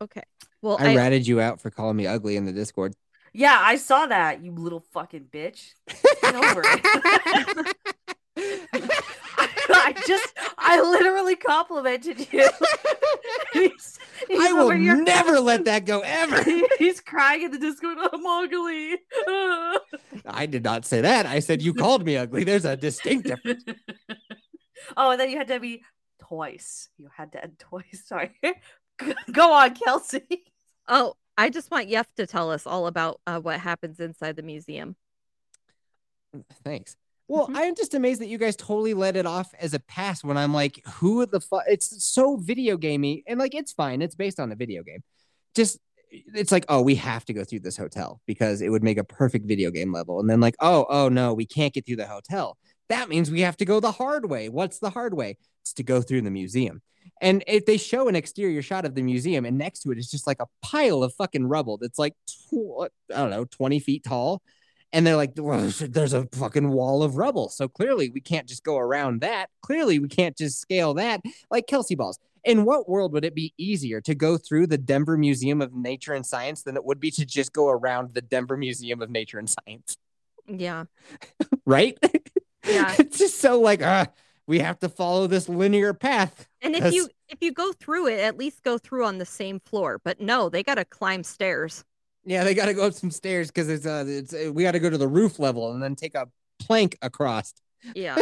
Okay. 0.00 0.22
Well, 0.62 0.76
I 0.80 0.92
I, 0.92 0.96
ratted 0.96 1.26
you 1.26 1.40
out 1.40 1.60
for 1.60 1.70
calling 1.70 1.96
me 1.96 2.06
ugly 2.06 2.36
in 2.36 2.44
the 2.44 2.52
Discord. 2.52 2.94
Yeah, 3.32 3.58
I 3.60 3.76
saw 3.76 4.06
that, 4.06 4.42
you 4.42 4.52
little 4.52 4.80
fucking 4.80 5.26
bitch. 5.30 5.72
Get 6.22 6.34
over 6.34 6.62
it. 6.64 7.76
I 9.68 9.92
just, 10.06 10.32
I 10.58 10.80
literally 10.80 11.36
complimented 11.36 12.20
you. 12.32 12.48
he's, 13.52 13.98
he's 14.28 14.40
I 14.40 14.52
will 14.52 14.70
here- 14.70 14.96
never 14.96 15.38
let 15.40 15.64
that 15.66 15.84
go 15.84 16.00
ever. 16.00 16.42
He's 16.78 17.00
crying 17.00 17.42
in 17.42 17.50
the 17.50 17.58
Discord. 17.58 17.98
I'm 18.12 18.26
ugly. 18.26 18.96
I 20.26 20.46
did 20.46 20.64
not 20.64 20.84
say 20.84 21.00
that. 21.02 21.26
I 21.26 21.40
said 21.40 21.62
you 21.62 21.74
called 21.74 22.04
me 22.04 22.16
ugly. 22.16 22.44
There's 22.44 22.64
a 22.64 22.76
distinct 22.76 23.26
difference. 23.26 23.64
oh, 24.96 25.10
and 25.10 25.20
then 25.20 25.30
you 25.30 25.38
had 25.38 25.48
to 25.48 25.60
be 25.60 25.82
twice. 26.20 26.88
You 26.98 27.08
had 27.14 27.32
to 27.32 27.42
add 27.42 27.58
twice. 27.58 28.04
Sorry. 28.06 28.32
Go 29.32 29.52
on, 29.52 29.74
Kelsey. 29.74 30.44
oh, 30.88 31.14
I 31.38 31.50
just 31.50 31.70
want 31.70 31.88
Yef 31.88 32.06
to 32.16 32.26
tell 32.26 32.50
us 32.50 32.66
all 32.66 32.86
about 32.86 33.20
uh, 33.26 33.40
what 33.40 33.60
happens 33.60 34.00
inside 34.00 34.36
the 34.36 34.42
museum. 34.42 34.96
Thanks. 36.64 36.96
Well, 37.28 37.48
Mhm. 37.48 37.56
I'm 37.56 37.74
just 37.74 37.94
amazed 37.94 38.20
that 38.20 38.28
you 38.28 38.38
guys 38.38 38.56
totally 38.56 38.94
let 38.94 39.16
it 39.16 39.26
off 39.26 39.52
as 39.58 39.74
a 39.74 39.80
pass 39.80 40.22
when 40.22 40.36
I'm 40.36 40.54
like, 40.54 40.80
who 40.86 41.26
the 41.26 41.40
fuck? 41.40 41.64
It's 41.66 42.04
so 42.04 42.36
video 42.36 42.76
gamey, 42.76 43.24
and 43.26 43.38
like, 43.38 43.54
it's 43.54 43.72
fine. 43.72 44.00
It's 44.02 44.14
based 44.14 44.38
on 44.38 44.52
a 44.52 44.54
video 44.56 44.82
game. 44.82 45.02
Just, 45.54 45.78
it's 46.10 46.52
like, 46.52 46.64
oh, 46.68 46.82
we 46.82 46.94
have 46.96 47.24
to 47.24 47.32
go 47.32 47.42
through 47.42 47.60
this 47.60 47.76
hotel 47.76 48.20
because 48.26 48.60
it 48.62 48.68
would 48.68 48.84
make 48.84 48.98
a 48.98 49.04
perfect 49.04 49.46
video 49.46 49.70
game 49.70 49.92
level. 49.92 50.20
And 50.20 50.30
then 50.30 50.40
like, 50.40 50.54
oh, 50.60 50.86
oh 50.88 51.08
no, 51.08 51.34
we 51.34 51.46
can't 51.46 51.72
get 51.74 51.84
through 51.84 51.96
the 51.96 52.06
hotel. 52.06 52.56
That 52.88 53.08
means 53.08 53.30
we 53.30 53.40
have 53.40 53.56
to 53.56 53.64
go 53.64 53.80
the 53.80 53.92
hard 53.92 54.30
way. 54.30 54.48
What's 54.48 54.78
the 54.78 54.90
hard 54.90 55.12
way? 55.14 55.36
It's 55.62 55.72
to 55.74 55.82
go 55.82 56.00
through 56.00 56.22
the 56.22 56.30
museum. 56.30 56.80
And 57.20 57.42
if 57.46 57.64
they 57.64 57.78
show 57.78 58.08
an 58.08 58.16
exterior 58.16 58.62
shot 58.62 58.84
of 58.84 58.94
the 58.94 59.02
museum, 59.02 59.44
and 59.44 59.56
next 59.56 59.80
to 59.80 59.90
it 59.90 59.98
is 59.98 60.10
just 60.10 60.26
like 60.26 60.40
a 60.40 60.46
pile 60.62 61.02
of 61.02 61.14
fucking 61.14 61.46
rubble 61.46 61.78
that's 61.78 61.98
like, 61.98 62.14
tw- 62.26 62.90
I 63.12 63.16
don't 63.16 63.30
know, 63.30 63.46
20 63.46 63.78
feet 63.80 64.04
tall. 64.04 64.42
And 64.92 65.06
they're 65.06 65.16
like, 65.16 65.32
well, 65.36 65.70
there's 65.80 66.12
a 66.12 66.26
fucking 66.32 66.70
wall 66.70 67.02
of 67.02 67.16
rubble. 67.16 67.48
So 67.48 67.68
clearly 67.68 68.10
we 68.10 68.20
can't 68.20 68.46
just 68.46 68.64
go 68.64 68.78
around 68.78 69.22
that. 69.22 69.50
Clearly 69.62 69.98
we 69.98 70.08
can't 70.08 70.36
just 70.36 70.60
scale 70.60 70.94
that 70.94 71.20
like 71.50 71.66
Kelsey 71.66 71.94
balls. 71.94 72.18
In 72.44 72.64
what 72.64 72.88
world 72.88 73.12
would 73.12 73.24
it 73.24 73.34
be 73.34 73.52
easier 73.58 74.00
to 74.02 74.14
go 74.14 74.38
through 74.38 74.68
the 74.68 74.78
Denver 74.78 75.18
Museum 75.18 75.60
of 75.60 75.74
Nature 75.74 76.14
and 76.14 76.24
Science 76.24 76.62
than 76.62 76.76
it 76.76 76.84
would 76.84 77.00
be 77.00 77.10
to 77.12 77.26
just 77.26 77.52
go 77.52 77.68
around 77.68 78.14
the 78.14 78.22
Denver 78.22 78.56
Museum 78.56 79.02
of 79.02 79.10
Nature 79.10 79.38
and 79.38 79.50
Science? 79.50 79.96
Yeah. 80.46 80.84
Right? 81.68 81.98
Yeah. 82.64 82.94
it's 83.00 83.18
just 83.18 83.40
so 83.40 83.60
like, 83.60 83.82
uh, 83.82 84.06
we 84.46 84.58
have 84.60 84.78
to 84.80 84.88
follow 84.88 85.26
this 85.26 85.48
linear 85.48 85.92
path. 85.94 86.48
And 86.62 86.74
if 86.74 86.92
you 86.92 87.08
if 87.28 87.38
you 87.40 87.52
go 87.52 87.72
through 87.72 88.08
it, 88.08 88.20
at 88.20 88.36
least 88.36 88.62
go 88.62 88.78
through 88.78 89.04
on 89.04 89.18
the 89.18 89.26
same 89.26 89.60
floor. 89.60 90.00
But 90.02 90.20
no, 90.20 90.48
they 90.48 90.62
got 90.62 90.76
to 90.76 90.84
climb 90.84 91.22
stairs. 91.24 91.84
Yeah, 92.24 92.44
they 92.44 92.54
got 92.54 92.66
to 92.66 92.74
go 92.74 92.86
up 92.86 92.92
some 92.92 93.10
stairs 93.10 93.48
because 93.48 93.68
it's 93.68 93.86
uh, 93.86 94.04
it's 94.06 94.34
uh, 94.34 94.52
we 94.52 94.62
got 94.64 94.72
to 94.72 94.80
go 94.80 94.90
to 94.90 94.98
the 94.98 95.08
roof 95.08 95.38
level 95.38 95.72
and 95.72 95.82
then 95.82 95.94
take 95.94 96.14
a 96.14 96.26
plank 96.58 96.96
across 97.02 97.54
Yeah. 97.94 98.16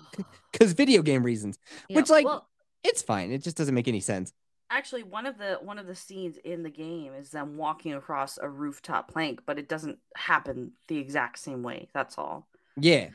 because 0.52 0.72
video 0.72 1.02
game 1.02 1.22
reasons. 1.22 1.58
Yeah. 1.88 1.96
Which 1.96 2.10
like 2.10 2.24
well, 2.26 2.48
it's 2.84 3.02
fine. 3.02 3.32
It 3.32 3.42
just 3.42 3.56
doesn't 3.56 3.74
make 3.74 3.88
any 3.88 4.00
sense. 4.00 4.32
actually, 4.70 5.02
one 5.04 5.26
of 5.26 5.38
the 5.38 5.58
one 5.62 5.78
of 5.78 5.86
the 5.86 5.94
scenes 5.94 6.36
in 6.44 6.62
the 6.62 6.70
game 6.70 7.12
is 7.14 7.30
them 7.30 7.56
walking 7.56 7.94
across 7.94 8.38
a 8.38 8.48
rooftop 8.48 9.10
plank, 9.10 9.40
but 9.46 9.58
it 9.58 9.68
doesn't 9.68 9.98
happen 10.16 10.72
the 10.88 10.98
exact 10.98 11.38
same 11.38 11.62
way. 11.62 11.88
That's 11.94 12.18
all. 12.18 12.48
Yeah. 12.78 13.08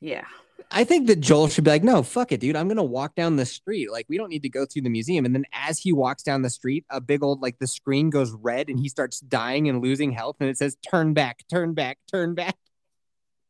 Yeah. 0.00 0.24
I 0.70 0.84
think 0.84 1.06
that 1.06 1.20
Joel 1.20 1.48
should 1.48 1.64
be 1.64 1.70
like, 1.70 1.84
no, 1.84 2.02
fuck 2.02 2.30
it, 2.30 2.40
dude. 2.40 2.56
I'm 2.56 2.68
gonna 2.68 2.84
walk 2.84 3.14
down 3.14 3.36
the 3.36 3.46
street. 3.46 3.90
Like, 3.90 4.06
we 4.08 4.18
don't 4.18 4.28
need 4.28 4.42
to 4.42 4.48
go 4.48 4.66
through 4.66 4.82
the 4.82 4.90
museum. 4.90 5.24
And 5.24 5.34
then 5.34 5.44
as 5.52 5.78
he 5.78 5.92
walks 5.92 6.22
down 6.22 6.42
the 6.42 6.50
street, 6.50 6.84
a 6.90 7.00
big 7.00 7.22
old 7.22 7.40
like 7.40 7.58
the 7.58 7.66
screen 7.66 8.10
goes 8.10 8.32
red 8.32 8.68
and 8.68 8.78
he 8.78 8.88
starts 8.88 9.20
dying 9.20 9.68
and 9.68 9.82
losing 9.82 10.12
health, 10.12 10.36
and 10.40 10.50
it 10.50 10.58
says, 10.58 10.76
turn 10.88 11.14
back, 11.14 11.44
turn 11.50 11.74
back, 11.74 11.98
turn 12.10 12.34
back. 12.34 12.56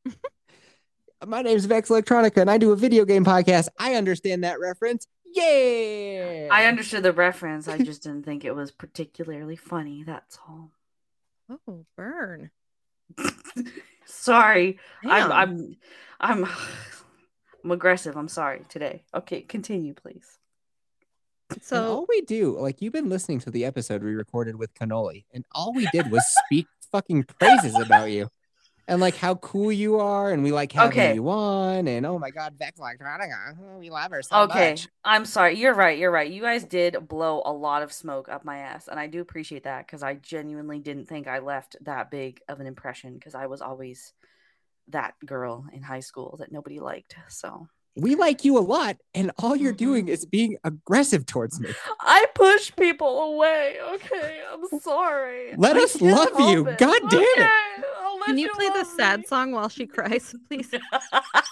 My 1.26 1.42
name's 1.42 1.64
Vex 1.64 1.88
Electronica, 1.88 2.36
and 2.36 2.50
I 2.50 2.58
do 2.58 2.70
a 2.70 2.76
video 2.76 3.04
game 3.04 3.24
podcast. 3.24 3.68
I 3.78 3.94
understand 3.94 4.44
that 4.44 4.60
reference. 4.60 5.08
Yeah. 5.34 6.48
I 6.50 6.66
understood 6.66 7.02
the 7.02 7.12
reference. 7.12 7.66
I 7.66 7.78
just 7.78 8.04
didn't 8.04 8.24
think 8.24 8.44
it 8.44 8.54
was 8.54 8.70
particularly 8.70 9.56
funny. 9.56 10.04
That's 10.04 10.38
all. 10.48 10.70
Oh, 11.66 11.84
burn. 11.96 12.50
sorry. 14.08 14.78
I'm 15.04 15.32
I'm 15.32 15.76
I'm 16.20 16.46
I'm 17.64 17.70
aggressive. 17.70 18.16
I'm 18.16 18.28
sorry 18.28 18.62
today. 18.68 19.04
Okay, 19.14 19.42
continue, 19.42 19.94
please. 19.94 20.38
And 21.50 21.62
So 21.62 21.96
all 21.96 22.06
we 22.08 22.20
do, 22.22 22.58
like 22.58 22.82
you've 22.82 22.92
been 22.92 23.08
listening 23.08 23.40
to 23.40 23.50
the 23.50 23.64
episode 23.64 24.02
we 24.02 24.14
recorded 24.14 24.56
with 24.56 24.74
Cannoli, 24.74 25.24
and 25.32 25.44
all 25.52 25.72
we 25.72 25.86
did 25.92 26.10
was 26.10 26.24
speak 26.44 26.66
fucking 26.92 27.24
praises 27.24 27.74
about 27.78 28.10
you. 28.10 28.28
And 28.88 29.02
like 29.02 29.16
how 29.16 29.34
cool 29.34 29.70
you 29.70 30.00
are, 30.00 30.32
and 30.32 30.42
we 30.42 30.50
like 30.50 30.72
having 30.72 30.98
Okay. 30.98 31.14
you 31.14 31.28
on, 31.28 31.86
and 31.86 32.06
oh 32.06 32.18
my 32.18 32.30
god, 32.30 32.54
Vex 32.58 32.80
Electronica, 32.80 33.78
we 33.78 33.90
love 33.90 34.10
her 34.10 34.22
so 34.22 34.44
okay, 34.44 34.70
much. 34.70 34.88
I'm 35.04 35.26
sorry. 35.26 35.58
You're 35.58 35.74
right. 35.74 35.98
You're 35.98 36.10
right. 36.10 36.30
You 36.30 36.40
guys 36.40 36.64
did 36.64 37.06
blow 37.06 37.42
a 37.44 37.52
lot 37.52 37.82
of 37.82 37.92
smoke 37.92 38.30
up 38.30 38.46
my 38.46 38.58
ass, 38.60 38.88
and 38.88 38.98
I 38.98 39.06
do 39.06 39.20
appreciate 39.20 39.64
that 39.64 39.86
because 39.86 40.02
I 40.02 40.14
genuinely 40.14 40.78
didn't 40.78 41.06
think 41.06 41.28
I 41.28 41.40
left 41.40 41.76
that 41.82 42.10
big 42.10 42.40
of 42.48 42.60
an 42.60 42.66
impression 42.66 43.12
because 43.14 43.34
I 43.34 43.44
was 43.46 43.60
always 43.60 44.14
that 44.88 45.12
girl 45.26 45.66
in 45.72 45.82
high 45.82 46.00
school 46.00 46.36
that 46.38 46.50
nobody 46.50 46.80
liked. 46.80 47.14
So 47.28 47.68
We 47.94 48.14
like 48.14 48.44
you 48.46 48.56
a 48.56 48.60
lot, 48.60 48.96
and 49.14 49.32
all 49.38 49.54
you're 49.54 49.72
doing 49.74 50.04
mm-hmm. 50.06 50.14
is 50.14 50.24
being 50.24 50.56
aggressive 50.64 51.26
towards 51.26 51.60
me. 51.60 51.68
I 52.00 52.24
push 52.34 52.72
people 52.74 53.34
away. 53.34 53.76
Okay, 53.94 54.40
I'm 54.50 54.80
sorry. 54.80 55.54
Let 55.58 55.76
I 55.76 55.82
us 55.82 56.00
love 56.00 56.30
you. 56.38 56.68
it. 56.68 56.78
God 56.78 57.02
damn 57.10 57.20
it. 57.20 57.26
Okay, 57.38 57.50
I'll 57.76 57.87
Can 58.28 58.38
you 58.38 58.46
you 58.46 58.52
play 58.54 58.68
the 58.68 58.78
love 58.78 58.86
sad 58.86 59.20
me. 59.20 59.26
song 59.26 59.52
while 59.52 59.68
she 59.68 59.86
cries, 59.86 60.34
please? 60.48 60.70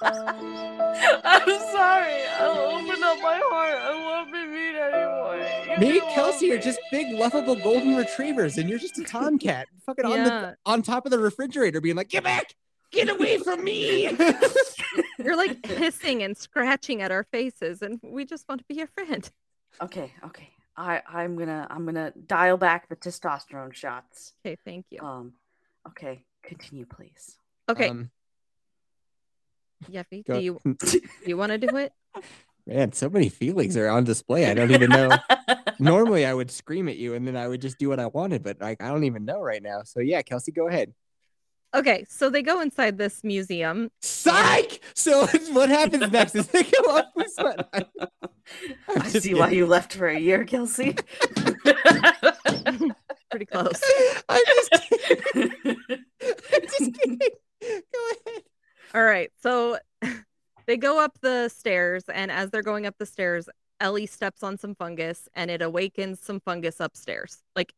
I'm 0.03 1.49
sorry. 1.73 2.23
I'll 2.39 2.77
open 2.77 3.03
up 3.03 3.19
my 3.23 3.41
heart. 3.45 3.79
I 3.79 3.95
won't 4.05 4.33
be 4.33 4.45
mean 4.45 4.77
anymore. 4.77 5.37
You 5.73 5.79
Me 5.79 5.99
and 5.99 6.09
Kelsey 6.15 6.51
love 6.51 6.59
are 6.59 6.63
just 6.63 6.79
big, 6.91 7.13
lovable 7.13 7.57
golden 7.57 7.97
retrievers, 7.97 8.59
and 8.59 8.69
you're 8.69 8.79
just 8.79 8.99
a 8.99 9.05
tomcat, 9.05 9.67
fucking 9.87 10.05
on 10.05 10.25
the 10.25 10.57
on 10.67 10.83
top 10.83 11.07
of 11.07 11.13
the 11.13 11.19
refrigerator, 11.19 11.81
being 11.81 11.97
like, 11.97 12.11
"Get 12.11 12.25
back, 12.25 12.55
get 12.91 13.09
away 13.09 13.39
from 13.39 13.65
me!" 13.65 14.15
You're 15.19 15.37
like 15.37 15.65
hissing 15.67 16.23
and 16.23 16.37
scratching 16.37 17.01
at 17.03 17.11
our 17.11 17.25
faces, 17.25 17.83
and 17.83 17.99
we 18.03 18.25
just 18.25 18.49
want 18.49 18.61
to 18.61 18.67
be 18.69 18.75
your 18.75 18.89
friend. 18.89 19.29
Okay, 19.81 20.13
okay. 20.25 20.51
I 20.77 21.03
I'm 21.09 21.37
gonna 21.37 21.67
I'm 21.71 21.87
gonna 21.87 22.13
dial 22.27 22.59
back 22.59 22.89
the 22.89 22.97
testosterone 22.97 23.73
shots. 23.73 24.35
Okay, 24.45 24.57
thank 24.65 24.87
you. 24.91 25.01
Um, 25.01 25.33
okay, 25.89 26.25
continue, 26.47 26.87
please. 26.87 27.37
Okay, 27.69 27.89
Um, 27.89 28.11
Yeffy, 29.91 30.25
do 30.25 30.39
you 30.39 30.61
do 30.79 31.01
you 31.27 31.37
want 31.37 31.53
to 31.53 31.59
do 31.59 31.77
it? 31.77 31.93
Man, 32.67 32.93
so 32.93 33.09
many 33.09 33.29
feelings 33.29 33.77
are 33.77 33.89
on 33.89 34.05
display. 34.05 34.47
I 34.51 34.55
don't 34.55 34.71
even 34.73 34.91
know. 34.91 35.11
Normally, 35.79 36.25
I 36.25 36.33
would 36.35 36.51
scream 36.51 36.89
at 36.89 36.97
you, 36.97 37.15
and 37.15 37.27
then 37.27 37.37
I 37.37 37.47
would 37.47 37.61
just 37.61 37.79
do 37.79 37.89
what 37.89 38.01
I 38.01 38.07
wanted, 38.07 38.43
but 38.43 38.61
like 38.61 38.83
I 38.83 38.89
don't 38.89 39.05
even 39.05 39.25
know 39.25 39.41
right 39.41 39.63
now. 39.63 39.83
So 39.85 40.01
yeah, 40.01 40.23
Kelsey, 40.23 40.53
go 40.53 40.69
ahead. 40.69 40.93
Okay, 41.75 42.07
so 42.09 42.31
they 42.31 42.43
go 42.43 42.61
inside 42.63 42.97
this 42.97 43.23
museum. 43.23 43.91
Psych. 44.01 44.81
So 44.95 45.27
what 45.53 45.69
happens 45.69 46.11
next 46.11 46.35
is 46.35 46.47
they 46.49 46.63
go 46.63 46.97
up 46.97 47.13
with 47.15 47.31
sweat. 47.33 47.69
I'm 47.75 47.87
I 48.89 49.09
just 49.11 49.23
see 49.23 49.35
why 49.35 49.51
you 49.51 49.67
left 49.67 49.93
for 49.93 50.09
a 50.09 50.19
year, 50.19 50.45
Kelsey. 50.45 50.97
Pretty 53.31 53.47
close. 53.53 53.81
I'm 54.29 54.43
just 54.47 54.71
kidding. 54.91 55.51
I'm 56.23 56.63
just 56.63 56.95
kidding. 56.95 57.19
Go 57.63 58.11
ahead. 58.27 58.43
All 58.95 59.03
right, 59.05 59.31
so 59.43 59.79
they 60.67 60.77
go 60.77 61.01
up 61.03 61.19
the 61.21 61.49
stairs, 61.49 62.05
and 62.13 62.31
as 62.31 62.51
they're 62.51 62.63
going 62.63 62.87
up 62.87 62.95
the 62.99 63.07
stairs, 63.07 63.49
Ellie 63.81 64.07
steps 64.07 64.43
on 64.43 64.57
some 64.59 64.75
fungus, 64.75 65.29
and 65.35 65.51
it 65.51 65.61
awakens 65.61 66.21
some 66.21 66.41
fungus 66.41 66.81
upstairs, 66.81 67.39
like 67.55 67.73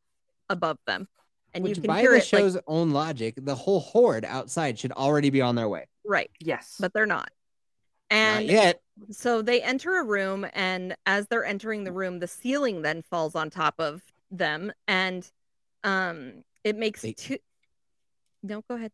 above 0.51 0.79
them, 0.87 1.09
and 1.55 1.65
Which, 1.65 1.77
you 1.77 1.83
can 1.83 1.89
by 1.89 2.01
hear 2.01 2.11
the 2.11 2.17
it. 2.17 2.21
like- 2.21 2.25
show's 2.25 2.57
own 2.67 2.91
logic, 2.91 3.35
the 3.39 3.55
whole 3.55 3.81
horde 3.81 4.25
outside 4.25 4.79
should 4.79 4.93
already 4.93 5.31
be 5.31 5.41
on 5.41 5.55
their 5.55 5.69
way. 5.69 5.87
right, 6.05 6.31
yes. 6.41 6.77
but 6.79 6.93
they're 6.93 7.07
not. 7.07 7.31
Not 8.11 8.17
And 8.19 8.47
yet. 8.49 8.81
So 9.11 9.43
they 9.43 9.61
enter 9.63 9.97
a 9.99 10.05
room, 10.05 10.47
and 10.53 10.95
as 11.07 11.27
they're 11.29 11.45
entering 11.45 11.85
the 11.85 11.93
room, 11.93 12.21
the 12.21 12.29
ceiling 12.29 12.83
then 12.83 13.03
falls 13.03 13.35
on 13.35 13.49
top 13.51 13.75
of 13.79 14.03
them, 14.31 14.73
and 14.87 15.29
um, 15.85 16.45
it 16.65 16.77
makes 16.77 17.03
They- 17.03 17.13
two. 17.13 17.39
No, 18.43 18.63
go 18.69 18.77
ahead. 18.77 18.93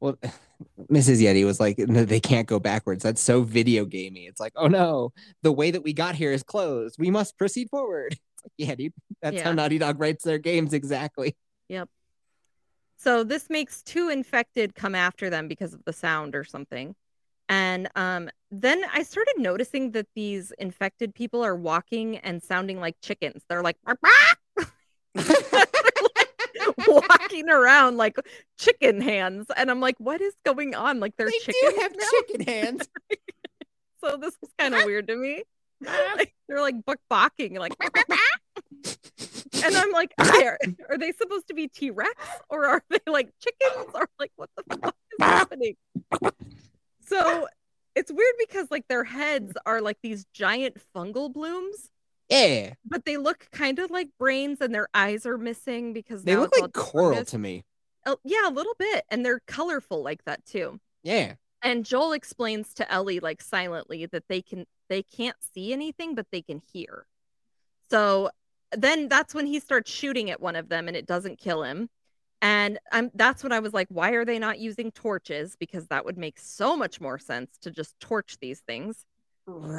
Well, 0.00 0.18
Mrs. 0.90 1.22
Yeti 1.22 1.44
was 1.44 1.60
like, 1.60 1.78
no, 1.78 2.04
they 2.04 2.20
can't 2.20 2.46
go 2.46 2.58
backwards. 2.58 3.02
That's 3.02 3.20
so 3.20 3.42
video 3.42 3.84
gamey. 3.84 4.26
It's 4.26 4.40
like, 4.40 4.52
oh 4.56 4.66
no, 4.66 5.12
the 5.42 5.52
way 5.52 5.70
that 5.70 5.82
we 5.82 5.92
got 5.92 6.14
here 6.14 6.32
is 6.32 6.42
closed. 6.42 6.96
We 6.98 7.10
must 7.10 7.38
proceed 7.38 7.68
forward. 7.70 8.16
Like, 8.46 8.52
yeah, 8.58 8.74
dude, 8.76 8.92
that's 9.20 9.40
how 9.40 9.50
Naughty 9.50 9.78
Dog 9.78 9.98
writes 9.98 10.22
their 10.22 10.38
games 10.38 10.72
exactly. 10.72 11.36
Yep. 11.68 11.88
So 12.96 13.24
this 13.24 13.50
makes 13.50 13.82
two 13.82 14.08
infected 14.08 14.72
come 14.72 14.94
after 14.94 15.30
them 15.30 15.48
because 15.48 15.74
of 15.74 15.84
the 15.84 15.92
sound 15.92 16.36
or 16.36 16.44
something. 16.44 16.94
And 17.48 17.88
um, 17.96 18.30
then 18.52 18.84
I 18.92 19.02
started 19.02 19.34
noticing 19.38 19.90
that 19.92 20.06
these 20.14 20.52
infected 20.60 21.12
people 21.12 21.44
are 21.44 21.56
walking 21.56 22.18
and 22.18 22.40
sounding 22.40 22.78
like 22.78 22.94
chickens. 23.02 23.42
They're 23.48 23.62
like. 23.62 23.78
walking 26.86 27.48
around 27.48 27.96
like 27.96 28.16
chicken 28.58 29.00
hands. 29.00 29.46
And 29.56 29.70
I'm 29.70 29.80
like, 29.80 29.96
what 29.98 30.20
is 30.20 30.34
going 30.44 30.74
on? 30.74 31.00
Like 31.00 31.14
they're 31.16 31.26
they 31.26 31.38
chickens 31.38 31.74
do 31.74 31.80
have 31.80 31.92
now? 31.92 32.06
chicken 32.10 32.40
hands. 32.46 32.88
So 34.04 34.16
this 34.18 34.36
was 34.40 34.50
kind 34.56 34.74
of 34.74 34.84
weird 34.84 35.08
to 35.08 35.16
me. 35.16 35.42
Uh-huh. 35.84 36.16
Like, 36.16 36.34
they're 36.46 36.60
like 36.60 36.84
buck 36.84 36.98
barking, 37.10 37.54
like, 37.54 37.74
and 39.64 39.76
I'm 39.76 39.90
like, 39.90 40.12
are, 40.18 40.58
are 40.90 40.98
they 40.98 41.12
supposed 41.12 41.48
to 41.48 41.54
be 41.54 41.66
T 41.66 41.90
Rex 41.90 42.14
or 42.48 42.66
are 42.66 42.82
they 42.90 43.00
like 43.06 43.30
chickens 43.40 43.90
or 43.94 44.08
like 44.20 44.30
what 44.36 44.50
the 44.56 44.76
fuck 44.76 44.94
is 45.12 45.24
happening? 45.24 45.76
So 47.06 47.48
it's 47.94 48.12
weird 48.12 48.34
because 48.38 48.70
like 48.70 48.86
their 48.88 49.04
heads 49.04 49.54
are 49.64 49.80
like 49.80 49.98
these 50.02 50.26
giant 50.32 50.76
fungal 50.94 51.32
blooms, 51.32 51.90
yeah, 52.28 52.74
but 52.84 53.04
they 53.04 53.16
look 53.16 53.48
kind 53.52 53.78
of 53.78 53.90
like 53.90 54.08
brains 54.18 54.60
and 54.60 54.74
their 54.74 54.88
eyes 54.94 55.26
are 55.26 55.38
missing 55.38 55.92
because 55.92 56.22
they 56.24 56.36
look 56.36 56.52
like 56.60 56.72
coral 56.72 57.14
fungus. 57.16 57.30
to 57.32 57.38
me. 57.38 57.64
Oh, 58.04 58.18
yeah, 58.24 58.48
a 58.48 58.50
little 58.50 58.74
bit, 58.78 59.04
and 59.10 59.24
they're 59.24 59.40
colorful 59.46 60.02
like 60.02 60.24
that 60.24 60.44
too. 60.44 60.80
Yeah, 61.02 61.34
And 61.62 61.84
Joel 61.84 62.12
explains 62.12 62.74
to 62.74 62.90
Ellie 62.92 63.20
like 63.20 63.40
silently 63.42 64.06
that 64.06 64.24
they 64.28 64.42
can 64.42 64.66
they 64.88 65.02
can't 65.02 65.36
see 65.54 65.72
anything 65.72 66.14
but 66.14 66.26
they 66.32 66.42
can 66.42 66.60
hear. 66.72 67.06
So 67.90 68.30
then 68.72 69.08
that's 69.08 69.34
when 69.34 69.46
he 69.46 69.60
starts 69.60 69.90
shooting 69.90 70.30
at 70.30 70.40
one 70.40 70.56
of 70.56 70.68
them 70.68 70.88
and 70.88 70.96
it 70.96 71.06
doesn't 71.06 71.38
kill 71.38 71.62
him. 71.62 71.88
And 72.42 72.78
um, 72.92 73.10
that's 73.14 73.42
when 73.42 73.52
I 73.52 73.60
was 73.60 73.72
like, 73.72 73.88
why 73.90 74.10
are 74.10 74.24
they 74.24 74.38
not 74.38 74.58
using 74.58 74.90
torches? 74.92 75.56
Because 75.58 75.86
that 75.88 76.04
would 76.04 76.18
make 76.18 76.38
so 76.38 76.76
much 76.76 77.00
more 77.00 77.18
sense 77.18 77.56
to 77.62 77.70
just 77.70 77.98
torch 78.00 78.36
these 78.40 78.60
things. 78.60 79.04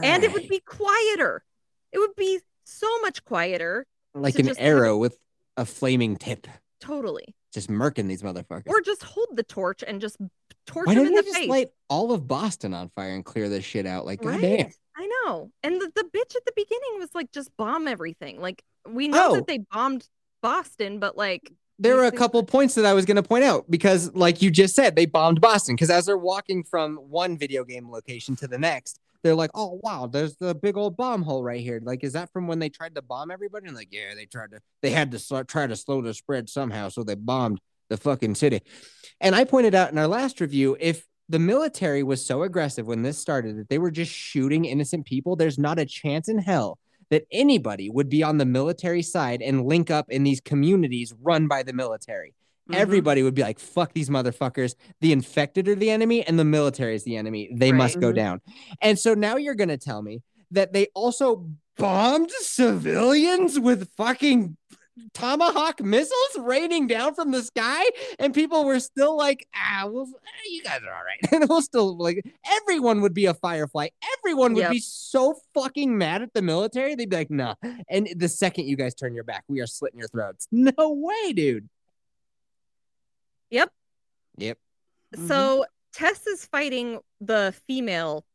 And 0.03 0.23
it 0.23 0.33
would 0.33 0.47
be 0.47 0.61
quieter. 0.65 1.43
It 1.91 1.99
would 1.99 2.15
be 2.15 2.39
so 2.63 2.87
much 3.01 3.23
quieter. 3.25 3.85
like 4.13 4.39
an 4.39 4.47
have- 4.47 4.57
arrow 4.59 4.97
with 4.97 5.17
a 5.57 5.65
flaming 5.65 6.15
tip, 6.17 6.47
Totally. 6.79 7.35
just 7.53 7.69
murking 7.69 8.07
these 8.07 8.21
motherfuckers. 8.23 8.67
Or 8.67 8.81
just 8.81 9.03
hold 9.03 9.29
the 9.33 9.43
torch 9.43 9.83
and 9.85 10.01
just 10.01 10.17
torch 10.65 10.87
Why 10.87 10.95
them 10.95 11.03
didn't 11.05 11.07
in 11.09 11.15
they 11.15 11.21
the 11.21 11.25
just 11.25 11.37
face. 11.37 11.49
light 11.49 11.67
all 11.89 12.11
of 12.11 12.27
Boston 12.27 12.73
on 12.73 12.89
fire 12.89 13.13
and 13.13 13.23
clear 13.23 13.47
this 13.49 13.63
shit 13.65 13.85
out? 13.85 14.05
Like, 14.05 14.23
Right? 14.23 14.41
goddamn. 14.41 14.71
I 14.95 15.07
know. 15.25 15.51
And 15.63 15.79
the, 15.79 15.91
the 15.95 16.03
bitch 16.03 16.35
at 16.35 16.45
the 16.45 16.53
beginning 16.55 16.99
was 16.99 17.09
like, 17.13 17.31
just 17.31 17.55
bomb 17.57 17.87
everything. 17.87 18.39
Like, 18.41 18.63
we 18.89 19.07
know 19.07 19.29
Oh. 19.31 19.35
that 19.35 19.47
they 19.47 19.59
bombed 19.71 20.07
Boston, 20.41 20.99
but 20.99 21.15
like, 21.17 21.51
there 21.79 21.95
were 21.95 22.05
a 22.05 22.11
couple 22.11 22.41
points 22.43 22.73
that 22.73 22.85
I 22.85 22.93
was 22.93 23.05
going 23.05 23.17
to 23.17 23.23
point 23.23 23.43
out 23.43 23.69
because, 23.69 24.11
like 24.15 24.41
you 24.41 24.49
just 24.49 24.75
said, 24.75 24.95
they 24.95 25.05
bombed 25.05 25.39
Boston. 25.41 25.75
Because 25.75 25.91
as 25.91 26.07
they're 26.07 26.17
walking 26.17 26.63
from 26.63 26.95
one 26.97 27.37
video 27.37 27.63
game 27.63 27.91
location 27.91 28.35
to 28.37 28.47
the 28.47 28.57
next, 28.57 28.99
they're 29.23 29.35
like, 29.35 29.51
"Oh 29.53 29.79
wow, 29.83 30.07
there's 30.07 30.35
the 30.37 30.55
big 30.55 30.77
old 30.77 30.97
bomb 30.97 31.23
hole 31.23 31.43
right 31.43 31.61
here." 31.61 31.79
Like, 31.83 32.03
is 32.03 32.13
that 32.13 32.31
from 32.31 32.47
when 32.47 32.59
they 32.59 32.69
tried 32.69 32.95
to 32.95 33.01
bomb 33.01 33.31
everybody? 33.31 33.67
And 33.67 33.75
like, 33.75 33.89
yeah, 33.91 34.13
they 34.15 34.25
tried 34.25 34.51
to. 34.51 34.59
They 34.81 34.91
had 34.91 35.11
to 35.11 35.19
sl- 35.19 35.41
try 35.41 35.67
to 35.67 35.75
slow 35.75 36.01
the 36.01 36.13
spread 36.13 36.49
somehow, 36.49 36.89
so 36.89 37.03
they 37.03 37.15
bombed 37.15 37.59
the 37.89 37.97
fucking 37.97 38.35
city. 38.35 38.61
And 39.21 39.35
I 39.35 39.43
pointed 39.43 39.75
out 39.75 39.91
in 39.91 39.97
our 39.97 40.07
last 40.07 40.41
review, 40.41 40.77
if 40.79 41.05
the 41.29 41.39
military 41.39 42.03
was 42.03 42.25
so 42.25 42.43
aggressive 42.43 42.87
when 42.87 43.01
this 43.01 43.17
started 43.17 43.57
that 43.57 43.69
they 43.69 43.79
were 43.79 43.91
just 43.91 44.11
shooting 44.11 44.65
innocent 44.65 45.05
people, 45.05 45.35
there's 45.35 45.59
not 45.59 45.79
a 45.79 45.85
chance 45.85 46.29
in 46.29 46.37
hell 46.37 46.79
that 47.09 47.25
anybody 47.31 47.89
would 47.89 48.09
be 48.09 48.23
on 48.23 48.37
the 48.37 48.45
military 48.45 49.01
side 49.01 49.41
and 49.41 49.65
link 49.65 49.89
up 49.89 50.09
in 50.09 50.23
these 50.23 50.41
communities 50.41 51.13
run 51.21 51.47
by 51.47 51.63
the 51.63 51.73
military. 51.73 52.33
Mhm. 52.69 52.75
Everybody 52.75 53.23
would 53.23 53.33
be 53.35 53.41
like, 53.41 53.59
fuck 53.59 53.93
these 53.93 54.09
motherfuckers. 54.09 54.75
The 55.01 55.11
infected 55.11 55.67
are 55.67 55.75
the 55.75 55.89
enemy 55.89 56.25
and 56.25 56.37
the 56.39 56.45
military 56.45 56.95
is 56.95 57.03
the 57.03 57.15
enemy. 57.17 57.49
They 57.53 57.71
Right. 57.71 57.77
must 57.77 57.99
go 57.99 58.11
down. 58.11 58.41
And 58.81 58.97
so 58.99 59.13
now 59.13 59.37
you're 59.37 59.55
going 59.55 59.69
to 59.69 59.77
tell 59.77 60.01
me 60.01 60.21
that 60.51 60.73
they 60.73 60.87
also 60.93 61.49
bombed 61.77 62.31
civilians 62.31 63.59
with 63.59 63.89
fucking 63.95 64.57
tomahawk 65.13 65.79
missiles 65.79 66.37
raining 66.39 66.87
down 66.87 67.13
from 67.13 67.29
the 67.29 67.43
sky 67.43 67.83
and 68.17 68.33
people 68.33 68.65
were 68.65 68.79
still 68.79 69.15
like 69.15 69.45
ah 69.55 69.85
well 69.87 70.07
eh, 70.25 70.49
you 70.49 70.63
guys 70.63 70.79
are 70.87 70.91
all 70.91 71.03
right 71.03 71.19
and 71.31 71.47
we'll 71.47 71.61
still 71.61 71.95
like 71.97 72.19
everyone 72.61 73.01
would 73.01 73.13
be 73.13 73.27
a 73.27 73.33
firefly 73.35 73.87
everyone 74.17 74.53
would 74.55 74.61
Yep. 74.61 74.71
be 74.71 74.79
so 74.79 75.35
fucking 75.53 75.95
mad 75.99 76.23
at 76.23 76.33
the 76.33 76.41
military 76.41 76.95
they'd 76.95 77.11
be 77.11 77.15
like 77.15 77.29
nah 77.29 77.53
and 77.87 78.09
the 78.15 78.27
second 78.27 78.65
you 78.67 78.75
guys 78.75 78.95
turn 78.95 79.13
your 79.13 79.23
back 79.23 79.43
we 79.47 79.61
are 79.61 79.67
slitting 79.67 79.99
your 79.99 80.07
throats 80.07 80.47
no 80.51 80.73
way 80.79 81.31
dude 81.31 81.69
Yep. 83.49 83.71
yep. 84.37 84.57
So 85.15 85.21
mm-hmm. 85.23 85.61
Tess 85.93 86.27
is 86.27 86.45
fighting 86.45 86.99
the 87.21 87.53
female 87.67 88.25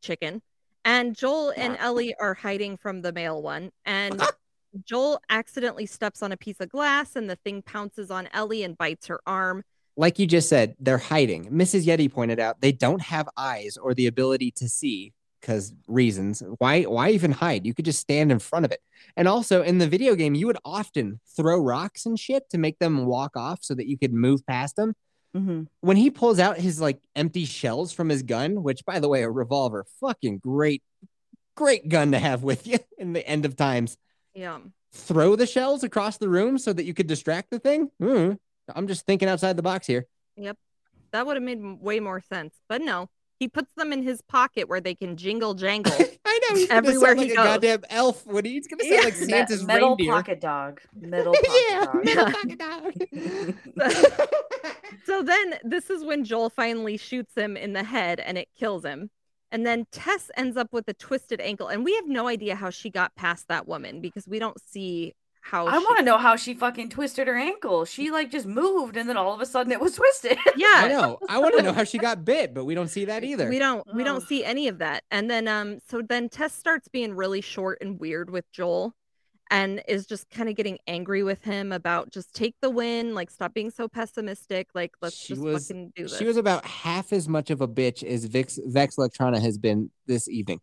chicken, 0.00 0.42
and 0.84 1.16
Joel 1.16 1.52
and 1.56 1.76
Ellie 1.78 2.14
are 2.18 2.34
hiding 2.34 2.76
from 2.76 3.02
the 3.02 3.12
male 3.12 3.40
one. 3.42 3.70
And 3.84 4.20
Joel 4.84 5.20
accidentally 5.28 5.86
steps 5.86 6.22
on 6.22 6.32
a 6.32 6.36
piece 6.36 6.60
of 6.60 6.70
glass, 6.70 7.16
and 7.16 7.28
the 7.28 7.36
thing 7.36 7.62
pounces 7.62 8.10
on 8.10 8.28
Ellie 8.32 8.62
and 8.62 8.76
bites 8.76 9.06
her 9.06 9.20
arm. 9.26 9.64
like 9.96 10.18
you 10.18 10.26
just 10.26 10.48
said, 10.48 10.74
they're 10.80 10.98
hiding. 10.98 11.50
Mrs. 11.50 11.84
Yeti 11.84 12.10
pointed 12.10 12.40
out 12.40 12.60
they 12.60 12.72
don't 12.72 13.02
have 13.02 13.28
eyes 13.36 13.76
or 13.76 13.94
the 13.94 14.06
ability 14.06 14.50
to 14.52 14.68
see 14.68 15.12
because 15.42 15.74
reasons. 15.88 16.42
Why 16.58 16.82
why 16.84 17.10
even 17.10 17.32
hide? 17.32 17.66
You 17.66 17.74
could 17.74 17.84
just 17.84 18.00
stand 18.00 18.32
in 18.32 18.38
front 18.38 18.64
of 18.64 18.70
it. 18.72 18.80
And 19.16 19.28
also 19.28 19.62
in 19.62 19.76
the 19.78 19.86
video 19.88 20.14
game, 20.14 20.34
you 20.34 20.46
would 20.46 20.56
often 20.64 21.20
throw 21.36 21.58
rocks 21.60 22.06
and 22.06 22.18
shit 22.18 22.48
to 22.50 22.58
make 22.58 22.78
them 22.78 23.04
walk 23.04 23.36
off 23.36 23.58
so 23.62 23.74
that 23.74 23.88
you 23.88 23.98
could 23.98 24.14
move 24.14 24.46
past 24.46 24.76
them. 24.76 24.94
Mhm. 25.36 25.66
When 25.80 25.96
he 25.96 26.10
pulls 26.10 26.38
out 26.38 26.58
his 26.58 26.80
like 26.80 27.00
empty 27.16 27.44
shells 27.44 27.92
from 27.92 28.08
his 28.08 28.22
gun, 28.22 28.62
which 28.62 28.84
by 28.86 29.00
the 29.00 29.08
way, 29.08 29.22
a 29.22 29.30
revolver, 29.30 29.84
fucking 30.00 30.38
great, 30.38 30.82
great 31.56 31.88
gun 31.88 32.12
to 32.12 32.18
have 32.18 32.42
with 32.42 32.66
you 32.66 32.78
in 32.98 33.12
the 33.12 33.26
end 33.26 33.44
of 33.44 33.56
times. 33.56 33.98
Yeah. 34.34 34.60
Throw 34.92 35.36
the 35.36 35.46
shells 35.46 35.82
across 35.82 36.18
the 36.18 36.28
room 36.28 36.58
so 36.58 36.72
that 36.72 36.84
you 36.84 36.94
could 36.94 37.06
distract 37.06 37.50
the 37.50 37.58
thing. 37.58 37.90
Hmm. 37.98 38.32
I'm 38.74 38.86
just 38.86 39.06
thinking 39.06 39.28
outside 39.28 39.56
the 39.56 39.62
box 39.62 39.86
here. 39.86 40.06
Yep. 40.36 40.56
That 41.12 41.26
would 41.26 41.36
have 41.36 41.42
made 41.42 41.60
way 41.80 41.98
more 42.00 42.20
sense. 42.20 42.54
But 42.68 42.80
no, 42.82 43.08
he 43.42 43.48
puts 43.48 43.72
them 43.76 43.92
in 43.92 44.02
his 44.04 44.22
pocket 44.22 44.68
where 44.68 44.80
they 44.80 44.94
can 44.94 45.16
jingle 45.16 45.52
jangle. 45.54 45.92
I 46.24 46.38
know 46.48 46.56
he's 46.56 46.68
gonna 46.68 46.78
Everywhere 46.78 47.08
sound 47.16 47.18
he 47.20 47.24
like 47.24 47.32
a 47.32 47.36
goes. 47.36 47.46
goddamn 47.46 47.80
elf 47.90 48.24
when 48.24 48.44
he's 48.44 48.68
gonna 48.68 48.84
sound 48.84 48.94
Yeah. 48.94 49.00
like 49.00 49.18
Me- 49.20 49.26
Santa's 49.26 49.64
metal 49.66 49.88
reindeer. 49.96 50.12
pocket 50.12 50.40
dog. 50.40 50.80
Metal 51.00 51.32
pocket 51.34 51.50
yeah, 51.68 51.84
dog. 51.84 52.04
metal 52.04 52.24
pocket 52.30 52.58
dog. 52.58 54.18
so 55.04 55.22
then 55.22 55.54
this 55.64 55.90
is 55.90 56.04
when 56.04 56.24
Joel 56.24 56.50
finally 56.50 56.96
shoots 56.96 57.34
him 57.36 57.56
in 57.56 57.72
the 57.72 57.82
head 57.82 58.20
and 58.20 58.38
it 58.38 58.48
kills 58.56 58.84
him. 58.84 59.10
And 59.50 59.66
then 59.66 59.86
Tess 59.92 60.30
ends 60.36 60.56
up 60.56 60.72
with 60.72 60.88
a 60.88 60.94
twisted 60.94 61.40
ankle. 61.40 61.68
And 61.68 61.84
we 61.84 61.94
have 61.96 62.06
no 62.06 62.26
idea 62.28 62.54
how 62.54 62.70
she 62.70 62.88
got 62.90 63.14
past 63.16 63.48
that 63.48 63.66
woman 63.68 64.00
because 64.00 64.26
we 64.26 64.38
don't 64.38 64.58
see 64.60 65.14
how 65.44 65.66
I 65.66 65.72
she- 65.78 65.84
want 65.84 65.98
to 65.98 66.04
know 66.04 66.18
how 66.18 66.36
she 66.36 66.54
fucking 66.54 66.88
twisted 66.90 67.26
her 67.26 67.36
ankle. 67.36 67.84
She 67.84 68.10
like 68.10 68.30
just 68.30 68.46
moved 68.46 68.96
and 68.96 69.08
then 69.08 69.16
all 69.16 69.34
of 69.34 69.40
a 69.40 69.46
sudden 69.46 69.72
it 69.72 69.80
was 69.80 69.96
twisted. 69.96 70.38
Yeah. 70.56 70.66
I 70.74 70.88
know. 70.88 71.18
I 71.28 71.38
want 71.38 71.56
to 71.56 71.62
know 71.62 71.72
how 71.72 71.84
she 71.84 71.98
got 71.98 72.24
bit, 72.24 72.54
but 72.54 72.64
we 72.64 72.74
don't 72.74 72.88
see 72.88 73.04
that 73.06 73.24
either. 73.24 73.48
We 73.48 73.58
don't 73.58 73.84
we 73.94 74.02
Oh. 74.02 74.06
don't 74.06 74.22
see 74.26 74.44
any 74.44 74.68
of 74.68 74.78
that. 74.78 75.02
And 75.10 75.30
then 75.30 75.48
um 75.48 75.78
so 75.88 76.00
then 76.00 76.28
Tess 76.28 76.54
starts 76.54 76.88
being 76.88 77.14
really 77.14 77.40
short 77.40 77.78
and 77.80 77.98
weird 78.00 78.30
with 78.30 78.50
Joel 78.52 78.94
and 79.50 79.82
is 79.86 80.06
just 80.06 80.30
kind 80.30 80.48
of 80.48 80.54
getting 80.54 80.78
angry 80.86 81.22
with 81.22 81.42
him 81.44 81.72
about 81.72 82.10
just 82.10 82.32
take 82.34 82.54
the 82.62 82.70
win, 82.70 83.14
like 83.14 83.30
stop 83.30 83.52
being 83.52 83.70
so 83.70 83.86
pessimistic, 83.88 84.68
like 84.74 84.92
let's 85.02 85.16
She 85.16 85.34
just 85.34 85.42
was- 85.42 85.66
fucking 85.68 85.92
do 85.94 86.04
this. 86.04 86.16
She 86.16 86.24
was 86.24 86.36
about 86.38 86.64
half 86.64 87.12
as 87.12 87.28
much 87.28 87.50
of 87.50 87.60
a 87.60 87.68
bitch 87.68 88.02
as 88.02 88.24
Vix, 88.24 88.58
Vex 88.64 88.96
Electronica 88.96 89.42
has 89.42 89.58
been 89.58 89.90
this 90.06 90.28
evening. 90.28 90.60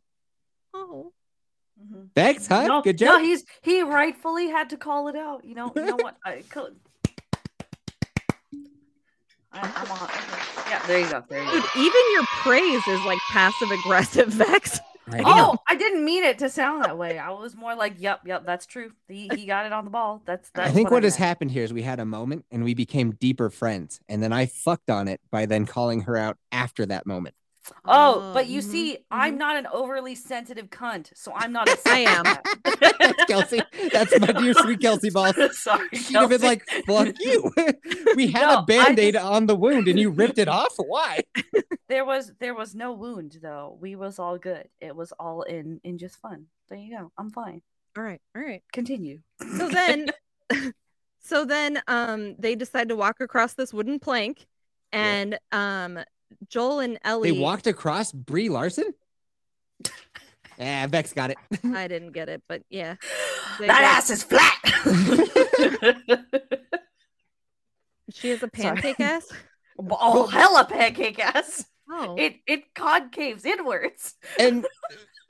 Mhm. 1.82 2.10
Vex, 2.16 2.48
huh? 2.48 2.68
No, 2.68 2.82
Good 2.82 3.00
no, 3.02 3.20
he's 3.20 3.44
he 3.62 3.82
rightfully 3.82 4.50
had 4.50 4.70
to 4.72 4.78
call 4.78 5.08
it 5.08 5.16
out. 5.16 5.46
You 5.46 5.56
know, 5.56 5.72
you 5.76 5.86
know 5.86 5.96
what? 5.96 6.18
I 6.26 6.44
could. 6.50 6.76
I, 9.52 9.62
I'm 9.62 9.92
on. 9.92 10.10
Yeah, 10.70 10.86
there 10.86 11.00
you 11.00 11.10
go. 11.10 11.24
There 11.28 11.44
you 11.44 11.52
Dude, 11.52 11.64
go. 11.64 11.70
even 11.78 12.02
your 12.14 12.24
praise 12.42 12.88
is 12.88 13.04
like 13.06 13.20
passive 13.32 13.72
aggressive 13.72 14.28
Vex. 14.34 14.80
I. 15.12 15.24
Oh, 15.26 15.58
I 15.68 15.76
didn't 15.76 16.06
mean 16.06 16.24
it 16.24 16.38
to 16.40 16.50
sound 16.50 16.84
that 16.84 16.98
way. 16.98 17.18
I 17.18 17.32
was 17.32 17.56
more 17.56 17.76
like, 17.76 17.96
"Yep, 17.98 18.22
yep, 18.26 18.46
that's 18.46 18.66
true. 18.68 18.92
He 19.08 19.30
he 19.34 19.46
got 19.48 19.66
it 19.66 19.74
on 19.74 19.86
the 19.86 19.90
ball. 19.90 20.22
That's 20.26 20.52
that's." 20.52 20.70
I 20.70 20.74
think 20.74 20.92
what, 20.92 21.04
I 21.04 21.08
has 21.08 21.16
happened 21.16 21.52
here 21.52 21.64
is 21.64 21.74
we 21.74 21.82
had 21.82 22.00
a 22.00 22.06
moment 22.06 22.46
and 22.52 22.64
we 22.64 22.76
became 22.76 23.12
deeper 23.12 23.50
friends. 23.50 24.00
And 24.08 24.22
then 24.22 24.32
I 24.32 24.46
fucked 24.46 24.90
on 24.90 25.08
it 25.08 25.20
by 25.32 25.46
then 25.48 25.66
calling 25.66 26.02
her 26.02 26.16
out 26.16 26.38
after 26.52 26.86
that 26.86 27.08
moment. 27.08 27.34
Oh, 27.86 28.32
but 28.34 28.48
you 28.48 28.62
mhm, 28.62 28.64
see, 28.64 28.94
mhm. 28.94 29.04
I'm 29.12 29.38
not 29.38 29.56
an 29.56 29.68
overly 29.72 30.16
sensitive 30.16 30.70
cunt, 30.70 31.12
so 31.16 31.32
I'm 31.36 31.52
not. 31.52 31.68
I 31.86 32.00
am. 32.00 32.24
That's 33.00 33.26
Kelsey. 33.26 33.62
That's 33.92 34.20
my 34.20 34.28
dear 34.32 34.54
sweet 34.54 34.80
Kelsey 34.82 35.10
Balls. 35.10 35.36
Sorry, 35.58 35.88
She'd 35.94 36.16
have 36.16 36.30
been 36.30 36.42
like, 36.42 36.64
fuck 36.86 37.16
you. 37.20 37.52
we 38.16 38.28
had 38.28 38.48
No, 38.48 38.60
a 38.60 38.64
band-aid 38.64 39.14
just- 39.16 39.26
on 39.26 39.46
the 39.46 39.56
wound 39.56 39.88
and 39.88 40.00
you 40.00 40.10
ripped 40.10 40.38
it 40.38 40.48
off. 40.48 40.74
Why? 40.78 41.22
there 41.88 42.06
was 42.06 42.32
there 42.40 42.54
was 42.54 42.76
no 42.76 42.94
wound 42.94 43.38
though. 43.42 43.78
We 43.80 43.96
was 43.96 44.20
all 44.20 44.38
good. 44.38 44.68
It 44.80 44.96
was 44.96 45.12
all 45.20 45.42
in 45.44 45.80
in 45.84 45.98
just 45.98 46.18
fun. 46.20 46.46
There 46.70 46.78
you 46.78 46.98
go. 46.98 47.12
I'm 47.18 47.30
fine. 47.32 47.62
All 47.98 48.04
right, 48.04 48.22
all 48.36 48.42
right. 48.44 48.62
Continue. 48.72 49.20
So 49.58 49.68
then 49.70 50.10
so 51.22 51.46
then 51.46 51.82
um 51.88 52.36
they 52.38 52.56
decide 52.56 52.90
to 52.90 52.96
walk 52.96 53.20
across 53.22 53.54
this 53.54 53.74
wooden 53.74 54.00
plank 54.00 54.46
and 54.92 55.38
um 55.52 56.00
Joel 56.50 56.80
and 56.80 57.00
Ellie 57.04 57.32
They 57.32 57.40
walked 57.40 57.68
across 57.68 58.12
Brie 58.12 58.50
Larson? 58.50 58.94
Yeah, 60.58 60.88
Vex 60.88 61.14
got 61.14 61.30
it. 61.32 61.38
I 61.74 61.88
didn't 61.88 62.12
get 62.12 62.28
it, 62.28 62.44
but 62.50 62.64
yeah. 62.70 62.96
They 63.60 63.68
that 63.68 63.80
got- 63.80 63.98
ass 63.98 64.10
is 64.10 64.24
flat. 64.24 64.60
She 68.12 68.30
has 68.30 68.38
a 68.44 68.50
Sorry. 68.56 68.76
pancake 68.76 69.00
ass. 69.00 69.28
oh, 69.90 70.28
hella 70.28 70.66
pancake 70.66 71.20
ass. 71.20 71.66
Oh. 71.90 72.16
It 72.18 72.38
it 72.48 72.74
concaves 72.76 73.46
inwards. 73.46 74.16
and 74.40 74.66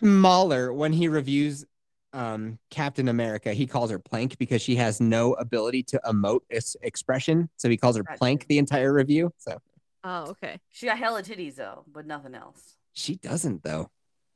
MauLer, 0.01 0.73
when 0.73 0.93
he 0.93 1.07
reviews 1.09 1.65
um, 2.13 2.57
Captain 2.71 3.09
America, 3.09 3.53
he 3.53 3.67
calls 3.67 3.91
her 3.91 3.99
Plank 3.99 4.37
because 4.37 4.61
she 4.61 4.75
has 4.77 4.99
no 5.01 5.33
ability 5.33 5.83
to 5.83 5.99
emote 6.05 6.41
its 6.49 6.75
expression. 6.81 7.49
So 7.57 7.69
he 7.69 7.77
calls 7.77 7.97
her 7.97 8.03
Plank 8.17 8.47
the 8.47 8.57
entire 8.57 8.93
review. 8.93 9.31
So 9.37 9.59
oh, 10.03 10.27
okay. 10.31 10.59
She 10.71 10.85
got 10.85 10.97
hella 10.97 11.23
titties 11.23 11.55
though, 11.55 11.83
but 11.91 12.05
nothing 12.05 12.35
else. 12.35 12.75
she 12.93 13.15
doesn't, 13.15 13.63
though. 13.63 13.89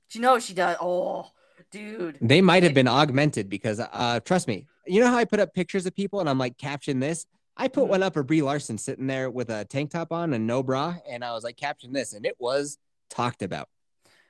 She 0.07 0.19
knows 0.19 0.45
she 0.45 0.53
does. 0.53 0.77
Oh, 0.79 1.31
dude. 1.71 2.17
They 2.21 2.41
might 2.41 2.63
have 2.63 2.73
been 2.73 2.87
augmented 2.87 3.49
because, 3.49 3.79
uh, 3.79 4.19
trust 4.23 4.47
me, 4.47 4.67
you 4.85 4.99
know 4.99 5.07
how 5.07 5.17
I 5.17 5.25
put 5.25 5.39
up 5.39 5.53
pictures 5.53 5.85
of 5.85 5.95
people 5.95 6.19
and 6.19 6.29
I'm 6.29 6.37
like, 6.37 6.57
caption 6.57 6.99
this? 6.99 7.25
I 7.57 7.67
put 7.67 7.85
Mhm. 7.85 7.89
one 7.89 8.03
up 8.03 8.15
of 8.15 8.27
Brie 8.27 8.41
Larson 8.41 8.77
sitting 8.77 9.07
there 9.07 9.29
with 9.29 9.49
a 9.49 9.65
tank 9.65 9.91
top 9.91 10.11
on 10.11 10.33
and 10.33 10.45
no 10.47 10.61
bra. 10.63 10.95
And 11.07 11.23
I 11.23 11.33
was 11.33 11.43
like, 11.43 11.57
caption 11.57 11.93
this. 11.93 12.13
And 12.13 12.25
it 12.25 12.35
was 12.39 12.77
talked 13.09 13.41
about. 13.41 13.69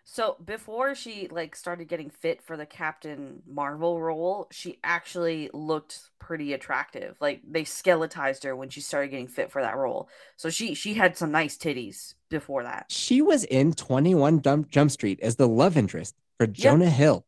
So 0.05 0.35
before 0.43 0.95
she 0.95 1.27
like 1.31 1.55
started 1.55 1.87
getting 1.87 2.09
fit 2.09 2.41
for 2.41 2.57
the 2.57 2.65
Captain 2.65 3.41
Marvel 3.47 4.01
role, 4.01 4.47
she 4.51 4.79
actually 4.83 5.49
looked 5.53 6.09
pretty 6.19 6.53
attractive. 6.53 7.15
Like 7.21 7.41
they 7.49 7.63
skeletized 7.63 8.43
her 8.43 8.55
when 8.55 8.69
she 8.69 8.81
started 8.81 9.11
getting 9.11 9.27
fit 9.27 9.49
for 9.49 9.61
that 9.61 9.77
role. 9.77 10.09
So 10.35 10.49
she 10.49 10.73
she 10.73 10.93
had 10.95 11.17
some 11.17 11.31
nice 11.31 11.57
titties 11.57 12.15
before 12.29 12.63
that. 12.63 12.87
She 12.89 13.21
was 13.21 13.45
in 13.45 13.73
21 13.73 14.41
Jump, 14.41 14.69
Jump 14.69 14.91
Street 14.91 15.19
as 15.21 15.37
the 15.37 15.47
love 15.47 15.77
interest 15.77 16.15
for 16.37 16.47
Jonah 16.47 16.89
Hill. 16.89 17.25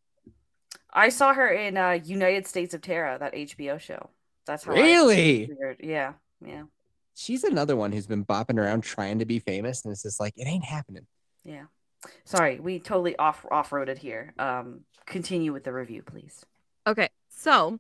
I 0.94 1.10
saw 1.10 1.34
her 1.34 1.48
in 1.48 1.78
uh 1.78 2.00
United 2.04 2.46
States 2.46 2.74
of 2.74 2.82
Tara, 2.82 3.18
that 3.20 3.34
HBO 3.34 3.80
show. 3.80 4.10
That's 4.46 4.66
how 4.66 4.74
Really? 4.74 5.50
Yeah, 5.80 6.14
yeah, 6.46 6.64
She's 7.16 7.46
another 7.46 7.76
one 7.76 7.94
who's 7.94 8.08
been 8.08 8.26
bopping 8.26 8.60
around 8.60 8.82
trying 8.82 9.20
to 9.20 9.26
be 9.26 9.40
famous, 9.40 9.86
and 9.86 9.92
it's 9.94 10.04
just 10.04 10.20
like 10.20 10.34
it 10.36 10.46
ain't 10.46 10.66
happening. 10.66 11.08
yeah. 11.46 11.66
Sorry, 12.24 12.60
we 12.60 12.80
totally 12.80 13.16
off 13.18 13.46
off 13.52 13.70
roaded 13.72 13.98
here. 13.98 14.34
Um, 14.40 14.82
continue 15.06 15.54
with 15.54 15.64
the 15.64 15.74
review, 15.74 16.04
please. 16.04 16.46
Okay. 16.88 17.10
So 17.30 17.80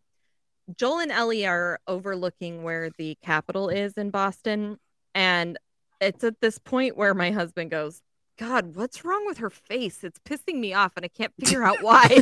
Joel 0.77 0.99
and 0.99 1.11
Ellie 1.11 1.45
are 1.45 1.79
overlooking 1.87 2.63
where 2.63 2.89
the 2.97 3.17
Capitol 3.21 3.69
is 3.69 3.93
in 3.93 4.09
Boston. 4.09 4.77
And 5.13 5.57
it's 6.01 6.23
at 6.23 6.41
this 6.41 6.57
point 6.57 6.97
where 6.97 7.13
my 7.13 7.31
husband 7.31 7.71
goes, 7.71 8.01
God, 8.37 8.75
what's 8.75 9.05
wrong 9.05 9.25
with 9.25 9.37
her 9.37 9.49
face? 9.49 10.03
It's 10.03 10.19
pissing 10.19 10.59
me 10.59 10.73
off 10.73 10.93
and 10.97 11.05
I 11.05 11.07
can't 11.07 11.33
figure 11.39 11.63
out 11.63 11.81
why. 11.81 12.07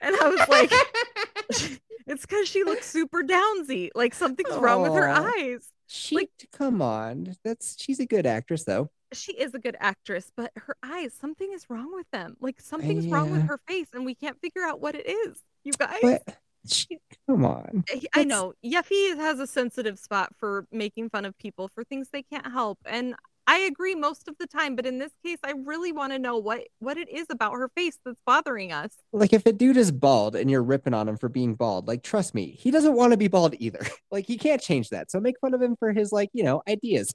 and 0.00 0.16
I 0.16 0.28
was 0.28 0.48
like, 0.48 0.70
it's 2.06 2.26
because 2.26 2.48
she 2.48 2.64
looks 2.64 2.90
super 2.90 3.22
downsy. 3.22 3.90
Like 3.94 4.14
something's 4.14 4.56
wrong 4.56 4.82
with 4.82 4.94
her 4.94 5.08
eyes. 5.08 5.68
She, 5.86 6.16
Like- 6.16 6.30
come 6.52 6.82
on, 6.82 7.36
that's 7.44 7.80
she's 7.80 8.00
a 8.00 8.06
good 8.06 8.26
actress 8.26 8.64
though. 8.64 8.90
She 9.12 9.32
is 9.32 9.54
a 9.54 9.58
good 9.58 9.76
actress, 9.80 10.30
but 10.36 10.52
her 10.56 10.76
eyes, 10.82 11.12
something 11.18 11.50
is 11.52 11.66
wrong 11.68 11.94
with 11.94 12.10
them. 12.12 12.36
Like 12.40 12.56
uh, 12.58 12.62
something's 12.62 13.06
wrong 13.06 13.30
with 13.30 13.42
her 13.42 13.60
face, 13.68 13.88
and 13.92 14.04
we 14.04 14.14
can't 14.14 14.38
figure 14.40 14.62
out 14.62 14.80
what 14.80 14.94
it 14.94 15.06
is. 15.08 15.42
You 15.64 15.72
guys, 15.78 15.98
But 16.02 16.22
she, 16.66 16.98
come 17.28 17.44
on, 17.44 17.84
eh, 17.92 18.00
I- 18.14 18.20
I 18.20 18.24
know 18.24 18.54
Yeffy 18.64 19.16
has 19.16 19.38
a 19.40 19.46
sensitive 19.46 19.98
spot 19.98 20.32
for 20.38 20.66
making 20.72 21.10
fun 21.10 21.24
of 21.24 21.36
people 21.38 21.68
for 21.74 21.84
things 21.84 22.08
they 22.12 22.22
can't 22.22 22.50
help, 22.50 22.78
and 22.84 23.14
I 23.44 23.58
agree 23.58 23.96
most 23.96 24.28
of 24.28 24.36
the 24.38 24.46
time. 24.46 24.76
But 24.76 24.86
in 24.86 24.98
this 24.98 25.10
case, 25.24 25.38
I 25.44 25.52
really 25.64 25.90
want 25.90 26.12
to 26.12 26.18
know 26.20 26.38
what 26.38 26.62
what 26.78 26.96
it 26.96 27.08
is 27.08 27.26
about 27.28 27.54
her 27.54 27.68
face 27.76 27.98
that's 28.04 28.20
bothering 28.24 28.72
us. 28.72 28.92
like 29.12 29.32
if 29.32 29.44
a 29.46 29.52
dude 29.52 29.76
is 29.76 29.90
bald 29.90 30.36
and 30.36 30.48
you're 30.48 30.62
ripping 30.62 30.94
on 30.94 31.08
him 31.08 31.16
for 31.16 31.28
being 31.28 31.54
bald, 31.56 31.88
like 31.88 32.04
trust 32.04 32.34
me, 32.34 32.56
he 32.58 32.70
doesn't 32.70 32.94
want 32.94 33.10
to 33.12 33.16
be 33.16 33.26
bald 33.28 33.54
either. 33.58 33.80
like 34.12 34.26
he 34.26 34.38
can't 34.38 34.62
change 34.62 34.90
that. 34.90 35.10
So 35.10 35.18
make 35.20 35.34
fun 35.40 35.54
of 35.54 35.60
him 35.60 35.74
for 35.76 35.92
his 35.92 36.12
like 36.12 36.30
you 36.32 36.44
know 36.44 36.62
ideas. 36.68 37.12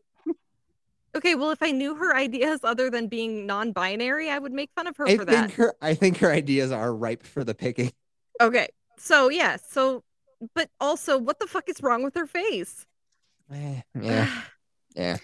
Okay, 1.18 1.34
well, 1.34 1.50
if 1.50 1.64
I 1.64 1.72
knew 1.72 1.96
her 1.96 2.16
ideas 2.16 2.60
other 2.64 2.92
than 2.92 3.08
being 3.08 3.48
non-binary, 3.48 4.30
I 4.30 4.38
would 4.38 4.54
make 4.54 4.70
fun 4.76 4.86
of 4.86 4.96
her 4.98 5.08
I 5.08 5.18
for 5.18 5.26
think 5.26 5.48
that. 5.48 5.52
her 5.54 5.74
I 5.82 5.96
think 5.96 6.18
her 6.18 6.32
ideas 6.32 6.72
are 6.72 6.94
ripe 6.94 7.24
for 7.24 7.44
the 7.44 7.56
picking. 7.56 7.92
Okay, 8.40 8.68
so 8.98 9.30
yeah, 9.30 9.58
so 9.68 10.04
but 10.54 10.70
also, 10.80 11.18
what 11.18 11.40
the 11.40 11.48
fuck 11.48 11.68
is 11.70 11.82
wrong 11.82 12.04
with 12.04 12.14
her 12.14 12.28
face? 12.28 12.86
Eh, 13.52 13.82
yeah, 14.00 14.42
yeah. 14.96 15.18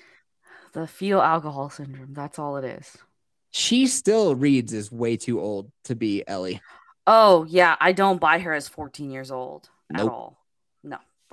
The 0.73 0.87
fetal 0.87 1.21
alcohol 1.21 1.69
syndrome. 1.69 2.13
That's 2.13 2.39
all 2.39 2.57
it 2.57 2.65
is. 2.65 2.97
She 3.51 3.85
still 3.85 4.33
reads 4.33 4.73
is 4.73 4.91
way 4.91 5.15
too 5.15 5.39
old 5.39 5.71
to 5.83 5.95
be 5.95 6.27
Ellie. 6.27 6.59
Oh 7.05 7.45
yeah, 7.47 7.75
I 7.79 7.91
don't 7.91 8.19
buy 8.19 8.39
her 8.39 8.53
as 8.53 8.67
14 8.67 9.11
years 9.11 9.29
old 9.29 9.69
Nope. 9.91 10.01
at 10.01 10.07
all. 10.11 10.42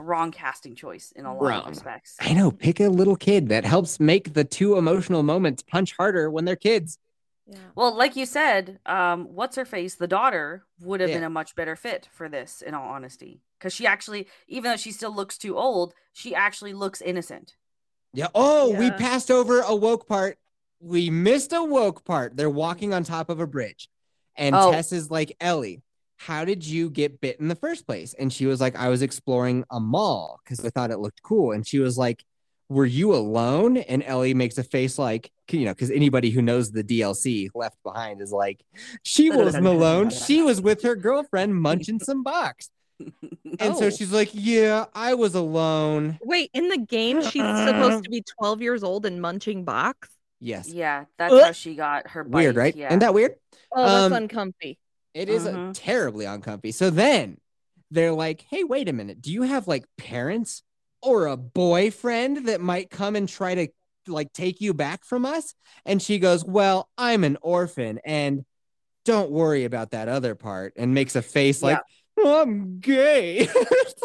No, 0.00 0.06
wrong 0.06 0.30
casting 0.30 0.74
choice 0.74 1.12
in 1.14 1.24
a 1.26 1.32
lot 1.34 1.42
Wrong. 1.42 1.60
of 1.62 1.68
respects. 1.68 2.16
I 2.20 2.32
know. 2.34 2.50
Pick 2.50 2.80
a 2.80 2.88
little 2.88 3.16
kid 3.16 3.48
that 3.48 3.64
helps 3.64 4.00
make 4.00 4.34
the 4.34 4.44
two 4.44 4.76
emotional 4.76 5.22
moments 5.22 5.62
punch 5.62 5.94
harder 5.96 6.30
when 6.30 6.44
they're 6.44 6.56
kids. 6.56 6.98
Yeah. 7.46 7.58
Well, 7.74 7.94
like 7.96 8.16
you 8.16 8.26
said, 8.26 8.78
um, 8.86 9.24
what's 9.34 9.56
her 9.56 9.64
face? 9.64 9.96
The 9.96 10.06
daughter 10.06 10.64
would 10.80 11.00
have 11.00 11.10
Yeah. 11.10 11.16
been 11.16 11.24
a 11.24 11.30
much 11.30 11.54
better 11.56 11.74
fit 11.76 12.08
for 12.12 12.28
this, 12.28 12.62
in 12.62 12.74
all 12.74 12.88
honesty, 12.88 13.40
because 13.58 13.72
she 13.72 13.86
actually, 13.86 14.28
even 14.46 14.70
though 14.70 14.76
she 14.76 14.92
still 14.92 15.14
looks 15.14 15.36
too 15.36 15.56
old, 15.58 15.92
she 16.12 16.34
actually 16.34 16.72
looks 16.74 17.00
innocent. 17.00 17.56
Yeah. 18.12 18.28
Oh, 18.34 18.74
we 18.76 18.90
passed 18.92 19.30
over 19.30 19.60
a 19.60 19.74
woke 19.74 20.06
part. 20.06 20.38
We 20.80 21.10
missed 21.10 21.52
a 21.52 21.62
woke 21.62 22.04
part. 22.04 22.36
They're 22.36 22.48
walking 22.50 22.94
on 22.94 23.02
top 23.04 23.30
of 23.30 23.40
a 23.40 23.46
bridge. 23.46 23.88
And 24.36 24.54
Oh. 24.54 24.70
Tess 24.72 24.92
is 24.92 25.10
like, 25.10 25.36
Ellie, 25.40 25.82
how 26.20 26.44
did 26.44 26.66
you 26.66 26.90
get 26.90 27.18
bit 27.22 27.40
in 27.40 27.48
the 27.48 27.54
first 27.54 27.86
place? 27.86 28.12
And 28.12 28.30
she 28.30 28.44
was 28.44 28.60
like, 28.60 28.76
I 28.76 28.88
was 28.90 29.00
exploring 29.00 29.64
a 29.70 29.80
mall 29.80 30.38
because 30.44 30.62
I 30.62 30.68
thought 30.68 30.90
it 30.90 30.98
looked 30.98 31.22
cool. 31.22 31.52
And 31.52 31.66
she 31.66 31.78
was 31.78 31.96
like, 31.96 32.22
Were 32.68 32.84
you 32.84 33.14
alone? 33.14 33.78
And 33.78 34.02
Ellie 34.04 34.34
makes 34.34 34.58
a 34.58 34.62
face 34.62 34.98
like, 34.98 35.32
you 35.50 35.64
know, 35.64 35.72
because 35.72 35.90
anybody 35.90 36.28
who 36.28 36.42
knows 36.42 36.70
the 36.70 36.84
DLC 36.84 37.48
left 37.54 37.78
behind 37.82 38.20
is 38.20 38.32
like, 38.32 38.60
She 39.02 39.30
wasn't 39.30 39.66
alone. 39.66 40.10
She 40.10 40.42
was 40.42 40.60
with 40.60 40.82
her 40.82 40.94
girlfriend 40.94 41.54
munching 41.66 41.98
some 42.00 42.22
box. 42.22 42.68
And 43.58 43.76
so 43.76 43.86
Oh. 43.86 43.90
she's 43.90 44.12
like, 44.12 44.28
Yeah, 44.34 44.84
I 44.94 45.14
was 45.14 45.34
alone. 45.34 46.18
Wait, 46.22 46.50
in 46.52 46.68
the 46.68 46.76
game, 46.78 47.22
she's 47.30 47.42
supposed 47.42 48.04
to 48.04 48.10
be 48.10 48.22
12 48.38 48.60
years 48.60 48.82
old 48.84 49.06
and 49.06 49.22
munching 49.22 49.64
box. 49.64 50.08
Yes. 50.38 50.68
Yeah, 50.68 51.04
that's 51.18 51.32
Ugh. 51.32 51.42
how 51.44 51.52
she 51.52 51.74
got 51.76 52.08
her 52.08 52.24
bite. 52.24 52.36
Weird, 52.40 52.56
right? 52.56 52.76
Yeah. 52.76 52.88
Isn't 52.88 52.98
that 53.00 53.14
weird? 53.14 53.36
Oh, 53.72 53.84
that's 53.86 54.04
Um, 54.06 54.12
uncomfy. 54.22 54.78
It 55.14 55.28
is 55.28 55.46
uh, 55.46 55.58
Mhm. 55.58 55.72
terribly 55.72 56.24
uncomfy. 56.24 56.72
So 56.72 56.90
then 56.90 57.38
they're 57.90 58.12
like, 58.12 58.44
hey, 58.50 58.64
wait 58.64 58.88
a 58.88 58.92
minute. 58.92 59.20
Do 59.20 59.32
you 59.32 59.42
have 59.42 59.66
like 59.68 59.84
parents 59.96 60.62
or 61.02 61.26
a 61.26 61.36
boyfriend 61.36 62.46
that 62.48 62.60
might 62.60 62.90
come 62.90 63.16
and 63.16 63.28
try 63.28 63.54
to 63.54 63.68
like 64.06 64.32
take 64.32 64.60
you 64.60 64.74
back 64.74 65.04
from 65.04 65.24
us? 65.26 65.54
And 65.84 66.00
she 66.00 66.18
goes, 66.18 66.44
well, 66.44 66.88
I'm 66.96 67.24
an 67.24 67.38
orphan 67.42 68.00
and 68.04 68.44
don't 69.04 69.30
worry 69.30 69.64
about 69.64 69.92
that 69.92 70.08
other 70.08 70.34
part 70.34 70.74
and 70.76 70.94
makes 70.94 71.16
a 71.16 71.22
face 71.22 71.62
like, 71.62 71.84
I'm 72.24 72.80
gay. 72.80 73.48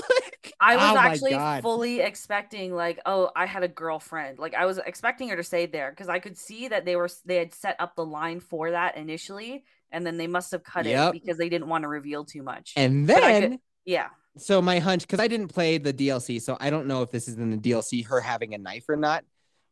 Like, 0.10 0.54
I 0.60 0.78
was 0.78 0.94
oh 0.94 0.96
actually 0.96 1.40
fully 1.62 2.00
expecting 2.00 2.74
like, 2.74 3.00
oh, 3.06 3.32
I 3.36 3.46
had 3.46 3.64
a 3.64 3.68
girlfriend. 3.68 4.40
Like 4.40 4.54
I 4.54 4.66
was 4.66 4.78
expecting 4.78 5.30
her 5.30 5.36
to 5.36 5.44
say 5.44 5.66
there 5.66 5.90
because 5.90 6.10
I 6.10 6.20
could 6.20 6.38
see 6.38 6.68
that 6.70 6.86
they 6.86 6.96
were 6.96 7.10
they 7.26 7.38
had 7.38 7.54
set 7.54 7.76
up 7.80 7.96
the 7.96 8.06
line 8.06 8.40
for 8.40 8.72
that 8.72 8.98
initially, 8.98 9.66
and 9.96 10.06
then 10.06 10.18
they 10.18 10.28
must 10.28 10.52
have 10.52 10.64
cut 10.64 10.86
Yep. 10.86 11.16
it 11.16 11.22
because 11.22 11.38
they 11.38 11.50
didn't 11.50 11.68
want 11.70 11.84
to 11.84 11.88
reveal 11.88 12.26
too 12.26 12.44
much. 12.44 12.74
And 12.76 13.08
then 13.08 13.52
could- 13.52 13.60
yeah, 13.86 14.08
so 14.38 14.62
my 14.62 14.80
hunch 14.80 15.02
because 15.04 15.20
i 15.22 15.28
didn't 15.28 15.48
play 15.48 15.78
the 15.78 15.94
dlc 15.94 16.42
so 16.42 16.58
i 16.60 16.70
don't 16.70 16.88
know 16.88 17.02
if 17.02 17.10
this 17.12 17.28
is 17.30 17.36
in 17.38 17.52
the 17.52 17.58
dlc 17.58 18.06
her 18.08 18.20
having 18.20 18.54
a 18.54 18.58
knife 18.58 18.84
or 18.90 18.98
not 18.98 19.24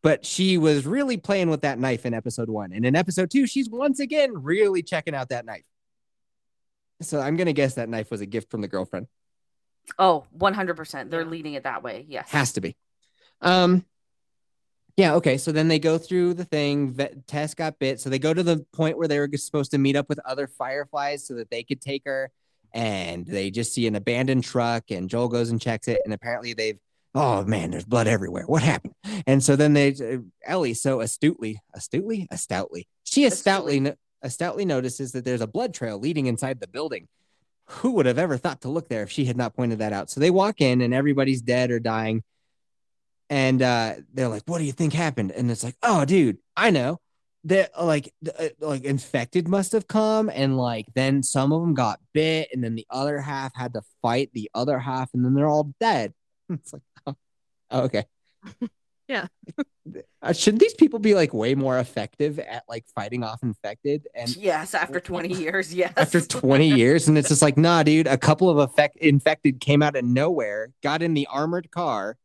but 0.01 0.25
she 0.25 0.57
was 0.57 0.85
really 0.85 1.17
playing 1.17 1.49
with 1.49 1.61
that 1.61 1.77
knife 1.79 2.05
in 2.05 2.13
episode 2.13 2.47
one 2.49 2.71
and 2.71 2.85
in 2.85 2.95
episode 2.95 3.29
two 3.29 3.45
she's 3.45 3.69
once 3.69 3.99
again 3.99 4.31
really 4.41 4.81
checking 4.81 5.13
out 5.15 5.27
that 5.29 5.45
knife 5.45 5.63
so 7.01 7.19
i'm 7.19 7.35
gonna 7.35 7.51
guess 7.53 7.73
that 7.73 7.89
knife 7.89 8.09
was 8.09 8.21
a 8.21 8.25
gift 8.25 8.49
from 8.49 8.61
the 8.61 8.67
girlfriend 8.67 9.07
Oh, 9.99 10.05
oh, 10.05 10.25
one 10.31 10.53
hundred 10.53 10.77
percent. 10.77 11.11
They're 11.11 11.23
Yeah. 11.23 11.27
leading 11.27 11.53
it 11.55 11.63
that 11.63 11.83
way. 11.83 12.05
Yes, 12.07 12.29
has 12.31 12.53
to 12.53 12.61
be 12.61 12.77
um 13.41 13.83
yeah 14.97 15.15
okay 15.15 15.37
so 15.37 15.51
then 15.51 15.67
they 15.67 15.79
go 15.79 15.97
through 15.97 16.33
the 16.33 16.45
thing 16.45 16.97
tess 17.27 17.53
got 17.53 17.79
bit 17.79 17.99
so 17.99 18.09
they 18.09 18.19
go 18.19 18.33
to 18.33 18.43
the 18.43 18.65
point 18.73 18.97
where 18.97 19.07
they 19.07 19.19
were 19.19 19.29
supposed 19.35 19.71
to 19.71 19.77
meet 19.77 19.95
up 19.95 20.09
with 20.09 20.19
other 20.25 20.47
fireflies 20.47 21.25
so 21.25 21.35
that 21.35 21.49
they 21.49 21.63
could 21.63 21.81
take 21.81 22.03
her 22.05 22.31
and 22.73 23.25
they 23.27 23.51
just 23.51 23.73
see 23.73 23.85
an 23.87 23.95
abandoned 23.95 24.43
truck 24.43 24.83
and 24.89 25.09
joel 25.09 25.27
goes 25.27 25.49
and 25.49 25.61
checks 25.61 25.87
it 25.87 26.01
and 26.05 26.13
apparently 26.13 26.53
they've 26.53 26.79
oh 27.15 27.43
man 27.45 27.71
there's 27.71 27.85
blood 27.85 28.07
everywhere. 28.07 28.43
What 28.47 28.63
happened? 28.63 28.95
And 29.27 29.43
so 29.43 29.55
then 29.55 29.73
they 29.73 29.89
uh, 29.93 30.17
ellie 30.45 30.73
so 30.73 31.01
astutely 31.01 31.59
astutely? 31.73 32.27
Astoutly. 32.31 32.87
She 33.03 33.25
Astutely. 33.25 33.79
astoutly 33.81 33.95
astoutly 34.25 34.65
notices 34.65 35.11
that 35.11 35.25
there's 35.25 35.41
a 35.41 35.47
blood 35.47 35.73
trail 35.73 35.99
leading 35.99 36.25
inside 36.27 36.59
the 36.59 36.67
building. 36.67 37.07
Who 37.67 37.91
would 37.91 38.05
have 38.05 38.17
ever 38.17 38.37
thought 38.37 38.61
to 38.61 38.69
look 38.69 38.89
there 38.89 39.03
if 39.03 39.11
she 39.11 39.25
had 39.25 39.37
not 39.37 39.55
pointed 39.55 39.79
that 39.79 39.93
out? 39.93 40.09
So 40.09 40.19
they 40.19 40.31
walk 40.31 40.59
in 40.59 40.81
and 40.81 40.93
everybody's 40.93 41.41
dead 41.41 41.71
or 41.71 41.79
dying 41.79 42.23
and 43.33 43.63
uh 43.63 43.95
they're 44.13 44.27
like 44.27 44.43
what 44.45 44.59
do 44.59 44.63
you 44.63 44.71
think 44.71 44.93
happened 44.93 45.31
and 45.31 45.49
it's 45.49 45.63
like 45.63 45.75
oh 45.81 46.05
dude 46.05 46.37
i 46.55 46.69
know 46.69 46.99
that 47.45 47.71
like 47.81 48.13
th- 48.23 48.53
uh, 48.61 48.65
like 48.65 48.83
infected 48.83 49.47
must 49.47 49.71
have 49.71 49.87
come 49.87 50.29
and 50.29 50.55
like 50.55 50.85
then 50.93 51.23
some 51.23 51.51
of 51.51 51.59
them 51.59 51.73
got 51.73 51.99
bit 52.13 52.47
and 52.53 52.63
then 52.63 52.75
the 52.75 52.85
other 52.91 53.19
half 53.19 53.51
had 53.55 53.73
to 53.73 53.81
fight 54.03 54.29
the 54.33 54.51
other 54.53 54.77
half 54.77 55.09
and 55.15 55.25
then 55.25 55.33
they're 55.33 55.49
all 55.49 55.73
dead 55.79 56.13
it's 56.49 56.73
like 56.73 56.83
oh, 57.07 57.15
okay 57.71 58.05
Yeah. 59.09 59.27
uh, 60.21 60.31
should 60.31 60.59
these 60.59 60.73
people 60.73 60.97
be 60.97 61.13
like 61.13 61.33
way 61.33 61.55
more 61.55 61.77
effective 61.77 62.39
at 62.39 62.63
like 62.69 62.85
fighting 62.95 63.21
off 63.21 63.43
infected 63.43 64.07
and 64.15 64.33
yes. 64.37 64.73
After 64.73 65.01
twenty 65.01 65.33
years, 65.33 65.73
yes. 65.73 65.93
after 65.97 66.21
20 66.21 66.67
years 66.67 67.09
and 67.09 67.17
it's 67.17 67.27
just 67.27 67.41
like 67.41 67.57
nah 67.57 67.83
dude 67.83 68.07
a 68.07 68.17
couple 68.17 68.49
of 68.49 68.57
effect 68.57 68.95
infected 68.97 69.59
came 69.59 69.83
out 69.83 69.97
of 69.97 70.05
nowhere 70.05 70.71
got 70.81 71.01
in 71.01 71.13
the 71.13 71.27
armored 71.27 71.69
car 71.69 72.17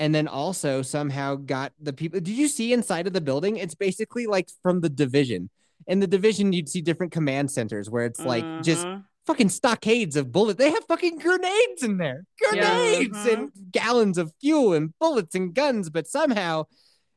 and 0.00 0.14
then 0.14 0.26
also 0.26 0.82
somehow 0.82 1.34
got 1.36 1.72
the 1.80 1.92
people 1.92 2.18
did 2.20 2.36
you 2.42 2.48
see 2.48 2.72
inside 2.72 3.06
of 3.06 3.12
the 3.12 3.20
building 3.20 3.56
it's 3.56 3.74
basically 3.74 4.26
like 4.26 4.48
from 4.62 4.80
the 4.80 4.88
division 4.88 5.50
in 5.86 6.00
the 6.00 6.06
division 6.06 6.52
you'd 6.52 6.68
see 6.68 6.80
different 6.80 7.12
command 7.12 7.50
centers 7.50 7.88
where 7.90 8.04
it's 8.06 8.20
like 8.20 8.44
just 8.62 8.86
Mhm. 8.86 9.04
fucking 9.26 9.48
stockades 9.50 10.16
of 10.16 10.32
bullets 10.32 10.58
they 10.58 10.70
have 10.70 10.84
fucking 10.88 11.18
grenades 11.18 11.82
in 11.82 11.98
there 11.98 12.24
grenades 12.40 13.16
Mhm. 13.18 13.32
and 13.32 13.50
gallons 13.70 14.16
of 14.18 14.32
fuel 14.40 14.72
and 14.72 14.92
bullets 14.98 15.34
and 15.34 15.54
guns 15.54 15.90
but 15.90 16.06
somehow 16.08 16.64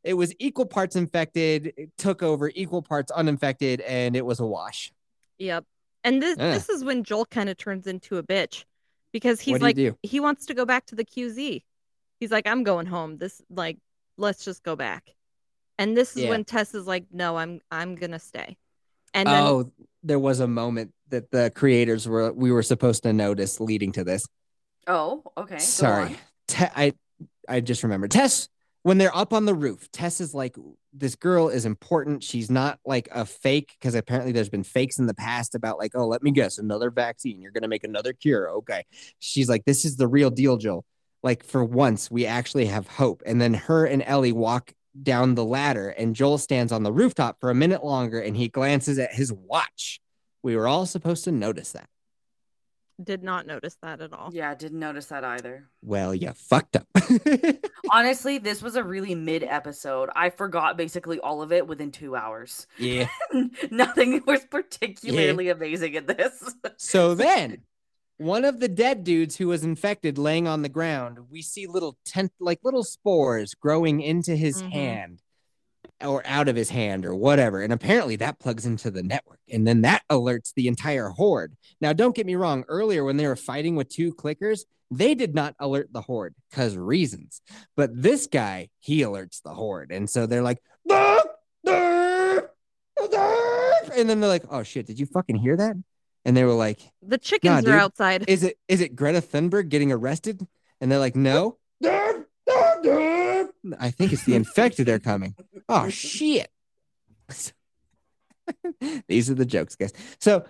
it 0.04 0.16
was 0.16 0.34
equal 0.40 0.66
parts 0.66 0.96
infected 0.98 1.74
it 1.78 1.90
took 1.98 2.22
over 2.22 2.52
equal 2.54 2.82
parts 2.82 3.12
uninfected 3.12 3.80
and 3.82 4.16
it 4.16 4.26
was 4.26 4.40
a 4.40 4.46
wash 4.46 4.92
Yep. 5.40 5.66
And 6.06 6.22
this 6.22 6.38
Yeah. 6.38 6.54
this 6.54 6.68
is 6.70 6.84
when 6.84 7.04
Joel 7.04 7.26
kind 7.26 7.50
of 7.50 7.56
turns 7.58 7.88
into 7.88 8.18
a 8.18 8.24
bitch 8.24 8.66
because 9.14 9.40
he's 9.42 9.54
what 9.54 9.60
do 9.60 9.64
like 9.64 9.76
do 9.78 9.98
he 10.04 10.20
wants 10.20 10.46
to 10.48 10.54
go 10.54 10.66
back 10.66 10.86
to 10.88 10.96
the 10.96 11.04
QZ. 11.06 11.64
He's 12.24 12.32
like, 12.32 12.48
I'm 12.48 12.64
going 12.64 12.86
home. 12.86 13.18
This 13.18 13.42
like, 13.50 13.78
let's 14.16 14.46
just 14.46 14.64
go 14.64 14.78
back. 14.78 15.10
And 15.78 15.98
this 15.98 16.16
is 16.16 16.24
Yeah. 16.24 16.30
when 16.30 16.46
Tess 16.46 16.74
is 16.74 16.88
like, 16.88 17.04
No, 17.12 17.36
I'm 17.36 17.60
I'm 17.70 17.96
gonna 17.96 18.18
stay. 18.18 18.56
And 19.14 19.28
then 19.28 19.44
oh, 19.44 19.72
there 20.04 20.20
was 20.20 20.40
a 20.40 20.48
moment 20.48 20.94
that 21.10 21.32
the 21.32 21.52
creators 21.54 22.08
were 22.08 22.32
we 22.32 22.50
were 22.50 22.64
supposed 22.64 23.04
to 23.04 23.12
notice 23.12 23.60
leading 23.60 23.92
to 23.92 24.06
this. 24.06 24.26
Oh, 24.88 25.22
okay. 25.36 25.60
Sorry. 25.60 26.16
Te- 26.48 26.64
I 26.74 26.94
I 27.50 27.60
just 27.60 27.84
remembered 27.84 28.12
Tess 28.12 28.48
when 28.84 28.98
they're 29.00 29.16
up 29.16 29.34
on 29.34 29.44
the 29.46 29.54
roof. 29.54 29.92
Tess 29.92 30.22
is 30.22 30.34
like, 30.34 30.56
this 30.94 31.16
girl 31.16 31.50
is 31.50 31.66
important. 31.66 32.24
She's 32.24 32.50
not 32.50 32.80
like 32.86 33.10
a 33.12 33.26
fake 33.26 33.76
because 33.78 33.96
apparently 33.96 34.32
there's 34.32 34.48
been 34.50 34.64
fakes 34.64 34.98
in 34.98 35.08
the 35.08 35.14
past 35.14 35.56
about 35.56 35.78
like, 35.78 35.92
oh, 35.94 36.08
let 36.08 36.24
me 36.24 36.32
guess, 36.32 36.58
another 36.58 36.90
vaccine. 36.90 37.42
You're 37.42 37.52
gonna 37.52 37.68
make 37.68 37.84
another 37.84 38.14
cure. 38.14 38.50
Okay, 38.60 38.86
she's 39.20 39.50
like, 39.50 39.66
this 39.66 39.84
is 39.84 39.98
the 39.98 40.08
real 40.08 40.30
deal, 40.30 40.56
Joel. 40.56 40.86
Like 41.24 41.44
for 41.44 41.64
once, 41.64 42.12
we 42.12 42.26
actually 42.26 42.66
have 42.66 42.88
hope. 42.88 43.24
And 43.26 43.40
then 43.42 43.54
her 43.54 43.86
and 43.86 44.04
Ellie 44.06 44.34
walk 44.34 44.74
down 45.02 45.36
the 45.36 45.46
ladder, 45.46 45.90
and 45.90 46.16
Joel 46.16 46.38
stands 46.38 46.72
on 46.72 46.84
the 46.84 46.92
rooftop 46.92 47.40
for 47.40 47.50
a 47.50 47.56
minute 47.56 47.84
longer, 47.84 48.20
and 48.20 48.38
he 48.38 48.48
glances 48.50 49.00
at 49.00 49.14
his 49.14 49.32
watch. 49.34 50.00
We 50.44 50.56
were 50.56 50.68
all 50.68 50.86
supposed 50.86 51.24
to 51.24 51.32
notice 51.32 51.72
that. 51.72 51.88
did 53.02 53.24
not 53.24 53.48
notice 53.48 53.76
that 53.82 54.02
at 54.02 54.14
all. 54.14 54.30
Yeah, 54.34 54.54
didn't 54.54 54.80
notice 54.80 55.08
that 55.08 55.24
either. 55.24 55.68
Well, 55.82 56.14
you 56.14 56.32
fucked 56.34 56.76
up. 56.76 56.88
Honestly, 57.90 58.38
this 58.38 58.62
was 58.62 58.76
a 58.76 58.84
really 58.84 59.16
mid 59.16 59.44
episode. 59.44 60.10
I 60.16 60.30
forgot 60.30 60.78
basically 60.78 61.20
all 61.20 61.42
of 61.42 61.52
it 61.52 61.66
within 61.66 61.92
two 61.92 62.16
hours. 62.16 62.68
yeah. 62.78 63.08
Nothing 63.72 64.22
was 64.28 64.46
particularly 64.46 65.50
amazing 65.50 65.96
in 65.96 66.06
this. 66.06 66.54
So 66.78 67.16
then, 67.16 67.64
one 68.18 68.46
of 68.46 68.60
the 68.60 68.68
dead 68.68 69.04
dudes 69.04 69.36
who 69.38 69.48
was 69.48 69.64
infected 69.64 70.18
laying 70.18 70.48
on 70.48 70.62
the 70.62 70.70
ground, 70.70 71.20
we 71.30 71.42
see 71.42 71.68
little 71.68 71.98
tent 72.06 72.32
like 72.40 72.60
little 72.64 72.84
spores 72.84 73.54
growing 73.56 74.02
into 74.02 74.36
his 74.36 74.62
Mhm. 74.62 74.72
hand 74.72 75.22
or 76.04 76.22
out 76.26 76.48
of 76.48 76.56
his 76.56 76.70
hand 76.70 77.06
or 77.06 77.16
whatever. 77.16 77.62
And 77.62 77.72
apparently 77.74 78.16
that 78.18 78.40
plugs 78.40 78.66
into 78.66 78.92
the 78.92 79.04
network. 79.04 79.40
And 79.52 79.66
then 79.68 79.82
that 79.82 80.04
alerts 80.10 80.54
the 80.54 80.68
entire 80.68 81.10
horde. 81.10 81.56
Now, 81.82 81.94
don't 81.94 82.16
get 82.16 82.26
me 82.26 82.36
wrong, 82.36 82.64
earlier 82.68 83.04
when 83.04 83.18
they 83.18 83.28
were 83.28 83.36
fighting 83.36 83.76
with 83.76 83.90
two 83.90 84.14
clickers, 84.14 84.62
they 84.92 85.16
did 85.16 85.34
not 85.34 85.56
alert 85.60 85.90
the 85.92 86.02
horde 86.02 86.36
because 86.50 86.78
reasons. 86.78 87.42
But 87.76 87.90
this 88.02 88.28
guy, 88.28 88.70
he 88.80 89.00
alerts 89.02 89.42
the 89.42 89.54
horde. 89.54 89.92
And 89.92 90.10
so 90.10 90.26
they're 90.28 90.44
like, 90.44 90.62
and 93.96 94.10
then 94.10 94.20
they're 94.20 94.30
like, 94.30 94.46
oh 94.50 94.64
shit, 94.64 94.88
did 94.88 95.00
you 95.00 95.06
fucking 95.06 95.38
hear 95.38 95.56
that? 95.58 95.76
And 96.26 96.36
they 96.38 96.44
were 96.44 96.54
like, 96.54 96.80
The 97.02 97.18
chickens 97.18 97.64
dude. 97.66 97.74
are 97.74 97.80
outside. 97.80 98.26
is 98.28 98.44
it 98.44 98.58
is 98.68 98.82
it 98.82 98.96
Greta 98.96 99.22
Thunberg 99.22 99.70
getting 99.70 99.92
arrested? 99.92 100.46
And 100.80 100.92
they're 100.92 101.00
like, 101.00 101.16
no. 101.16 101.58
I 103.80 103.92
think 103.92 104.12
it's 104.14 104.26
the 104.26 104.36
infected 104.36 104.86
they're 104.86 105.00
coming. 105.00 105.36
Oh 105.70 105.90
shit. 105.90 106.50
These 109.08 109.30
are 109.30 109.36
the 109.36 109.46
jokes, 109.46 109.76
guys. 109.76 109.94
So 110.20 110.46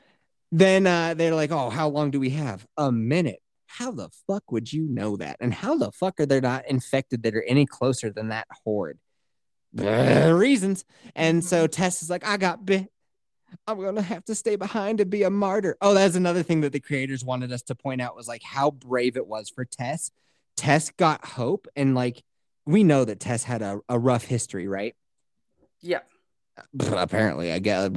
then 0.52 0.88
uh, 0.88 1.14
they're 1.14 1.36
like, 1.36 1.52
oh, 1.52 1.70
how 1.70 1.90
long 1.90 2.12
do 2.12 2.20
we 2.20 2.32
have? 2.32 2.66
A 2.78 2.92
minute. 2.92 3.40
How 3.68 3.92
the 3.92 4.10
fuck 4.28 4.52
would 4.52 4.72
you 4.72 4.84
know 4.88 5.18
that? 5.18 5.38
And 5.40 5.54
how 5.54 5.76
the 5.78 5.92
fuck 5.92 6.20
are 6.20 6.26
they 6.26 6.40
not 6.40 6.68
infected 6.68 7.24
that 7.24 7.36
are 7.36 7.44
any 7.44 7.66
closer 7.66 8.12
than 8.12 8.30
that 8.30 8.48
horde? 8.64 9.00
Reasons. 9.74 10.86
And 11.16 11.44
so 11.44 11.66
Tess 11.68 12.04
is 12.04 12.10
like, 12.10 12.26
I 12.26 12.38
got 12.38 12.66
bit. 12.66 12.92
I'm 13.68 13.82
gonna 13.82 14.02
have 14.02 14.26
to 14.26 14.36
stay 14.36 14.56
behind 14.56 15.00
to 15.00 15.06
be 15.06 15.24
a 15.24 15.30
martyr. 15.30 15.78
Oh, 15.82 15.94
that's 15.94 16.16
another 16.16 16.44
thing 16.44 16.62
that 16.62 16.72
the 16.72 16.80
creators 16.80 17.24
wanted 17.24 17.52
us 17.52 17.62
to 17.64 17.76
point 17.76 18.02
out 18.02 18.16
was 18.16 18.28
like 18.28 18.44
how 18.44 18.72
brave 18.72 19.18
it 19.18 19.28
was 19.28 19.50
for 19.50 19.66
Tess. 19.66 20.12
Tess 20.56 20.92
got 20.92 21.26
hope, 21.26 21.68
and 21.76 21.96
like 21.96 22.24
we 22.66 22.84
know 22.84 23.06
that 23.06 23.20
Tess 23.20 23.44
had 23.44 23.62
a, 23.62 23.80
a 23.90 24.00
rough 24.00 24.24
history, 24.24 24.68
right? 24.68 24.96
yeah. 25.82 26.00
Apparently 26.92 27.52
i 27.52 27.58
guess 27.58 27.90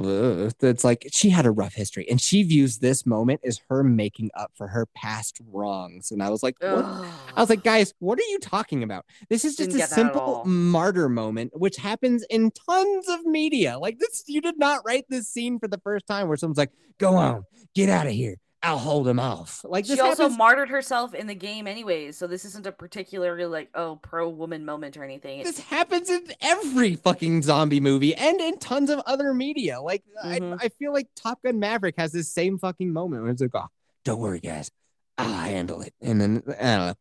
it's 0.61 0.83
like 0.83 1.07
she 1.11 1.29
had 1.29 1.45
a 1.45 1.51
rough 1.51 1.75
history 1.75 2.07
and 2.09 2.19
she 2.19 2.41
views 2.41 2.79
this 2.79 3.05
moment 3.05 3.39
as 3.43 3.61
her 3.69 3.83
making 3.83 4.31
up 4.35 4.51
for 4.55 4.67
her 4.67 4.87
past 4.95 5.39
wrongs 5.51 6.11
and 6.11 6.23
i 6.23 6.29
was 6.29 6.41
like 6.41 6.55
what? 6.59 6.83
i 6.83 7.39
was 7.41 7.49
like 7.49 7.63
guys 7.63 7.93
what 7.99 8.17
are 8.17 8.29
you 8.29 8.39
talking 8.39 8.83
about? 8.83 9.05
This 9.29 9.45
is 9.45 9.55
just 9.55 9.69
Didn't 9.69 9.81
a 9.81 9.87
get 9.87 9.89
simple 9.89 10.43
martyr 10.45 11.07
moment 11.09 11.51
which 11.55 11.77
happens 11.77 12.23
in 12.29 12.51
tons 12.51 13.07
of 13.09 13.25
media 13.25 13.77
like 13.77 13.99
this 13.99 14.23
you 14.27 14.41
did 14.41 14.57
not 14.57 14.81
write 14.85 15.05
this 15.09 15.27
scene 15.27 15.59
for 15.59 15.67
the 15.67 15.79
first 15.79 16.07
time 16.07 16.27
where 16.27 16.37
someone's 16.37 16.57
like 16.57 16.71
go 16.97 17.15
on 17.15 17.43
get 17.75 17.89
out 17.89 18.07
of 18.07 18.13
here 18.13 18.37
i'll 18.67 18.77
hold 18.77 19.07
him 19.07 19.19
off 19.19 19.63
like 19.63 19.85
she 19.85 19.99
also 19.99 20.29
martyred 20.29 20.69
herself 20.69 21.13
in 21.13 21.25
the 21.27 21.35
game 21.35 21.67
anyways, 21.67 22.17
so 22.17 22.27
this 22.27 22.45
isn't 22.45 22.65
a 22.67 22.71
particularly 22.71 23.45
like 23.45 23.69
oh 23.75 23.95
pro 23.97 24.27
woman 24.29 24.65
moment 24.65 24.97
or 24.97 25.03
anything. 25.03 25.43
this 25.43 25.59
happens 25.59 26.09
in 26.09 26.23
every 26.41 26.95
fucking 26.95 27.41
zombie 27.41 27.79
movie 27.79 28.13
and 28.15 28.39
in 28.41 28.57
tons 28.59 28.89
of 28.89 28.99
other 29.05 29.33
media. 29.33 29.79
Like 29.81 30.03
Mhm. 30.23 30.57
I, 30.61 30.65
I 30.65 30.69
feel 30.69 30.93
like 30.93 31.07
Top 31.15 31.41
Gun 31.43 31.59
Maverick 31.59 31.95
has 31.97 32.11
this 32.11 32.31
same 32.31 32.57
fucking 32.59 32.91
moment 32.91 33.21
where 33.23 33.31
it's 33.31 33.41
like, 33.41 33.51
oh, 33.53 33.67
don't 34.03 34.19
worry, 34.19 34.39
guys, 34.39 34.69
I'll 35.17 35.27
handle 35.33 35.81
it. 35.81 35.93
And 36.01 36.19
then 36.19 36.43
I 36.47 36.51
don't 36.51 36.87
know. 36.87 36.93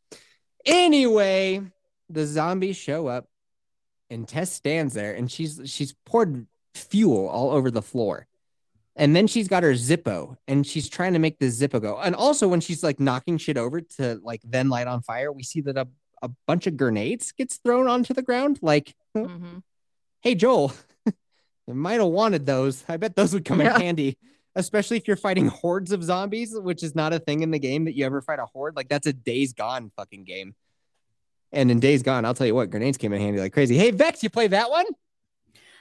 Anyway, 0.64 1.62
the 2.10 2.26
zombies 2.26 2.76
show 2.76 3.06
up, 3.06 3.26
and 4.10 4.26
Tess 4.28 4.52
stands 4.52 4.94
there, 4.94 5.14
and 5.14 5.30
she's 5.30 5.60
she's 5.64 5.94
poured 6.04 6.46
fuel 6.74 7.26
all 7.28 7.50
over 7.50 7.70
the 7.70 7.82
floor. 7.82 8.26
And 8.98 9.14
then 9.14 9.26
she's 9.26 9.46
got 9.46 9.62
her 9.62 9.72
Zippo 9.74 10.36
and 10.48 10.66
she's 10.66 10.88
trying 10.88 11.12
to 11.12 11.18
make 11.18 11.38
the 11.38 11.46
Zippo 11.46 11.80
go. 11.82 11.98
And 11.98 12.14
also, 12.14 12.48
when 12.48 12.60
she's 12.62 12.82
like 12.82 12.98
knocking 12.98 13.36
shit 13.38 13.58
over 13.58 13.80
to 13.98 14.18
like 14.22 14.40
then 14.42 14.68
light 14.70 14.86
on 14.86 15.02
fire, 15.02 15.30
we 15.30 15.42
see 15.42 15.60
that 15.62 15.76
a, 15.76 15.86
a 16.22 16.30
bunch 16.46 16.66
of 16.66 16.76
grenades 16.78 17.30
gets 17.32 17.58
thrown 17.58 17.88
onto 17.88 18.14
the 18.14 18.22
ground. 18.22 18.58
Like, 18.62 18.94
Mhm. 19.14 19.62
hey, 20.22 20.34
Joel, 20.34 20.72
you 21.66 21.74
might 21.74 22.00
have 22.00 22.06
wanted 22.08 22.46
those. 22.46 22.84
I 22.88 22.96
bet 22.96 23.16
those 23.16 23.34
would 23.34 23.44
come 23.44 23.60
Yeah. 23.60 23.74
in 23.74 23.80
handy, 23.82 24.16
especially 24.54 24.96
if 24.96 25.06
you're 25.06 25.16
fighting 25.18 25.48
hordes 25.48 25.92
of 25.92 26.02
zombies, 26.02 26.54
which 26.58 26.82
is 26.82 26.94
not 26.94 27.12
a 27.12 27.18
thing 27.18 27.42
in 27.42 27.50
the 27.50 27.58
game 27.58 27.84
that 27.84 27.94
you 27.96 28.06
ever 28.06 28.22
fight 28.22 28.38
a 28.38 28.46
horde. 28.46 28.76
Like, 28.76 28.88
that's 28.88 29.06
a 29.06 29.12
Days 29.12 29.52
Gone 29.52 29.92
fucking 29.94 30.24
game. 30.24 30.54
And 31.52 31.70
in 31.70 31.80
Days 31.80 32.02
Gone, 32.02 32.24
I'll 32.24 32.34
tell 32.34 32.46
you 32.46 32.54
what, 32.54 32.70
grenades 32.70 32.96
came 32.96 33.12
in 33.12 33.20
handy 33.20 33.40
like 33.40 33.52
crazy. 33.52 33.76
Hey, 33.76 33.90
Vex, 33.90 34.22
you 34.22 34.30
play 34.30 34.46
that 34.48 34.70
one? 34.70 34.86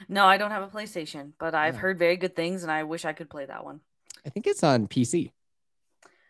No, 0.07 0.25
I 0.25 0.37
don't 0.37 0.51
have 0.51 0.63
a 0.63 0.67
PlayStation, 0.67 1.31
but 1.39 1.55
I've 1.55 1.75
Yeah. 1.75 1.81
heard 1.81 1.99
very 1.99 2.17
good 2.17 2.35
things, 2.35 2.63
and 2.63 2.71
I 2.71 2.83
wish 2.83 3.05
I 3.05 3.13
could 3.13 3.29
play 3.29 3.45
that 3.45 3.63
one. 3.63 3.81
I 4.25 4.29
think 4.29 4.47
it's 4.47 4.63
on 4.63 4.87
PC. 4.87 5.31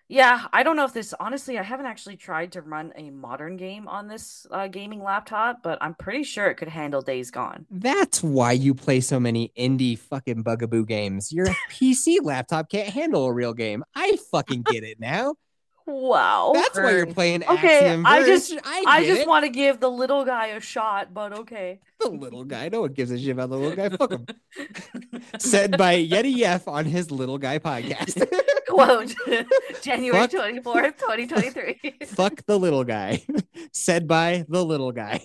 Yeah, 0.07 0.45
I 0.53 0.61
don't 0.61 0.76
know 0.76 0.86
if 0.86 0.93
this 0.93 1.15
honestly, 1.19 1.57
I 1.57 1.63
haven't 1.63 1.88
actually 1.88 2.15
tried 2.17 2.51
to 2.51 2.61
run 2.61 2.93
a 2.95 3.09
modern 3.09 3.57
game 3.57 3.88
on 3.88 4.07
this 4.07 4.45
uh, 4.51 4.67
gaming 4.67 5.01
laptop, 5.01 5.63
but 5.63 5.80
I'm 5.82 5.95
pretty 5.95 6.23
sure 6.23 6.45
it 6.45 6.55
could 6.55 6.67
handle 6.67 7.01
Days 7.01 7.32
Gone. 7.32 7.65
That's 7.71 8.21
why 8.21 8.51
you 8.51 8.76
play 8.76 9.01
so 9.01 9.19
many 9.19 9.51
indie 9.57 9.97
fucking 9.97 10.43
bugaboo 10.43 10.86
games. 10.86 11.32
Your 11.32 11.47
PC 11.71 12.19
laptop 12.21 12.69
can't 12.69 12.89
handle 12.89 13.26
a 13.26 13.34
real 13.34 13.53
game. 13.55 13.84
I 13.95 14.17
fucking 14.32 14.63
get 14.63 14.84
it 14.84 14.99
now. 14.99 15.36
Wow. 15.88 16.51
That's 16.55 16.77
why 16.79 16.91
you're 16.91 17.05
playing 17.05 17.43
Okay, 17.43 17.79
Axiom 17.86 18.05
I 18.05 18.23
just- 18.25 18.53
I, 18.63 18.83
I 18.88 19.05
just 19.05 19.21
it. 19.21 19.27
want 19.27 19.45
to 19.45 19.49
give 19.49 19.79
the 19.79 19.89
little 19.89 20.25
guy 20.25 20.47
a 20.47 20.59
shot, 20.59 21.13
but 21.13 21.31
okay. 21.39 21.79
the 21.99 22.09
little 22.09 22.43
guy. 22.43 22.69
No 22.69 22.81
one 22.81 22.93
gives 22.93 23.11
a 23.11 23.19
shit 23.19 23.29
about 23.29 23.49
the 23.51 23.57
little 23.57 23.75
guy. 23.75 23.89
Fuck 23.95 24.11
him. 24.11 24.25
Said 25.39 25.77
by 25.77 25.95
Yeti 26.03 26.36
Yef 26.36 26.67
on 26.67 26.86
his 26.86 27.11
little 27.11 27.38
guy 27.38 27.59
podcast. 27.59 28.27
Quote 28.67 29.13
January 29.83 30.27
Fuck. 30.27 30.31
24th, 30.31 30.97
2023. 30.97 31.93
Fuck 32.07 32.43
the 32.47 32.57
little 32.57 32.83
guy. 32.83 33.23
Said 33.71 34.07
by 34.07 34.43
the 34.49 34.65
little 34.65 34.91
guy. 34.91 35.21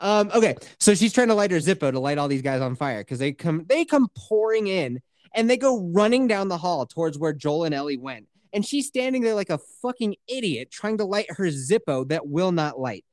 Um, 0.00 0.30
okay, 0.34 0.56
so 0.80 0.94
she's 0.94 1.12
trying 1.12 1.28
to 1.28 1.34
light 1.34 1.50
her 1.50 1.58
Zippo 1.58 1.92
to 1.92 2.00
light 2.00 2.16
all 2.18 2.28
these 2.28 2.42
guys 2.42 2.62
on 2.62 2.74
fire 2.76 3.00
because 3.02 3.18
they 3.18 3.32
come 3.32 3.66
they 3.68 3.84
come 3.84 4.08
pouring 4.16 4.66
in 4.66 5.00
and 5.34 5.48
they 5.48 5.58
go 5.58 5.80
running 5.92 6.26
down 6.26 6.48
the 6.48 6.56
hall 6.56 6.86
towards 6.86 7.18
where 7.18 7.32
Joel 7.34 7.64
and 7.64 7.74
Ellie 7.74 7.98
went. 7.98 8.26
And 8.52 8.64
she's 8.64 8.86
standing 8.86 9.22
there 9.22 9.34
like 9.34 9.50
a 9.50 9.58
fucking 9.80 10.16
idiot 10.28 10.70
trying 10.70 10.98
to 10.98 11.04
light 11.04 11.26
her 11.30 11.46
Zippo 11.46 12.08
that 12.08 12.28
will 12.28 12.52
not 12.52 12.78
light. 12.78 13.04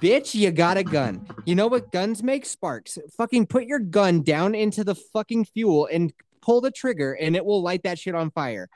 Bitch, 0.00 0.34
you 0.34 0.50
got 0.50 0.76
a 0.76 0.84
gun. 0.84 1.26
You 1.46 1.54
know 1.54 1.66
what 1.66 1.90
guns 1.90 2.22
make? 2.22 2.44
Sparks. 2.44 2.98
Fucking 3.16 3.46
put 3.46 3.64
your 3.64 3.78
gun 3.78 4.22
down 4.22 4.54
into 4.54 4.84
the 4.84 4.94
fucking 4.94 5.46
fuel 5.46 5.88
and 5.90 6.12
pull 6.42 6.60
the 6.60 6.70
trigger 6.70 7.14
and 7.14 7.36
it 7.36 7.44
will 7.44 7.62
light 7.62 7.82
that 7.84 7.98
shit 7.98 8.14
on 8.14 8.30
fire. 8.30 8.68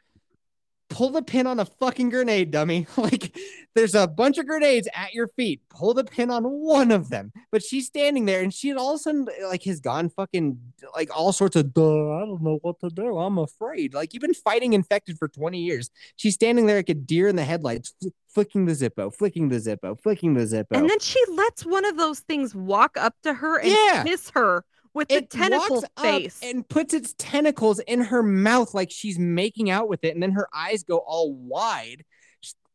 Pull 0.91 1.11
the 1.11 1.23
pin 1.23 1.47
on 1.47 1.59
a 1.59 1.65
fucking 1.65 2.11
grenade, 2.11 2.51
dummy. 2.51 2.87
like 2.97 3.37
there's 3.75 3.95
a 3.95 4.07
bunch 4.07 4.39
of 4.39 4.47
grenades 4.47 4.87
at 4.95 5.13
your 5.15 5.29
feet. 5.29 5.61
Pull 5.71 5.95
the 5.95 6.05
pin 6.05 6.31
on 6.31 6.45
one 6.45 6.91
of 6.93 7.09
them. 7.09 7.33
But 7.51 7.63
she's 7.63 7.87
standing 7.87 8.27
there 8.27 8.43
and 8.43 8.53
she 8.55 8.73
all 8.75 8.93
of 8.93 8.97
a 8.97 8.99
sudden 8.99 9.27
like 9.49 9.65
has 9.65 9.81
gone 9.81 10.11
fucking 10.11 10.59
like 10.95 11.17
all 11.17 11.33
sorts 11.33 11.57
of 11.57 11.73
duh, 11.75 11.83
I 12.17 12.21
don't 12.21 12.43
know 12.43 12.59
what 12.63 12.79
to 12.81 12.91
do. 12.91 13.19
I'm 13.19 13.39
afraid. 13.39 13.95
Like 13.95 14.13
you've 14.15 14.21
been 14.21 14.35
fighting 14.35 14.75
infected 14.75 15.19
for 15.19 15.27
20 15.27 15.59
years. 15.59 15.91
She's 16.17 16.35
standing 16.35 16.67
there 16.67 16.77
like 16.77 16.89
a 16.91 16.95
deer 16.95 17.29
in 17.29 17.37
the 17.37 17.45
headlights, 17.45 17.95
fl- 18.01 18.09
flicking 18.29 18.67
the 18.67 18.73
Zippo, 18.73 19.13
flicking 19.15 19.49
the 19.49 19.57
Zippo, 19.57 20.01
flicking 20.01 20.35
the 20.35 20.43
Zippo. 20.43 20.67
And 20.77 20.89
then 20.89 21.01
she 21.01 21.21
lets 21.31 21.65
one 21.65 21.85
of 21.85 21.97
those 21.97 22.21
things 22.21 22.55
walk 22.55 22.97
up 22.97 23.15
to 23.23 23.33
her 23.35 23.59
and 23.59 23.71
Yeah. 23.71 24.05
kiss 24.05 24.31
her 24.31 24.65
with 24.95 25.11
it 25.11 25.29
the 25.31 25.37
tentacle 25.37 25.85
face. 26.01 26.39
and 26.43 26.67
puts 26.69 26.95
its 26.95 27.15
tentacles 27.19 27.81
in 27.81 28.01
her 28.01 28.23
mouth 28.23 28.73
like 28.75 28.91
she's 28.91 29.19
making 29.19 29.71
out 29.71 29.89
with 29.89 30.05
it, 30.05 30.15
and 30.15 30.23
then 30.23 30.33
her 30.33 30.49
eyes 30.55 30.83
go 30.85 30.99
all 30.99 31.35
wide. 31.35 32.05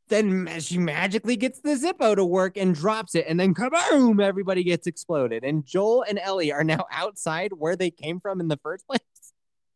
Then 0.09 0.59
she 0.59 0.79
magically 0.79 1.35
gets 1.35 1.61
the 1.61 1.75
Zippo 1.75 2.15
to 2.15 2.25
work 2.25 2.57
and 2.57 2.73
drops 2.73 3.13
it, 3.13 3.25
and 3.27 3.39
then 3.39 3.53
kaboom! 3.53 4.21
Everybody 4.21 4.63
gets 4.63 4.87
exploded, 4.87 5.43
and 5.43 5.65
Joel 5.65 6.03
and 6.07 6.17
Ellie 6.19 6.51
are 6.51 6.63
now 6.63 6.85
outside 6.91 7.51
where 7.53 7.75
they 7.75 7.91
came 7.91 8.19
from 8.19 8.39
in 8.41 8.47
the 8.47 8.57
first 8.57 8.87
place. 8.87 8.99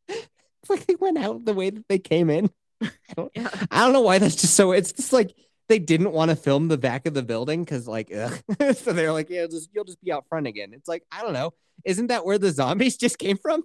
it's 0.08 0.70
like 0.70 0.86
they 0.88 0.96
went 0.96 1.20
out 1.20 1.46
the 1.46 1.54
way 1.54 1.70
that 1.70 1.88
they 1.88 2.00
came 2.00 2.30
in. 2.30 2.50
I 2.82 2.90
don't, 3.16 3.32
Yeah. 3.36 3.50
I 3.72 3.82
don't 3.84 3.94
know 3.94 4.02
why 4.02 4.18
that's 4.18 4.36
just 4.36 4.56
so. 4.56 4.72
It's 4.72 4.92
just 4.92 5.14
like 5.14 5.36
they 5.70 5.80
didn't 5.80 6.12
want 6.12 6.30
to 6.30 6.36
film 6.36 6.68
the 6.68 6.78
back 6.78 7.06
of 7.06 7.14
the 7.14 7.24
building 7.24 7.64
because, 7.64 7.88
like, 7.88 8.12
ugh. 8.14 8.38
so 8.76 8.92
they're 8.94 9.12
like, 9.14 9.30
"Yeah, 9.30 9.48
just 9.48 9.70
you'll 9.74 9.86
just 9.86 10.04
be 10.04 10.12
out 10.12 10.26
front 10.28 10.48
again." 10.48 10.72
It's 10.74 10.88
like 10.88 11.04
I 11.12 11.22
don't 11.22 11.34
know. 11.34 11.54
Isn't 11.86 12.08
that 12.08 12.26
where 12.26 12.38
the 12.38 12.52
zombies 12.52 12.98
just 13.06 13.18
came 13.18 13.38
from? 13.38 13.64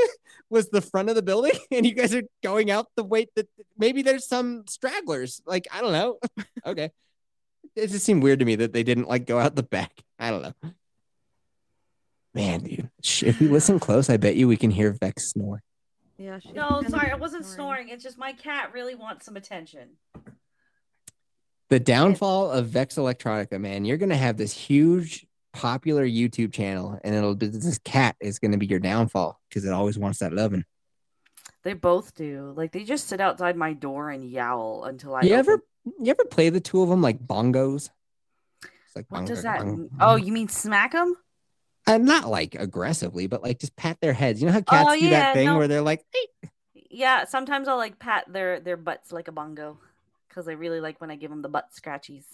Was 0.50 0.68
the 0.70 0.80
front 0.80 1.08
of 1.08 1.14
the 1.14 1.22
building, 1.22 1.58
and 1.70 1.86
you 1.86 1.94
guys 1.94 2.14
are 2.14 2.22
going 2.42 2.70
out 2.70 2.86
the 2.96 3.04
way 3.04 3.26
that 3.36 3.48
maybe 3.78 4.02
there's 4.02 4.26
some 4.26 4.64
stragglers. 4.68 5.40
Like 5.46 5.66
I 5.72 5.80
don't 5.80 5.92
know. 5.92 6.18
okay, 6.66 6.90
it 7.76 7.88
just 7.88 8.04
seemed 8.04 8.22
weird 8.22 8.40
to 8.40 8.44
me 8.44 8.56
that 8.56 8.72
they 8.72 8.82
didn't 8.82 9.08
like 9.08 9.26
go 9.26 9.38
out 9.38 9.54
the 9.54 9.62
back. 9.62 9.92
I 10.18 10.30
don't 10.30 10.42
know. 10.42 10.72
Man, 12.32 12.60
dude, 12.60 12.90
sh- 13.02 13.24
if 13.24 13.40
we 13.40 13.48
listen 13.48 13.80
close, 13.80 14.08
I 14.08 14.16
bet 14.16 14.36
you 14.36 14.46
we 14.46 14.56
can 14.56 14.70
hear 14.70 14.92
Vex 14.92 15.30
snore. 15.32 15.62
yeah, 16.16 16.38
she's 16.38 16.54
No, 16.54 16.80
sorry, 16.88 17.10
I 17.10 17.16
wasn't 17.16 17.44
snoring. 17.44 17.88
It's 17.88 18.04
just 18.04 18.18
my 18.18 18.32
cat 18.32 18.72
really 18.72 18.94
wants 18.94 19.24
some 19.26 19.36
attention. 19.36 19.90
The 21.70 21.80
downfall 21.80 22.50
of 22.50 22.66
Vex 22.66 22.96
Electronica, 22.96 23.58
man, 23.60 23.84
you're 23.84 23.96
gonna 23.96 24.16
have 24.16 24.36
this 24.36 24.52
huge 24.52 25.26
popular 25.52 26.06
YouTube 26.06 26.52
channel, 26.52 26.98
and 27.02 27.14
it'll 27.14 27.34
be 27.36 27.46
this 27.46 27.78
cat 27.78 28.16
is 28.20 28.38
gonna 28.38 28.58
be 28.58 28.66
your 28.66 28.78
downfall 28.80 29.40
because 29.48 29.64
it 29.64 29.72
always 29.72 29.98
wants 29.98 30.18
that 30.18 30.32
loving. 30.32 30.64
They 31.62 31.74
both 31.74 32.14
do. 32.14 32.52
Like 32.56 32.72
they 32.72 32.84
just 32.84 33.06
sit 33.06 33.20
outside 33.20 33.56
my 33.56 33.72
door 33.72 34.10
and 34.10 34.28
yowl 34.28 34.84
until 34.84 35.14
I. 35.14 35.22
You 35.22 35.34
ever 35.34 35.62
you 35.98 36.10
ever 36.10 36.24
play 36.24 36.50
the 36.50 36.60
two 36.60 36.82
of 36.82 36.88
them 36.88 37.02
like 37.02 37.18
bongos? 37.18 37.90
It's 38.62 38.96
like 38.96 39.06
What 39.08 39.18
bongo, 39.18 39.34
does 39.34 39.42
that? 39.44 39.60
bongo. 39.60 39.88
Oh, 40.00 40.16
you 40.16 40.32
mean 40.32 40.48
smack 40.48 40.92
them? 40.92 41.14
and 41.86 42.08
uh, 42.08 42.12
not 42.12 42.28
like 42.28 42.54
aggressively, 42.56 43.26
but 43.26 43.42
like 43.42 43.58
just 43.58 43.76
pat 43.76 43.98
their 44.00 44.12
heads. 44.12 44.40
You 44.40 44.46
know 44.46 44.52
how 44.52 44.60
cats 44.60 44.88
Oh, 44.90 44.94
do 44.98 45.04
yeah, 45.04 45.10
that 45.10 45.34
thing 45.34 45.46
no. 45.46 45.58
where 45.58 45.68
they're 45.68 45.80
like, 45.82 46.04
"Hey." 46.12 46.48
Yeah, 46.90 47.24
sometimes 47.24 47.68
I'll 47.68 47.76
like 47.76 47.98
pat 47.98 48.24
their 48.32 48.58
their 48.60 48.76
butts 48.76 49.12
like 49.12 49.28
a 49.28 49.32
bongo 49.32 49.78
because 50.30 50.48
I 50.48 50.52
really 50.52 50.80
like 50.80 50.98
when 51.02 51.10
I 51.10 51.16
give 51.16 51.28
them 51.30 51.42
the 51.42 51.48
butt 51.50 51.66
scratchies. 51.76 52.24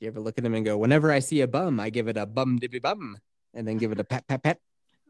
you 0.00 0.08
ever 0.08 0.18
look 0.20 0.36
at 0.38 0.42
them 0.44 0.54
and 0.54 0.64
go, 0.64 0.76
whenever 0.76 1.12
I 1.12 1.20
see 1.20 1.42
a 1.42 1.46
bum, 1.46 1.78
I 1.78 1.90
give 1.90 2.08
it 2.08 2.16
a 2.16 2.26
bum 2.26 2.58
dibby 2.58 2.82
bum, 2.82 3.18
and 3.54 3.68
then 3.68 3.76
give 3.78 3.92
it 3.92 4.00
a 4.00 4.04
pat 4.12 4.26
pat 4.26 4.42
pat. 4.42 4.58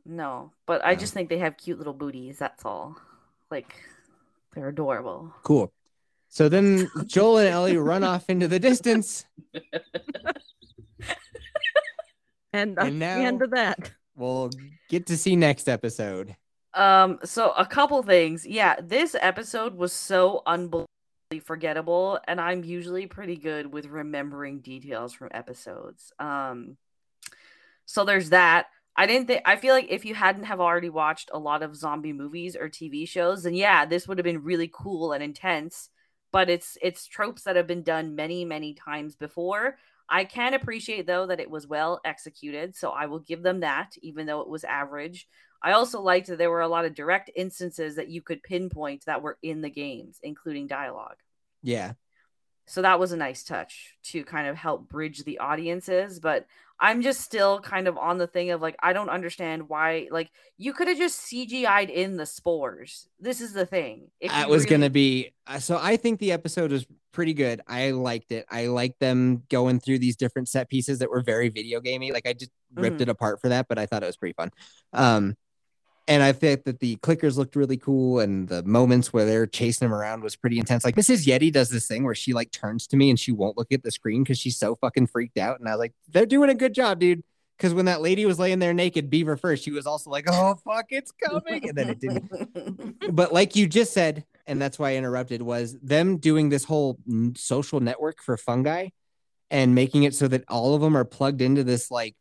No, 0.04 0.52
but 0.66 0.84
I 0.84 0.92
No. 0.92 0.98
just 1.00 1.14
think 1.14 1.28
they 1.30 1.38
have 1.38 1.56
cute 1.56 1.78
little 1.78 1.94
booties. 1.94 2.38
That's 2.38 2.64
all. 2.64 2.96
Like 3.50 3.74
they're 4.54 4.68
adorable. 4.68 5.32
Cool. 5.42 5.72
So 6.28 6.48
then 6.48 6.90
Joel 7.06 7.38
and 7.38 7.48
Ellie 7.48 7.76
run 7.78 8.04
off 8.04 8.28
into 8.28 8.48
the 8.48 8.58
distance. 8.58 9.24
And 12.52 12.74
that's 12.76 12.88
And 12.88 13.02
the 13.02 13.06
end 13.06 13.42
of 13.42 13.50
that. 13.50 13.90
We'll 14.16 14.50
get 14.88 15.04
to 15.06 15.16
see 15.18 15.36
next 15.36 15.68
episode. 15.68 16.36
Um, 16.72 17.18
so 17.22 17.50
a 17.52 17.66
couple 17.66 18.02
things. 18.02 18.46
Yeah, 18.46 18.76
this 18.82 19.14
episode 19.20 19.74
was 19.74 19.92
so 19.92 20.42
unbelievably 20.46 20.86
forgettable, 21.44 22.20
and 22.28 22.40
I'm 22.40 22.64
usually 22.64 23.06
pretty 23.06 23.36
good 23.36 23.72
with 23.72 23.86
remembering 23.86 24.60
details 24.60 25.12
from 25.12 25.28
episodes. 25.32 26.12
Um, 26.18 26.76
so 27.84 28.04
there's 28.04 28.30
that. 28.30 28.66
I 28.96 29.06
didn't 29.06 29.26
think 29.26 29.42
I 29.44 29.56
feel 29.56 29.74
like 29.74 29.88
if 29.90 30.04
you 30.04 30.14
hadn't 30.14 30.44
have 30.44 30.60
already 30.60 30.88
watched 30.88 31.30
a 31.32 31.38
lot 31.38 31.62
of 31.62 31.76
zombie 31.76 32.12
movies 32.12 32.56
or 32.56 32.68
TV 32.68 33.06
shows, 33.06 33.42
then 33.42 33.54
yeah, 33.54 33.84
this 33.84 34.08
would 34.08 34.18
have 34.18 34.24
been 34.24 34.42
really 34.42 34.70
cool 34.72 35.12
and 35.12 35.22
intense. 35.22 35.90
But 36.32 36.48
it's 36.48 36.78
it's 36.80 37.06
tropes 37.06 37.42
that 37.42 37.56
have 37.56 37.66
been 37.66 37.82
done 37.82 38.14
many, 38.14 38.44
many 38.44 38.74
times 38.74 39.16
before. 39.16 39.76
I 40.08 40.24
can 40.24 40.54
appreciate 40.54 41.06
though 41.06 41.26
that 41.26 41.40
it 41.40 41.50
was 41.50 41.66
well 41.66 42.00
executed, 42.04 42.76
so 42.76 42.90
I 42.90 43.06
will 43.06 43.18
give 43.18 43.42
them 43.42 43.60
that, 43.60 43.92
even 44.00 44.26
though 44.26 44.40
it 44.40 44.48
was 44.48 44.64
average. 44.64 45.26
I 45.62 45.72
also 45.72 46.00
liked 46.00 46.28
that 46.28 46.38
there 46.38 46.50
were 46.50 46.60
a 46.60 46.68
lot 46.68 46.84
of 46.84 46.94
direct 46.94 47.30
instances 47.34 47.96
that 47.96 48.08
you 48.08 48.22
could 48.22 48.42
pinpoint 48.42 49.04
that 49.06 49.22
were 49.22 49.38
in 49.42 49.60
the 49.60 49.70
games, 49.70 50.18
including 50.22 50.66
dialogue. 50.66 51.16
Yeah. 51.62 51.92
So 52.66 52.82
that 52.82 52.98
was 52.98 53.12
a 53.12 53.16
nice 53.16 53.44
touch 53.44 53.94
to 54.04 54.24
kind 54.24 54.48
of 54.48 54.56
help 54.56 54.88
bridge 54.88 55.24
the 55.24 55.38
audiences. 55.38 56.18
But 56.18 56.46
I'm 56.78 57.00
just 57.00 57.20
still 57.20 57.60
kind 57.60 57.88
of 57.88 57.96
on 57.96 58.18
the 58.18 58.26
thing 58.26 58.50
of 58.50 58.60
like, 58.60 58.76
I 58.82 58.92
don't 58.92 59.08
understand 59.08 59.68
why, 59.68 60.08
like, 60.10 60.30
you 60.58 60.72
could 60.72 60.88
have 60.88 60.98
just 60.98 61.20
CGI'd 61.20 61.90
in 61.90 62.16
the 62.16 62.26
spores. 62.26 63.08
This 63.18 63.40
is 63.40 63.52
the 63.52 63.66
thing. 63.66 64.10
If 64.20 64.30
that 64.30 64.48
was 64.48 64.64
really... 64.64 64.70
going 64.70 64.80
to 64.82 64.90
be, 64.90 65.32
uh, 65.46 65.58
so 65.58 65.78
I 65.80 65.96
think 65.96 66.20
the 66.20 66.32
episode 66.32 66.72
was 66.72 66.86
pretty 67.12 67.34
good. 67.34 67.62
I 67.66 67.92
liked 67.92 68.30
it. 68.32 68.44
I 68.50 68.66
liked 68.66 69.00
them 69.00 69.44
going 69.48 69.80
through 69.80 70.00
these 70.00 70.16
different 70.16 70.48
set 70.48 70.68
pieces 70.68 70.98
that 70.98 71.08
were 71.08 71.22
very 71.22 71.48
video 71.48 71.80
gamey. 71.80 72.12
Like, 72.12 72.26
I 72.26 72.34
just 72.34 72.50
ripped 72.74 72.96
mm-hmm. 72.96 73.02
it 73.02 73.08
apart 73.08 73.40
for 73.40 73.48
that, 73.48 73.68
but 73.68 73.78
I 73.78 73.86
thought 73.86 74.02
it 74.02 74.06
was 74.06 74.18
pretty 74.18 74.34
fun. 74.34 74.50
Um, 74.92 75.36
and 76.08 76.22
I 76.22 76.32
think 76.32 76.64
that 76.64 76.78
the 76.78 76.96
clickers 76.96 77.36
looked 77.36 77.56
really 77.56 77.76
cool, 77.76 78.20
and 78.20 78.48
the 78.48 78.62
moments 78.62 79.12
where 79.12 79.24
they're 79.24 79.46
chasing 79.46 79.86
him 79.86 79.94
around 79.94 80.22
was 80.22 80.36
pretty 80.36 80.58
intense. 80.58 80.84
Like 80.84 80.94
Mrs. 80.94 81.26
Yeti 81.26 81.52
does 81.52 81.68
this 81.68 81.88
thing 81.88 82.04
where 82.04 82.14
she 82.14 82.32
like 82.32 82.52
turns 82.52 82.86
to 82.88 82.96
me 82.96 83.10
and 83.10 83.18
she 83.18 83.32
won't 83.32 83.56
look 83.56 83.72
at 83.72 83.82
the 83.82 83.90
screen 83.90 84.22
because 84.22 84.38
she's 84.38 84.56
so 84.56 84.76
fucking 84.76 85.08
freaked 85.08 85.38
out. 85.38 85.58
And 85.58 85.68
I 85.68 85.72
was 85.72 85.80
like, 85.80 85.92
they're 86.08 86.26
doing 86.26 86.50
a 86.50 86.54
good 86.54 86.74
job, 86.74 87.00
dude. 87.00 87.22
Because 87.56 87.72
when 87.72 87.86
that 87.86 88.02
lady 88.02 88.26
was 88.26 88.38
laying 88.38 88.58
there 88.58 88.74
naked, 88.74 89.08
Beaver 89.08 89.36
first, 89.36 89.64
she 89.64 89.70
was 89.70 89.86
also 89.86 90.10
like, 90.10 90.26
"Oh 90.28 90.56
fuck, 90.62 90.86
it's 90.90 91.10
coming," 91.10 91.66
and 91.66 91.76
then 91.76 91.88
it 91.88 92.00
didn't. 92.00 92.98
but 93.14 93.32
like 93.32 93.56
you 93.56 93.66
just 93.66 93.94
said, 93.94 94.26
and 94.46 94.60
that's 94.60 94.78
why 94.78 94.90
I 94.90 94.96
interrupted, 94.96 95.40
was 95.40 95.74
them 95.80 96.18
doing 96.18 96.50
this 96.50 96.64
whole 96.64 96.98
social 97.34 97.80
network 97.80 98.22
for 98.22 98.36
fungi 98.36 98.88
and 99.50 99.74
making 99.74 100.02
it 100.02 100.14
so 100.14 100.28
that 100.28 100.44
all 100.48 100.74
of 100.74 100.82
them 100.82 100.96
are 100.96 101.04
plugged 101.04 101.40
into 101.40 101.64
this 101.64 101.90
like 101.90 102.14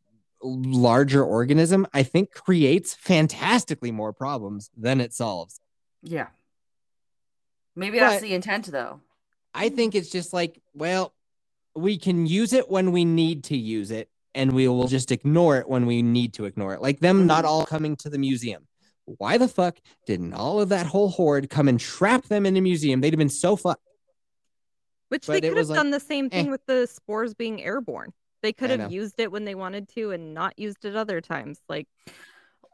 larger 0.45 1.23
organism, 1.23 1.87
I 1.93 2.03
think 2.03 2.31
creates 2.31 2.93
fantastically 2.93 3.91
more 3.91 4.13
problems 4.13 4.69
than 4.77 5.01
it 5.01 5.13
solves. 5.13 5.59
Yeah. 6.03 6.27
Maybe 7.75 7.99
that's 7.99 8.15
but 8.15 8.21
the 8.21 8.33
intent 8.33 8.71
though. 8.71 9.01
I 9.53 9.69
think 9.69 9.95
it's 9.95 10.09
just 10.09 10.33
like, 10.33 10.61
well, 10.73 11.13
we 11.75 11.97
can 11.97 12.25
use 12.25 12.53
it 12.53 12.69
when 12.69 12.91
we 12.91 13.05
need 13.05 13.45
to 13.45 13.57
use 13.57 13.91
it 13.91 14.09
and 14.33 14.51
we 14.51 14.67
will 14.67 14.87
just 14.87 15.11
ignore 15.11 15.57
it 15.57 15.67
when 15.67 15.85
we 15.85 16.01
need 16.01 16.33
to 16.35 16.45
ignore 16.45 16.73
it. 16.73 16.81
Like 16.81 16.99
them 16.99 17.25
not 17.25 17.39
mm-hmm. 17.39 17.47
all 17.47 17.65
coming 17.65 17.95
to 17.97 18.09
the 18.09 18.17
museum. 18.17 18.67
Why 19.05 19.37
the 19.37 19.47
fuck 19.47 19.77
didn't 20.07 20.33
all 20.33 20.59
of 20.59 20.69
that 20.69 20.87
whole 20.87 21.09
horde 21.09 21.49
come 21.49 21.67
and 21.67 21.79
trap 21.79 22.25
them 22.25 22.45
in 22.45 22.57
a 22.57 22.61
museum? 22.61 23.01
They'd 23.01 23.13
have 23.13 23.19
been 23.19 23.29
so 23.29 23.55
fucked. 23.55 23.81
Which 25.09 25.27
but 25.27 25.33
they 25.33 25.49
could 25.49 25.57
have 25.57 25.69
like, 25.69 25.77
done 25.77 25.91
the 25.91 25.99
same 25.99 26.29
thing 26.29 26.47
eh. 26.47 26.51
with 26.51 26.65
the 26.65 26.87
spores 26.87 27.33
being 27.33 27.63
airborne. 27.63 28.11
They 28.45 28.53
could 28.53 28.69
have 28.69 28.91
used 28.91 29.19
it 29.19 29.31
when 29.31 29.43
they 29.45 29.55
wanted 29.55 29.89
to 29.95 30.11
and 30.11 30.35
not 30.35 30.59
used 30.59 30.85
it 30.85 30.95
other 30.95 31.19
times. 31.19 31.61
Like 31.67 31.87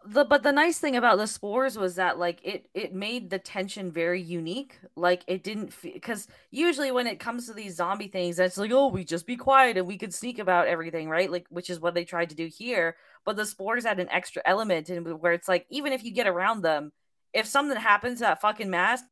the 0.05 0.25
but 0.25 0.43
the 0.43 0.51
nice 0.51 0.79
thing 0.79 0.97
about 0.97 1.17
the 1.17 1.27
spores 1.27 1.77
was 1.77 1.95
that 1.95 2.19
like 2.19 2.41
it 2.43 2.67
it 2.73 2.93
made 2.93 3.29
the 3.29 3.39
tension 3.39 3.89
very 3.89 4.21
unique. 4.21 4.77
Like 4.97 5.23
it 5.27 5.43
didn't 5.43 5.73
because 5.81 6.27
usually 6.49 6.91
when 6.91 7.07
it 7.07 7.21
comes 7.21 7.47
to 7.47 7.53
these 7.53 7.77
zombie 7.77 8.09
things, 8.09 8.35
that's 8.35 8.57
like 8.57 8.71
oh 8.71 8.87
we 8.87 9.05
just 9.05 9.25
be 9.25 9.37
quiet 9.37 9.77
and 9.77 9.87
we 9.87 9.97
could 9.97 10.13
sneak 10.13 10.39
about 10.39 10.67
everything, 10.67 11.07
right? 11.07 11.31
Like 11.31 11.45
which 11.49 11.69
is 11.69 11.79
what 11.79 11.93
they 11.93 12.03
tried 12.03 12.31
to 12.31 12.35
do 12.35 12.47
here. 12.47 12.97
But 13.23 13.37
the 13.37 13.45
spores 13.45 13.85
had 13.85 14.01
an 14.01 14.09
extra 14.09 14.41
element 14.45 14.89
in 14.89 15.05
where 15.05 15.31
it's 15.31 15.47
like 15.47 15.67
even 15.69 15.93
if 15.93 16.03
you 16.03 16.11
get 16.11 16.27
around 16.27 16.63
them, 16.63 16.91
if 17.31 17.45
something 17.45 17.77
happens 17.77 18.17
to 18.17 18.25
that 18.25 18.41
fucking 18.41 18.69
mask, 18.69 19.05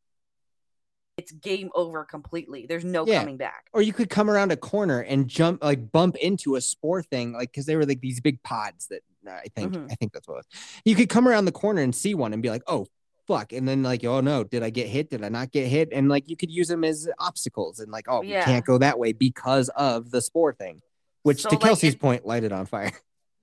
it's 1.19 1.33
game 1.33 1.69
over 1.75 2.05
completely. 2.05 2.65
There's 2.65 2.85
no 2.85 3.05
yeah. 3.05 3.19
coming 3.19 3.35
back. 3.35 3.67
Or 3.73 3.81
you 3.81 3.91
could 3.91 4.09
come 4.09 4.29
around 4.29 4.53
a 4.53 4.57
corner 4.57 5.01
and 5.01 5.27
jump, 5.27 5.61
like 5.61 5.91
bump 5.91 6.15
into 6.15 6.55
a 6.55 6.61
spore 6.61 7.03
thing, 7.03 7.33
like 7.33 7.51
because 7.51 7.65
they 7.65 7.75
were 7.75 7.85
like 7.85 7.99
these 7.99 8.21
big 8.21 8.41
pods 8.41 8.87
that 8.87 9.01
I 9.27 9.47
think 9.53 9.73
mm-hmm. 9.73 9.87
I 9.91 9.95
think 9.95 10.13
that's 10.13 10.27
what 10.27 10.35
it 10.35 10.37
was. 10.37 10.47
You 10.85 10.95
could 10.95 11.09
come 11.09 11.27
around 11.27 11.43
the 11.43 11.51
corner 11.51 11.81
and 11.81 11.93
see 11.93 12.15
one 12.15 12.31
and 12.31 12.41
be 12.41 12.49
like, 12.49 12.63
oh 12.67 12.87
fuck, 13.27 13.51
and 13.51 13.67
then 13.67 13.83
like, 13.83 14.05
oh 14.05 14.21
no, 14.21 14.45
did 14.45 14.63
I 14.63 14.69
get 14.69 14.87
hit? 14.87 15.09
Did 15.09 15.23
I 15.25 15.29
not 15.29 15.51
get 15.51 15.67
hit? 15.67 15.89
And 15.91 16.07
like 16.07 16.29
you 16.29 16.37
could 16.37 16.49
use 16.49 16.69
them 16.69 16.85
as 16.85 17.09
obstacles 17.19 17.79
and 17.79 17.91
like, 17.91 18.05
oh, 18.07 18.21
yeah. 18.21 18.39
we 18.39 18.45
can't 18.45 18.65
go 18.65 18.77
that 18.77 18.97
way 18.97 19.11
because 19.11 19.67
of 19.75 20.09
the 20.09 20.21
spore 20.21 20.53
thing, 20.53 20.81
which 21.23 21.41
so, 21.41 21.49
to 21.49 21.55
like, 21.55 21.63
Kelsey's 21.63 21.95
it, 21.95 21.99
point, 21.99 22.25
lighted 22.25 22.53
on 22.53 22.65
fire. 22.65 22.93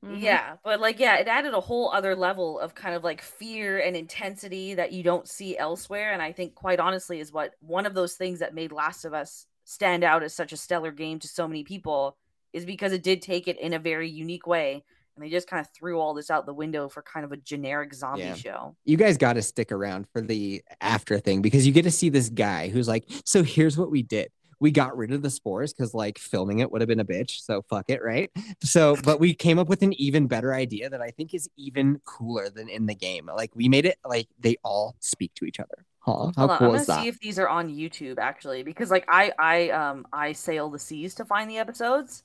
Mm-hmm. 0.05 0.22
Yeah, 0.22 0.57
but 0.62 0.80
like 0.80 1.01
yeah, 1.01 1.16
it 1.16 1.26
added 1.26 1.55
a 1.55 1.61
whole 1.61 1.90
other 1.90 2.14
level 2.14 2.61
of 2.61 2.74
kind 2.74 2.94
of 2.94 3.03
like 3.03 3.22
fear 3.22 3.78
and 3.78 3.97
intensity 3.97 4.74
that 4.74 4.92
you 4.92 5.03
don't 5.03 5.26
see 5.26 5.57
elsewhere 5.57 6.12
and 6.12 6.22
I 6.22 6.32
think 6.32 6.55
quite 6.55 6.80
honestly 6.80 7.18
is 7.18 7.32
what 7.32 7.55
one 7.61 7.86
of 7.86 7.94
those 7.94 8.14
things 8.14 8.40
that 8.40 8.55
made 8.55 8.72
Last 8.72 9.05
of 9.05 9.14
Us 9.14 9.47
stand 9.64 10.05
out 10.05 10.22
as 10.22 10.34
such 10.34 10.53
a 10.53 10.57
stellar 10.57 10.92
game 10.92 11.18
to 11.20 11.28
so 11.28 11.49
many 11.49 11.64
people 11.64 12.16
is 12.53 12.64
because 12.64 12.92
it 12.92 13.03
did 13.03 13.20
take 13.20 13.49
it 13.49 13.59
in 13.59 13.72
a 13.72 13.78
very 13.78 14.09
unique 14.09 14.47
way 14.47 14.84
and 15.16 15.24
they 15.24 15.30
just 15.30 15.49
kind 15.49 15.61
of 15.61 15.72
threw 15.72 15.99
all 15.99 16.14
this 16.14 16.30
out 16.30 16.47
the 16.47 16.55
window 16.55 16.88
for 16.88 17.03
kind 17.03 17.24
of 17.24 17.32
a 17.32 17.36
generic 17.38 17.94
zombie 17.94 18.22
yeah. 18.22 18.34
show. 18.34 18.76
You 18.84 18.97
guys 18.97 19.16
got 19.16 19.32
to 19.32 19.42
stick 19.42 19.72
around 19.72 20.07
for 20.12 20.20
the 20.20 20.62
after 20.80 21.18
thing 21.18 21.42
because 21.42 21.66
you 21.66 21.72
get 21.72 21.82
to 21.82 21.90
see 21.90 22.11
this 22.11 22.28
guy 22.28 22.68
who's 22.68 22.86
like, 22.86 23.05
"So 23.24 23.42
here's 23.42 23.78
what 23.78 23.90
we 23.90 24.03
did 24.03 24.30
we 24.61 24.70
got 24.70 24.96
rid 24.96 25.12
of 25.12 25.22
the 25.22 25.30
spores 25.30 25.72
because 25.72 25.94
like 25.94 26.18
filming 26.18 26.61
it 26.61 26.70
would 26.70 26.80
have 26.80 26.88
been 26.88 27.00
a 27.00 27.04
bitch. 27.04 27.40
So 27.42 27.62
fuck 27.62 27.90
it, 27.90 28.02
right? 28.02 28.30
So, 28.62 28.96
but 29.04 29.20
we 29.20 29.34
came 29.34 29.59
up 29.59 29.68
with 29.68 29.82
an 29.82 29.92
even 30.00 30.26
better 30.26 30.54
idea 30.54 30.88
that 30.88 31.00
I 31.00 31.11
think 31.11 31.34
is 31.34 31.48
even 31.57 32.00
cooler 32.04 32.48
than 32.48 32.68
in 32.68 32.86
the 32.86 32.94
game. 32.94 33.28
Like 33.34 33.54
we 33.54 33.68
made 33.68 33.86
it 33.86 33.98
like 34.04 34.28
they 34.38 34.57
all 34.64 34.96
speak 35.00 35.34
to 35.34 35.44
each 35.44 35.61
other. 35.61 35.84
Huh? 36.00 36.30
How 36.36 36.48
on, 36.48 36.59
cool 36.59 36.70
I'm 36.70 36.76
is 36.76 36.86
that? 36.86 37.02
See 37.02 37.09
if 37.09 37.18
these 37.18 37.38
are 37.38 37.48
on 37.48 37.68
YouTube 37.68 38.18
actually, 38.18 38.62
because 38.62 38.90
like 38.90 39.04
I 39.09 39.32
I 39.38 39.70
um 39.70 40.07
I 40.12 40.32
sail 40.32 40.70
the 40.70 40.78
seas 40.78 41.14
to 41.16 41.24
find 41.24 41.50
the 41.50 41.59
episodes 41.59 42.22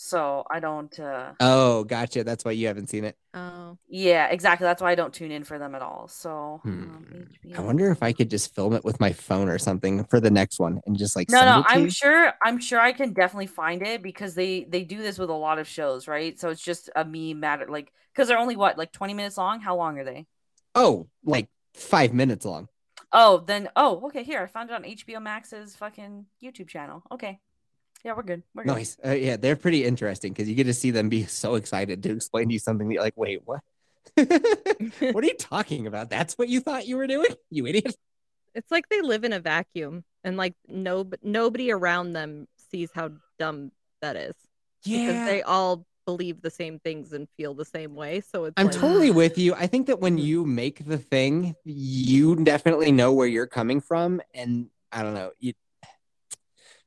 so 0.00 0.44
I 0.48 0.60
don't. 0.60 0.96
uh 1.00 1.32
Oh, 1.40 1.82
gotcha. 1.82 2.22
That's 2.22 2.44
why 2.44 2.52
you 2.52 2.68
haven't 2.68 2.88
seen 2.88 3.02
it. 3.02 3.16
Oh, 3.34 3.76
yeah, 3.88 4.28
exactly. 4.28 4.64
That's 4.64 4.80
why 4.80 4.92
I 4.92 4.94
don't 4.94 5.12
tune 5.12 5.32
in 5.32 5.42
for 5.42 5.58
them 5.58 5.74
at 5.74 5.82
all. 5.82 6.06
So 6.06 6.60
hmm. 6.62 6.70
um, 6.70 7.28
I 7.56 7.60
wonder 7.60 7.90
if 7.90 8.00
I 8.00 8.12
could 8.12 8.30
just 8.30 8.54
film 8.54 8.74
it 8.74 8.84
with 8.84 9.00
my 9.00 9.12
phone 9.12 9.48
or 9.48 9.58
something 9.58 10.04
for 10.04 10.20
the 10.20 10.30
next 10.30 10.60
one 10.60 10.80
and 10.86 10.96
just 10.96 11.16
like 11.16 11.28
no, 11.30 11.44
no. 11.44 11.64
I'm 11.66 11.86
you? 11.86 11.90
sure. 11.90 12.32
I'm 12.44 12.60
sure 12.60 12.78
I 12.78 12.92
can 12.92 13.12
definitely 13.12 13.48
find 13.48 13.82
it 13.82 14.00
because 14.00 14.36
they 14.36 14.62
they 14.62 14.84
do 14.84 14.98
this 14.98 15.18
with 15.18 15.30
a 15.30 15.34
lot 15.34 15.58
of 15.58 15.66
shows, 15.66 16.06
right? 16.06 16.38
So 16.38 16.50
it's 16.50 16.62
just 16.62 16.90
a 16.94 17.04
me 17.04 17.34
matter 17.34 17.66
like 17.68 17.92
because 18.14 18.28
they're 18.28 18.38
only 18.38 18.54
what 18.54 18.78
like 18.78 18.92
20 18.92 19.14
minutes 19.14 19.36
long. 19.36 19.60
How 19.60 19.76
long 19.76 19.98
are 19.98 20.04
they? 20.04 20.26
Oh, 20.76 21.08
like 21.24 21.48
five 21.74 22.14
minutes 22.14 22.46
long. 22.46 22.68
Oh, 23.12 23.42
then 23.44 23.68
oh, 23.74 24.06
okay. 24.06 24.22
Here 24.22 24.40
I 24.40 24.46
found 24.46 24.70
it 24.70 24.74
on 24.74 24.84
HBO 24.84 25.20
Max's 25.20 25.74
fucking 25.74 26.26
YouTube 26.40 26.68
channel. 26.68 27.02
Okay. 27.10 27.40
Yeah, 28.04 28.14
we're 28.16 28.22
good. 28.22 28.42
We're 28.54 28.64
good. 28.64 28.74
Nice. 28.74 28.96
Uh, 29.04 29.12
yeah, 29.12 29.36
they're 29.36 29.56
pretty 29.56 29.84
interesting 29.84 30.32
because 30.32 30.48
you 30.48 30.54
get 30.54 30.64
to 30.64 30.74
see 30.74 30.90
them 30.90 31.08
be 31.08 31.24
so 31.26 31.54
excited 31.56 32.02
to 32.04 32.10
explain 32.10 32.48
to 32.48 32.52
you 32.52 32.58
something 32.58 32.88
that 32.88 32.94
you're 32.94 33.02
like, 33.02 33.16
wait, 33.16 33.42
what? 33.44 33.60
what 34.14 35.24
are 35.24 35.26
you 35.26 35.34
talking 35.38 35.86
about? 35.86 36.10
That's 36.10 36.34
what 36.34 36.48
you 36.48 36.60
thought 36.60 36.86
you 36.86 36.96
were 36.96 37.06
doing, 37.06 37.30
you 37.50 37.66
idiot. 37.66 37.96
It's 38.54 38.70
like 38.70 38.88
they 38.88 39.02
live 39.02 39.24
in 39.24 39.32
a 39.32 39.40
vacuum 39.40 40.04
and 40.24 40.36
like 40.36 40.54
no 40.66 41.08
nobody 41.22 41.70
around 41.70 42.14
them 42.14 42.48
sees 42.70 42.90
how 42.94 43.10
dumb 43.38 43.70
that 44.00 44.16
is. 44.16 44.34
Yeah. 44.84 45.06
Because 45.06 45.26
they 45.26 45.42
all 45.42 45.86
believe 46.06 46.40
the 46.40 46.50
same 46.50 46.78
things 46.78 47.12
and 47.12 47.28
feel 47.36 47.52
the 47.52 47.64
same 47.64 47.94
way. 47.94 48.22
So 48.22 48.46
it's 48.46 48.54
I'm 48.56 48.68
like... 48.68 48.76
totally 48.76 49.10
with 49.10 49.36
you. 49.36 49.54
I 49.54 49.66
think 49.66 49.88
that 49.88 50.00
when 50.00 50.16
mm-hmm. 50.16 50.26
you 50.26 50.46
make 50.46 50.86
the 50.86 50.98
thing, 50.98 51.54
you 51.64 52.36
definitely 52.36 52.90
know 52.92 53.12
where 53.12 53.26
you're 53.26 53.46
coming 53.46 53.80
from. 53.80 54.22
And 54.32 54.68
I 54.90 55.02
don't 55.02 55.14
know, 55.14 55.32
you 55.38 55.52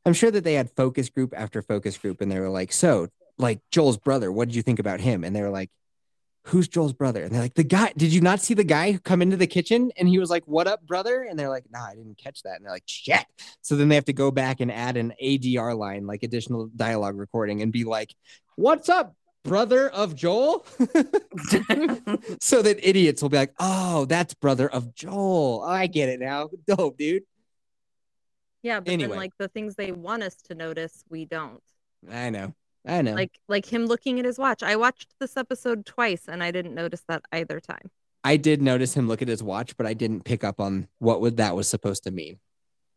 I'm 0.05 0.13
sure 0.13 0.31
that 0.31 0.43
they 0.43 0.55
had 0.55 0.71
focus 0.71 1.09
group 1.09 1.33
after 1.35 1.61
focus 1.61 1.97
group, 1.97 2.21
and 2.21 2.31
they 2.31 2.39
were 2.39 2.49
like, 2.49 2.71
"So, 2.71 3.09
like 3.37 3.59
Joel's 3.71 3.97
brother, 3.97 4.31
what 4.31 4.47
did 4.47 4.55
you 4.55 4.63
think 4.63 4.79
about 4.79 4.99
him?" 4.99 5.23
And 5.23 5.35
they 5.35 5.41
were 5.41 5.49
like, 5.49 5.69
"Who's 6.45 6.67
Joel's 6.67 6.93
brother?" 6.93 7.23
And 7.23 7.31
they're 7.31 7.41
like, 7.41 7.53
"The 7.53 7.63
guy. 7.63 7.93
Did 7.95 8.11
you 8.13 8.21
not 8.21 8.41
see 8.41 8.53
the 8.55 8.63
guy 8.63 8.91
who 8.93 8.99
come 8.99 9.21
into 9.21 9.37
the 9.37 9.47
kitchen?" 9.47 9.91
And 9.97 10.07
he 10.09 10.17
was 10.17 10.29
like, 10.29 10.43
"What 10.47 10.67
up, 10.67 10.85
brother?" 10.87 11.21
And 11.21 11.37
they're 11.37 11.49
like, 11.49 11.65
"Nah, 11.71 11.85
I 11.85 11.95
didn't 11.95 12.17
catch 12.17 12.41
that." 12.43 12.55
And 12.55 12.65
they're 12.65 12.71
like, 12.71 12.83
"Shit." 12.87 13.25
So 13.61 13.75
then 13.75 13.89
they 13.89 13.95
have 13.95 14.05
to 14.05 14.13
go 14.13 14.31
back 14.31 14.59
and 14.59 14.71
add 14.71 14.97
an 14.97 15.13
ADR 15.21 15.75
line, 15.75 16.07
like 16.07 16.23
additional 16.23 16.67
dialogue 16.75 17.17
recording, 17.17 17.61
and 17.61 17.71
be 17.71 17.83
like, 17.83 18.15
"What's 18.55 18.89
up, 18.89 19.15
brother 19.43 19.87
of 19.89 20.15
Joel?" 20.15 20.65
so 22.41 22.61
that 22.63 22.79
idiots 22.81 23.21
will 23.21 23.29
be 23.29 23.37
like, 23.37 23.53
"Oh, 23.59 24.05
that's 24.05 24.33
brother 24.33 24.67
of 24.67 24.95
Joel. 24.95 25.63
I 25.63 25.85
get 25.87 26.09
it 26.09 26.19
now. 26.19 26.49
Dope, 26.65 26.97
dude." 26.97 27.23
Yeah, 28.63 28.79
but 28.79 28.91
anyway. 28.91 29.09
then 29.09 29.17
like 29.17 29.37
the 29.37 29.47
things 29.47 29.75
they 29.75 29.91
want 29.91 30.23
us 30.23 30.35
to 30.43 30.55
notice, 30.55 31.03
we 31.09 31.25
don't. 31.25 31.61
I 32.09 32.29
know. 32.29 32.53
I 32.85 33.01
know. 33.01 33.13
Like 33.13 33.37
like 33.47 33.65
him 33.65 33.85
looking 33.85 34.19
at 34.19 34.25
his 34.25 34.37
watch. 34.37 34.63
I 34.63 34.75
watched 34.75 35.13
this 35.19 35.37
episode 35.37 35.85
twice 35.85 36.23
and 36.27 36.43
I 36.43 36.51
didn't 36.51 36.75
notice 36.75 37.03
that 37.07 37.23
either 37.31 37.59
time. 37.59 37.91
I 38.23 38.37
did 38.37 38.61
notice 38.61 38.93
him 38.93 39.07
look 39.07 39.21
at 39.21 39.27
his 39.27 39.41
watch, 39.41 39.75
but 39.77 39.85
I 39.87 39.93
didn't 39.93 40.25
pick 40.25 40.43
up 40.43 40.59
on 40.59 40.87
what 40.99 41.21
would 41.21 41.37
that 41.37 41.55
was 41.55 41.67
supposed 41.67 42.03
to 42.03 42.11
mean. 42.11 42.39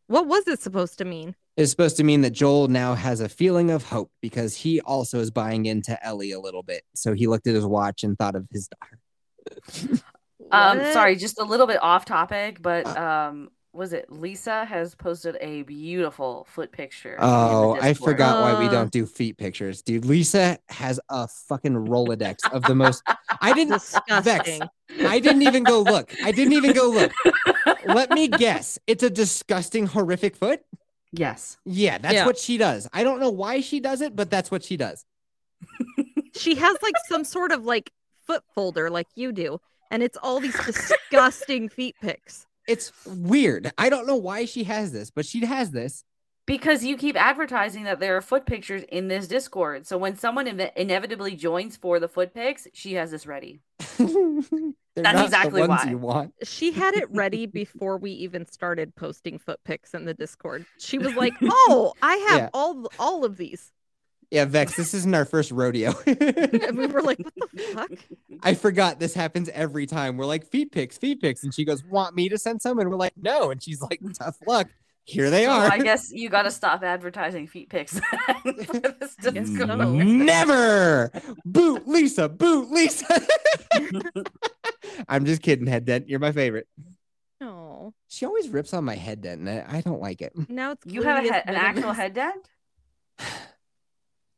What 0.07 0.27
was 0.27 0.47
it 0.47 0.59
supposed 0.59 0.99
to 0.99 1.05
mean? 1.05 1.35
It's 1.57 1.71
supposed 1.71 1.97
to 1.97 2.03
mean 2.03 2.21
that 2.21 2.31
Joel 2.31 2.67
now 2.67 2.93
has 2.93 3.21
a 3.21 3.29
feeling 3.29 3.71
of 3.71 3.83
hope 3.83 4.11
because 4.21 4.55
he 4.55 4.81
also 4.81 5.19
is 5.19 5.31
buying 5.31 5.65
into 5.65 6.03
Ellie 6.05 6.31
a 6.31 6.39
little 6.39 6.61
bit. 6.61 6.83
So 6.93 7.13
he 7.13 7.27
looked 7.27 7.47
at 7.47 7.55
his 7.55 7.65
watch 7.65 8.03
and 8.03 8.17
thought 8.17 8.35
of 8.35 8.45
his 8.51 8.69
daughter. 8.69 10.03
um, 10.51 10.79
sorry, 10.93 11.15
just 11.15 11.39
a 11.39 11.43
little 11.43 11.65
bit 11.65 11.81
off 11.81 12.05
topic, 12.05 12.61
but 12.61 12.85
uh. 12.85 13.29
um, 13.31 13.49
was 13.75 13.91
it 13.93 14.09
Lisa 14.11 14.65
has 14.65 14.95
posted 14.95 15.37
a 15.41 15.63
beautiful 15.63 16.47
foot 16.49 16.71
picture. 16.71 17.17
Oh, 17.19 17.73
I 17.73 17.89
Discord. 17.89 18.11
forgot 18.11 18.41
why 18.41 18.59
we 18.59 18.67
Uh. 18.67 18.71
don't 18.71 18.91
do 18.91 19.05
feet 19.05 19.37
pictures, 19.37 19.81
dude. 19.81 20.05
Lisa 20.05 20.57
has 20.69 20.99
a 21.09 21.27
fucking 21.27 21.73
Rolodex 21.73 22.37
of 22.51 22.63
the 22.63 22.73
most. 22.75 23.03
I 23.41 23.53
didn't. 23.53 23.73
Disgusting. 24.07 24.61
I 25.05 25.19
didn't 25.19 25.41
even 25.43 25.63
go 25.63 25.81
look. 25.81 26.13
I 26.23 26.31
didn't 26.31 26.53
even 26.53 26.71
go 26.73 26.89
look. 26.89 27.11
Let 27.85 28.11
me 28.11 28.27
guess. 28.27 28.79
It's 28.87 29.03
a 29.03 29.09
disgusting, 29.09 29.87
horrific 29.87 30.35
foot. 30.35 30.61
Yes. 31.11 31.57
Yeah, 31.65 31.97
that's 31.97 32.13
Yeah. 32.13 32.25
what 32.25 32.37
she 32.37 32.57
does. 32.57 32.87
I 32.93 33.03
don't 33.03 33.19
know 33.19 33.29
why 33.29 33.61
she 33.61 33.79
does 33.79 34.01
it, 34.01 34.15
but 34.15 34.29
that's 34.29 34.49
what 34.51 34.63
she 34.63 34.77
does. 34.77 35.05
She 36.37 36.55
has 36.55 36.75
like 36.81 36.95
some 37.07 37.23
sort 37.23 37.53
of 37.53 37.63
like 37.63 37.91
foot 38.27 38.43
folder 38.53 38.89
like 38.89 39.07
you 39.15 39.31
do, 39.31 39.59
and 39.89 40.03
it's 40.03 40.17
all 40.21 40.41
these 40.41 40.57
disgusting 40.65 41.69
feet 41.69 41.95
pics. 42.01 42.45
It's 42.67 42.91
weird. 43.05 43.71
I 43.77 43.89
don't 43.89 44.07
know 44.07 44.15
why 44.15 44.45
she 44.45 44.63
has 44.65 44.91
this, 44.91 45.11
but 45.11 45.25
she 45.25 45.45
has 45.45 45.71
this. 45.71 46.03
Because 46.47 46.83
you 46.83 46.95
keep 46.95 47.15
advertising 47.19 47.85
that 47.85 47.99
there 47.99 48.15
are 48.17 48.21
foot 48.21 48.45
pictures 48.45 48.83
in 48.89 49.07
this 49.07 49.27
Discord. 49.27 49.87
So 49.87 49.97
when 49.97 50.15
someone 50.15 50.45
inve- 50.45 50.75
inevitably 50.75 51.35
joins 51.35 51.75
for 51.75 51.99
the 51.99 52.07
foot 52.07 52.35
pics, 52.35 52.67
she 52.73 52.93
has 52.93 53.09
this 53.09 53.25
ready. 53.25 53.61
That's 54.95 55.21
exactly 55.21 55.61
the 55.63 55.67
why. 55.67 55.85
you 55.89 55.97
want. 55.97 56.33
She 56.43 56.71
had 56.71 56.93
it 56.95 57.09
ready 57.11 57.45
before 57.61 57.97
we 57.97 58.11
even 58.11 58.45
started 58.45 58.95
posting 58.95 59.39
foot 59.39 59.59
pics 59.65 59.93
in 59.93 60.05
the 60.05 60.13
Discord. 60.13 60.65
She 60.79 60.97
was 60.99 61.15
like, 61.15 61.33
"Oh, 61.41 61.93
I 62.01 62.15
have 62.29 62.39
Yeah. 62.39 62.49
all 62.53 62.87
all 62.99 63.25
of 63.25 63.37
these," 63.37 63.71
Yeah, 64.31 64.45
Vex, 64.45 64.75
this 64.75 64.93
isn't 64.93 65.13
our 65.13 65.25
first 65.25 65.51
rodeo. 65.51 65.93
and 66.07 66.77
we 66.77 66.87
were 66.87 67.01
like, 67.01 67.19
"What 67.19 67.33
the 67.53 67.61
fuck?" 67.73 67.91
I 68.41 68.53
forgot 68.53 68.99
this 68.99 69.13
happens 69.13 69.49
every 69.49 69.85
time. 69.85 70.17
We're 70.17 70.25
like, 70.25 70.45
feet 70.45 70.71
pics, 70.71 70.97
feet 70.97 71.21
pics. 71.21 71.43
And 71.43 71.53
she 71.53 71.63
goes, 71.65 71.83
Want 71.85 72.15
me 72.15 72.29
to 72.29 72.37
send 72.37 72.61
some? 72.61 72.79
And 72.79 72.89
we're 72.89 72.97
like, 72.97 73.13
No. 73.15 73.51
And 73.51 73.61
she's 73.63 73.81
like, 73.81 73.99
Tough 74.17 74.37
luck. 74.45 74.67
Here 75.03 75.29
they 75.29 75.45
So 75.45 75.51
are. 75.51 75.71
I 75.71 75.77
guess 75.79 76.11
you 76.11 76.29
got 76.29 76.43
to 76.43 76.51
stop 76.51 76.81
advertising 76.83 77.45
feet 77.47 77.69
pics 77.69 77.99
for 78.43 78.53
this 78.53 79.15
guess 79.21 79.33
Discord. 79.33 79.69
so. 79.69 79.93
Never 79.93 81.11
boot 81.45 81.87
Lisa, 81.87 82.27
boot 82.27 82.71
Lisa. 82.71 83.21
I'm 85.07 85.25
just 85.25 85.41
kidding, 85.43 85.67
head 85.67 85.85
dent. 85.85 86.09
You're 86.09 86.19
my 86.19 86.31
favorite. 86.31 86.67
Oh, 87.41 87.93
She 88.07 88.25
always 88.25 88.49
rips 88.49 88.73
on 88.73 88.83
my 88.83 88.95
head 88.95 89.21
dent, 89.21 89.41
and 89.41 89.49
I 89.49 89.77
I 89.77 89.81
don't 89.81 90.01
like 90.01 90.21
it. 90.21 90.33
now 90.49 90.71
it's 90.71 90.85
You 90.87 91.03
have 91.03 91.23
a 91.23 91.27
gluteus 91.27 91.41
an 91.45 91.55
actual 91.55 91.93
head 91.93 92.13
dent? 92.13 92.49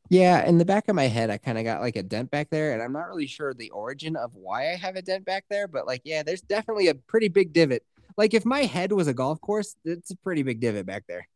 Yeah, 0.09 0.45
in 0.47 0.57
the 0.57 0.65
back 0.65 0.87
of 0.87 0.95
my 0.95 1.05
head, 1.07 1.29
I 1.29 1.37
kind 1.37 1.57
of 1.57 1.63
got 1.65 1.81
like 1.81 1.95
a 1.97 2.03
dent 2.03 2.31
back 2.31 2.49
there, 2.49 2.73
and 2.73 2.81
I'm 2.81 2.93
not 2.93 3.07
really 3.07 3.27
sure 3.27 3.53
the 3.53 3.69
origin 3.71 4.15
of 4.15 4.33
why 4.33 4.71
I 4.71 4.75
have 4.75 4.95
a 4.95 5.01
dent 5.01 5.25
back 5.25 5.45
there, 5.49 5.67
but 5.67 5.85
like, 5.85 6.01
yeah, 6.05 6.23
there's 6.23 6.41
definitely 6.41 6.87
a 6.87 6.95
pretty 6.95 7.27
big 7.27 7.51
divot. 7.51 7.83
Like, 8.15 8.33
if 8.33 8.45
my 8.45 8.61
head 8.63 8.91
was 8.93 9.07
a 9.07 9.13
golf 9.13 9.41
course, 9.41 9.75
it's 9.83 10.11
a 10.11 10.17
pretty 10.17 10.43
big 10.43 10.59
divot 10.61 10.85
back 10.85 11.03
there. 11.07 11.27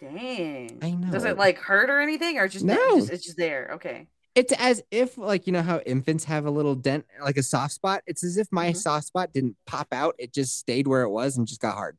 Dang. 0.00 0.78
I 0.82 0.90
know. 0.92 1.10
Does 1.10 1.24
it 1.24 1.38
like 1.38 1.58
hurt 1.58 1.88
or 1.90 2.00
anything, 2.00 2.38
or 2.38 2.46
just, 2.48 2.64
No. 2.64 2.76
just 2.96 3.10
it's 3.10 3.24
just 3.24 3.36
there? 3.38 3.70
Okay. 3.74 4.06
It's 4.34 4.52
as 4.58 4.82
if, 4.90 5.18
like, 5.18 5.46
you 5.46 5.52
know 5.52 5.62
how 5.62 5.80
infants 5.80 6.24
have 6.24 6.46
a 6.46 6.50
little 6.50 6.74
dent, 6.74 7.04
like 7.22 7.36
a 7.36 7.42
soft 7.42 7.72
spot. 7.74 8.02
It's 8.06 8.22
as 8.22 8.36
if 8.36 8.46
my 8.52 8.70
Mhm. 8.70 8.76
soft 8.76 9.06
spot 9.06 9.32
didn't 9.32 9.56
pop 9.66 9.88
out; 9.92 10.14
it 10.18 10.32
just 10.32 10.56
stayed 10.58 10.86
where 10.86 11.02
it 11.02 11.10
was 11.10 11.36
and 11.36 11.48
just 11.48 11.60
got 11.60 11.74
hard. 11.74 11.96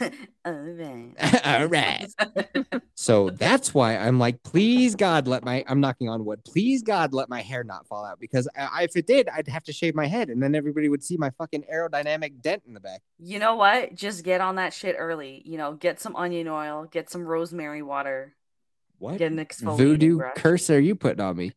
All 0.44 0.52
right. 0.52 1.14
All 1.44 1.66
right. 1.66 2.06
So 2.94 3.30
that's 3.30 3.74
why 3.74 3.96
I'm 3.96 4.18
like, 4.18 4.42
please 4.42 4.94
God, 4.94 5.26
let 5.26 5.44
my 5.44 5.64
I'm 5.68 5.80
knocking 5.80 6.08
on 6.08 6.24
wood. 6.24 6.40
Please 6.44 6.82
God, 6.82 7.12
let 7.12 7.28
my 7.28 7.40
hair 7.42 7.64
not 7.64 7.86
fall 7.86 8.04
out 8.04 8.18
because 8.20 8.48
I, 8.56 8.84
if 8.84 8.96
it 8.96 9.06
did, 9.06 9.28
I'd 9.28 9.48
have 9.48 9.64
to 9.64 9.72
shave 9.72 9.94
my 9.94 10.06
head, 10.06 10.30
and 10.30 10.42
then 10.42 10.54
everybody 10.54 10.88
would 10.88 11.02
see 11.02 11.16
my 11.16 11.30
fucking 11.38 11.64
aerodynamic 11.72 12.40
dent 12.40 12.62
in 12.66 12.74
the 12.74 12.80
back. 12.80 13.00
You 13.18 13.38
know 13.38 13.56
what? 13.56 13.94
Just 13.94 14.24
get 14.24 14.40
on 14.40 14.56
that 14.56 14.72
shit 14.72 14.96
early. 14.98 15.42
You 15.44 15.58
know, 15.58 15.72
get 15.74 16.00
some 16.00 16.14
onion 16.16 16.48
oil, 16.48 16.84
get 16.90 17.10
some 17.10 17.24
rosemary 17.24 17.82
water, 17.82 18.34
What 18.98 19.18
get 19.18 19.32
an 19.32 19.38
exfoliating 19.38 19.76
voodoo 19.76 20.16
brush. 20.18 20.34
curse 20.36 20.70
are 20.70 20.80
you 20.80 20.94
putting 20.94 21.20
on 21.20 21.36
me? 21.36 21.52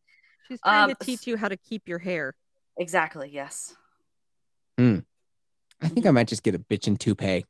She's 0.48 0.60
trying 0.60 0.90
Um, 0.90 0.96
to 0.98 1.04
teach 1.04 1.26
you 1.26 1.36
how 1.36 1.48
to 1.48 1.56
keep 1.56 1.88
your 1.88 1.98
hair. 1.98 2.34
Exactly. 2.78 3.30
Yes. 3.32 3.74
Hmm. 4.78 5.00
I 5.80 5.88
think 5.88 6.06
I 6.06 6.10
might 6.10 6.28
just 6.28 6.42
get 6.42 6.54
a 6.54 6.58
bitchin' 6.58 6.98
toupee. 6.98 7.44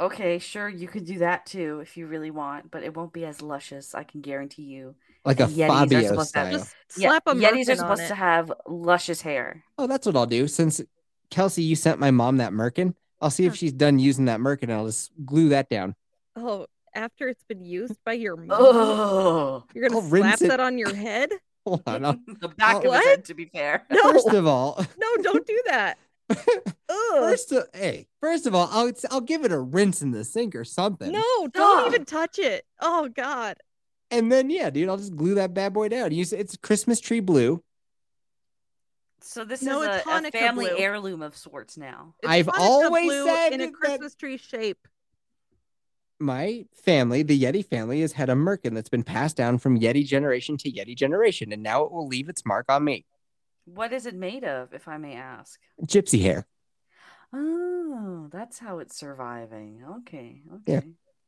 Okay, 0.00 0.38
sure, 0.38 0.68
you 0.68 0.88
could 0.88 1.04
do 1.04 1.18
that 1.18 1.46
too 1.46 1.80
if 1.80 1.96
you 1.96 2.06
really 2.06 2.30
want, 2.30 2.70
but 2.70 2.82
it 2.82 2.96
won't 2.96 3.12
be 3.12 3.24
as 3.24 3.42
luscious. 3.42 3.94
I 3.94 4.02
can 4.04 4.20
guarantee 4.20 4.62
you. 4.62 4.94
Like 5.24 5.40
a 5.40 5.46
Yetis 5.46 5.64
are 5.64 5.68
Fabio 5.68 6.02
supposed 6.08 6.32
to 6.34 6.38
have 6.38 6.48
style. 6.48 6.58
Just 6.58 6.74
Yeah, 6.98 7.08
slap 7.10 7.22
a 7.26 7.30
Yetis 7.34 7.38
are 7.38 7.52
merkin 7.52 7.70
on 7.70 7.76
supposed 7.76 8.02
it. 8.02 8.08
to 8.08 8.14
have 8.14 8.52
luscious 8.66 9.20
hair. 9.22 9.62
Oh, 9.76 9.86
that's 9.86 10.06
what 10.06 10.16
I'll 10.16 10.26
do. 10.26 10.48
Since 10.48 10.80
Kelsey, 11.30 11.62
you 11.62 11.76
sent 11.76 11.98
my 12.00 12.10
mom 12.10 12.38
that 12.38 12.52
merkin, 12.52 12.94
I'll 13.20 13.30
see 13.30 13.46
if 13.46 13.54
she's 13.56 13.72
done 13.72 13.98
using 13.98 14.24
that 14.26 14.40
merkin 14.40 14.64
and 14.64 14.72
I'll 14.74 14.86
just 14.86 15.10
glue 15.26 15.48
that 15.50 15.68
down. 15.68 15.94
Oh, 16.36 16.66
after 16.94 17.28
it's 17.28 17.44
been 17.44 17.64
used 17.64 17.96
by 18.04 18.14
your 18.14 18.36
mom, 18.36 18.48
Oh, 18.60 19.64
you're 19.74 19.88
gonna 19.88 20.00
I'll 20.00 20.08
slap 20.08 20.38
that 20.40 20.60
on 20.60 20.78
your 20.78 20.94
head? 20.94 21.30
Hold 21.66 21.82
on. 21.86 22.04
I'll- 22.04 22.18
the 22.40 22.48
back 22.48 22.76
of 22.84 22.94
his 22.94 23.04
head. 23.04 23.24
To 23.26 23.34
be 23.34 23.44
fair, 23.46 23.84
No, 23.90 24.12
First 24.12 24.28
of 24.28 24.46
all, 24.46 24.84
no, 24.98 25.22
don't 25.22 25.46
do 25.46 25.62
that. 25.66 25.98
Ugh. 26.30 26.74
first 27.12 27.52
of, 27.52 27.64
hey, 27.74 28.06
first 28.20 28.46
of 28.46 28.54
all, 28.54 28.68
I'll 28.70 28.92
I'll 29.10 29.20
give 29.20 29.44
it 29.44 29.52
a 29.52 29.58
rinse 29.58 30.02
in 30.02 30.10
the 30.10 30.24
sink 30.24 30.54
or 30.54 30.64
something. 30.64 31.10
No, 31.12 31.48
don't 31.52 31.86
Ugh. 31.86 31.92
even 31.92 32.04
touch 32.04 32.38
it. 32.38 32.64
Oh 32.80 33.08
God. 33.08 33.56
And 34.10 34.30
then 34.32 34.50
yeah, 34.50 34.70
dude, 34.70 34.88
I'll 34.88 34.96
just 34.96 35.16
glue 35.16 35.34
that 35.34 35.54
bad 35.54 35.72
boy 35.72 35.88
down. 35.88 36.12
You 36.12 36.24
say 36.24 36.38
it's 36.38 36.56
Christmas 36.56 37.00
tree 37.00 37.20
blue. 37.20 37.62
so 39.20 39.44
this 39.44 39.62
No, 39.62 39.82
is 39.82 39.88
a, 39.88 40.02
a 40.08 40.30
family 40.30 40.66
blue. 40.68 40.78
heirloom 40.78 41.22
of 41.22 41.36
sorts 41.36 41.76
now. 41.76 42.14
It's 42.22 42.30
I've 42.30 42.46
Hanukkah 42.46 42.58
always 42.58 43.06
blue 43.06 43.24
said 43.26 43.52
in 43.52 43.60
a 43.60 43.70
Christmas 43.70 44.14
tree 44.14 44.36
shape. 44.38 44.78
My 46.20 46.64
family, 46.84 47.22
the 47.22 47.40
Yeti 47.40 47.64
family, 47.64 48.00
has 48.00 48.12
had 48.12 48.28
a 48.28 48.34
merkin 48.34 48.74
that's 48.74 48.88
been 48.88 49.04
passed 49.04 49.36
down 49.36 49.58
from 49.58 49.78
Yeti 49.78 50.04
generation 50.04 50.56
to 50.58 50.72
Yeti 50.72 50.96
generation, 50.96 51.52
and 51.52 51.62
now 51.62 51.84
it 51.84 51.92
will 51.92 52.08
leave 52.08 52.28
its 52.28 52.44
mark 52.44 52.66
on 52.68 52.82
me. 52.82 53.04
What 53.74 53.92
is 53.92 54.06
it 54.06 54.14
made 54.14 54.44
of, 54.44 54.72
if 54.72 54.88
I 54.88 54.96
may 54.98 55.14
ask? 55.14 55.58
Gypsy 55.82 56.22
hair. 56.22 56.46
Oh, 57.32 58.28
that's 58.32 58.58
how 58.58 58.78
it's 58.78 58.96
surviving. 58.96 59.82
Okay, 59.98 60.42
okay. 60.54 60.62
Yeah. 60.72 60.80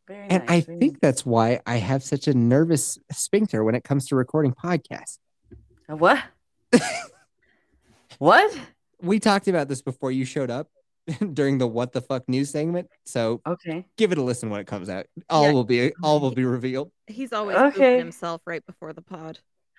Very 0.09 0.28
And 0.28 0.47
nice. 0.47 0.51
I 0.51 0.61
very 0.66 0.78
think 0.78 1.01
that's 1.01 1.24
why 1.26 1.61
I 1.66 1.76
have 1.76 2.03
such 2.03 2.26
a 2.28 2.34
nervous 2.34 2.99
sphincter 3.12 3.62
when 3.62 3.74
it 3.74 3.84
comes 3.84 4.07
to 4.09 4.16
recording 4.16 4.53
podcasts. 4.53 5.18
nice. 5.51 5.59
Uh, 5.91 5.97
what? 5.97 6.22
what? 8.18 8.59
We 9.03 9.18
talked 9.20 9.49
about 9.49 9.68
this 9.68 9.82
before 9.82 10.11
you 10.12 10.24
showed 10.24 10.51
up 10.51 10.68
during 11.32 11.59
the 11.59 11.66
what 11.66 11.93
the 11.93 12.01
fuck 12.01 12.28
news 12.28 12.51
segment. 12.51 12.88
So 13.05 13.41
Okay. 13.47 13.86
give 13.97 14.12
it 14.12 14.18
a 14.18 14.22
listen 14.22 14.51
when 14.51 14.61
it 14.61 14.66
comes 14.66 14.88
out. 14.88 15.07
All 15.28 15.45
Yeah. 15.47 15.53
will 15.53 15.64
be 15.64 15.93
all 16.03 16.20
will 16.20 16.34
be 16.34 16.45
revealed. 16.45 16.91
He's 17.07 17.32
always 17.32 17.57
Okay. 17.57 17.99
himself 17.99 18.43
right 18.47 18.64
before 18.66 18.93
the 18.93 19.03
pod. 19.03 19.38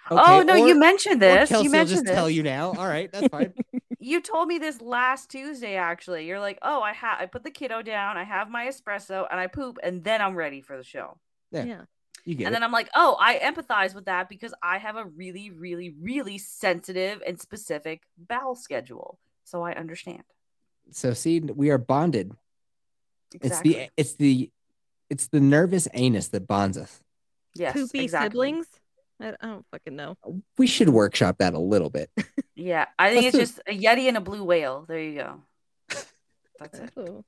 Oh 0.09 0.41
no, 0.41 0.53
or- 0.53 0.67
you 0.67 0.77
mentioned 0.79 1.21
this. 1.21 1.49
Kelsey 1.49 1.65
You 1.65 1.69
will 1.69 1.77
mentioned 1.77 1.95
just 1.97 2.05
this. 2.05 2.15
tell 2.15 2.29
you 2.29 2.43
now. 2.43 2.73
All 2.73 2.87
right, 2.87 3.11
that's 3.11 3.27
fine. 3.27 3.53
You 4.03 4.19
told 4.19 4.47
me 4.47 4.57
this 4.57 4.81
last 4.81 5.29
Tuesday. 5.29 5.75
Actually, 5.75 6.25
you're 6.25 6.39
like, 6.39 6.57
"Oh, 6.63 6.81
I 6.81 6.91
have. 6.91 7.19
I 7.21 7.27
put 7.27 7.43
the 7.43 7.51
kiddo 7.51 7.83
down. 7.83 8.17
I 8.17 8.23
have 8.23 8.49
my 8.49 8.65
espresso, 8.65 9.27
and 9.29 9.39
I 9.39 9.45
poop, 9.45 9.77
and 9.83 10.03
then 10.03 10.23
I'm 10.23 10.33
ready 10.33 10.61
for 10.61 10.75
the 10.75 10.83
show." 10.83 11.19
Yeah. 11.51 11.65
Yeah. 11.65 11.81
You 12.25 12.33
get 12.33 12.45
and 12.47 12.53
it. 12.53 12.55
then 12.55 12.63
I'm 12.63 12.71
like, 12.71 12.89
"Oh, 12.95 13.15
I 13.19 13.37
empathize 13.37 13.93
with 13.93 14.05
that 14.05 14.27
because 14.27 14.55
I 14.63 14.79
have 14.79 14.95
a 14.95 15.05
really, 15.05 15.51
really, 15.51 15.93
really 16.01 16.39
sensitive 16.39 17.21
and 17.27 17.39
specific 17.39 18.01
bowel 18.17 18.55
schedule, 18.55 19.19
so 19.43 19.61
I 19.61 19.73
understand." 19.73 20.23
so 20.89 21.13
see, 21.13 21.39
we 21.39 21.69
are 21.69 21.77
bonded. 21.77 22.31
Exactly. 23.35 23.75
It's 23.75 23.85
the 23.85 23.89
it's 23.97 24.13
the 24.15 24.51
it's 25.11 25.27
the 25.27 25.39
nervous 25.39 25.87
anus 25.93 26.29
that 26.29 26.47
bonds 26.47 26.75
us. 26.75 27.01
yes, 27.53 27.73
Poopy 27.73 27.99
exactly. 28.05 28.29
siblings. 28.29 28.67
I, 29.23 29.29
I 29.41 29.47
don't 29.47 29.65
fucking 29.71 29.95
know. 29.95 30.17
We 30.57 30.67
should 30.67 30.89
workshop 30.89 31.37
that 31.39 31.53
a 31.53 31.59
little 31.59 31.89
bit. 31.89 32.09
Yeah, 32.53 32.85
I 32.99 33.11
think 33.11 33.25
it's 33.25 33.37
just 33.37 33.59
a 33.65 33.75
yeti 33.75 34.07
and 34.07 34.17
a 34.17 34.21
blue 34.21 34.43
whale. 34.43 34.85
There 34.87 34.99
you 34.99 35.15
go. 35.15 35.41
That's 36.59 36.77
it. 36.77 36.91
Oh. 36.95 37.23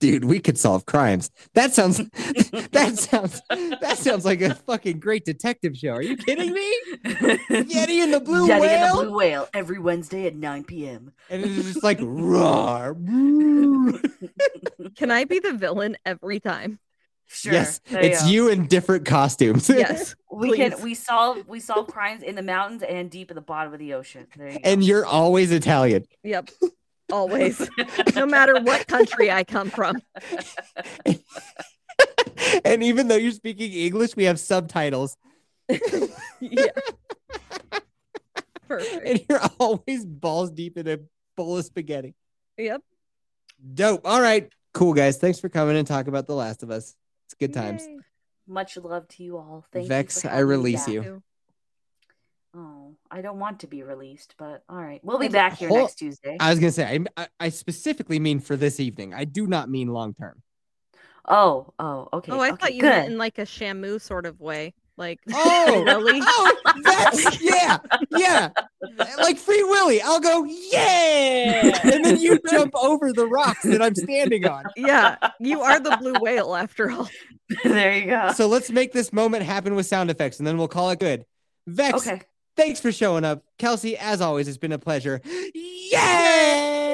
Dude, 0.00 0.24
we 0.26 0.38
could 0.38 0.58
solve 0.58 0.84
crimes. 0.86 1.30
That 1.54 1.72
sounds 1.72 1.96
that 2.72 2.98
sounds 2.98 3.40
that 3.48 3.96
sounds 3.96 4.24
like 4.26 4.42
a 4.42 4.54
fucking 4.54 5.00
great 5.00 5.24
detective 5.24 5.76
show. 5.76 5.92
Are 5.92 6.02
you 6.02 6.16
kidding 6.16 6.52
me? 6.52 6.76
Yeti 7.04 8.02
and 8.02 8.12
the 8.12 8.20
blue 8.20 8.46
Yeti 8.48 8.60
whale? 8.60 8.68
Yeti 8.68 8.68
and 8.68 8.90
the 8.90 9.02
blue 9.02 9.16
whale 9.16 9.48
every 9.54 9.78
Wednesday 9.78 10.26
at 10.26 10.36
9 10.36 10.64
p.m. 10.64 11.12
And 11.30 11.42
it's 11.42 11.54
just 11.54 11.82
like 11.82 11.98
roar. 12.00 12.94
Can 14.94 15.10
I 15.10 15.24
be 15.24 15.40
the 15.40 15.54
villain 15.54 15.96
every 16.04 16.38
time? 16.38 16.78
Sure. 17.30 17.52
yes, 17.52 17.80
there 17.90 18.02
it's 18.02 18.22
go. 18.22 18.28
you 18.28 18.48
in 18.48 18.66
different 18.66 19.04
costumes. 19.04 19.68
Yes. 19.78 20.14
We 20.30 20.56
can 20.56 20.80
we 20.82 20.94
solve 20.94 21.48
we 21.48 21.58
solve 21.58 21.88
crimes 21.88 22.22
in 22.22 22.36
the 22.36 22.42
mountains 22.42 22.84
and 22.84 23.10
deep 23.10 23.28
at 23.30 23.34
the 23.34 23.40
bottom 23.40 23.72
of 23.72 23.80
the 23.80 23.94
ocean. 23.94 24.28
There 24.36 24.50
you 24.50 24.58
go. 24.60 24.60
and 24.62 24.84
you're 24.84 25.04
always 25.04 25.50
Italian. 25.50 26.04
Yep. 26.22 26.50
Always. 27.10 27.68
no 28.14 28.24
matter 28.24 28.60
what 28.60 28.86
country 28.86 29.32
I 29.32 29.42
come 29.42 29.68
from. 29.68 30.00
and 32.64 32.84
even 32.84 33.08
though 33.08 33.16
you're 33.16 33.32
speaking 33.32 33.72
English, 33.72 34.14
we 34.14 34.24
have 34.24 34.38
subtitles. 34.38 35.16
Yeah. 36.40 36.66
Perfect. 38.68 39.06
And 39.06 39.24
you're 39.28 39.40
always 39.58 40.04
balls 40.04 40.50
deep 40.52 40.76
in 40.76 40.86
a 40.86 40.98
bowl 41.36 41.56
of 41.58 41.64
spaghetti. 41.64 42.14
Yep. 42.58 42.82
Dope. 43.74 44.02
All 44.04 44.20
right. 44.20 44.52
Cool, 44.72 44.92
guys. 44.92 45.16
Thanks 45.18 45.40
for 45.40 45.48
coming 45.48 45.76
and 45.76 45.86
talking 45.86 46.10
about 46.10 46.26
The 46.26 46.34
Last 46.34 46.62
of 46.62 46.70
Us. 46.70 46.94
It's 47.28 47.34
good 47.34 47.52
times. 47.52 47.84
Yay. 47.86 47.98
Much 48.46 48.78
love 48.78 49.06
to 49.08 49.22
you 49.22 49.36
all. 49.36 49.66
Thank 49.70 49.86
Vex, 49.88 50.16
you. 50.24 50.30
for 50.30 50.34
I 50.34 50.38
release 50.38 50.86
back. 50.86 50.94
you. 50.94 51.22
Oh, 52.56 52.94
I 53.10 53.20
don't 53.20 53.38
want 53.38 53.60
to 53.60 53.66
be 53.66 53.82
released, 53.82 54.34
but 54.38 54.62
all 54.70 54.78
right. 54.78 55.00
We'll 55.04 55.18
be 55.18 55.26
Hold- 55.26 55.32
back 55.34 55.58
here 55.58 55.68
hold- 55.68 55.80
next 55.82 55.96
Tuesday. 55.96 56.38
I 56.40 56.48
was 56.48 56.58
gonna 56.58 56.72
say 56.72 57.04
I, 57.16 57.22
I, 57.22 57.28
I 57.38 57.48
specifically 57.50 58.18
mean 58.18 58.40
for 58.40 58.56
this 58.56 58.80
evening. 58.80 59.12
I 59.12 59.24
do 59.24 59.46
not 59.46 59.68
mean 59.68 59.88
long 59.88 60.14
term. 60.14 60.42
Oh, 61.26 61.74
oh, 61.78 62.08
okay. 62.14 62.32
Oh, 62.32 62.40
I 62.40 62.48
okay, 62.52 62.56
thought 62.56 62.74
you 62.74 62.80
good. 62.80 62.88
meant 62.88 63.12
in 63.12 63.18
like 63.18 63.36
a 63.38 63.42
Shamu 63.42 64.00
sort 64.00 64.24
of 64.24 64.40
way. 64.40 64.72
Like, 64.96 65.20
Oh, 65.30 65.82
really? 65.86 66.20
oh, 66.22 66.56
that's 66.82 67.40
yeah, 67.42 67.78
yeah. 68.10 68.50
Like 69.18 69.38
Free 69.38 69.62
Willy, 69.62 70.00
I'll 70.02 70.20
go 70.20 70.44
yeah, 70.44 71.78
and 71.84 72.04
then 72.04 72.18
you 72.18 72.38
jump 72.50 72.74
over 72.74 73.12
the 73.12 73.26
rocks 73.26 73.62
that 73.62 73.82
I'm 73.82 73.94
standing 73.94 74.46
on. 74.46 74.64
Yeah, 74.76 75.16
you 75.40 75.60
are 75.62 75.80
the 75.80 75.96
blue 75.96 76.14
whale 76.20 76.54
after 76.54 76.90
all. 76.90 77.08
there 77.64 77.92
you 77.96 78.06
go. 78.06 78.32
So 78.32 78.46
let's 78.46 78.70
make 78.70 78.92
this 78.92 79.12
moment 79.12 79.44
happen 79.44 79.74
with 79.74 79.86
sound 79.86 80.10
effects, 80.10 80.38
and 80.38 80.46
then 80.46 80.58
we'll 80.58 80.68
call 80.68 80.90
it 80.90 81.00
good. 81.00 81.24
Vex, 81.66 82.06
okay. 82.06 82.22
thanks 82.56 82.80
for 82.80 82.92
showing 82.92 83.24
up. 83.24 83.42
Kelsey, 83.58 83.96
as 83.96 84.20
always, 84.20 84.48
it's 84.48 84.58
been 84.58 84.72
a 84.72 84.78
pleasure. 84.78 85.20
Yeah, 85.24 86.84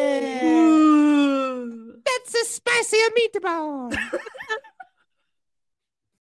that's 2.04 2.34
a 2.34 2.44
spicy 2.44 2.98
meatball. 3.18 3.96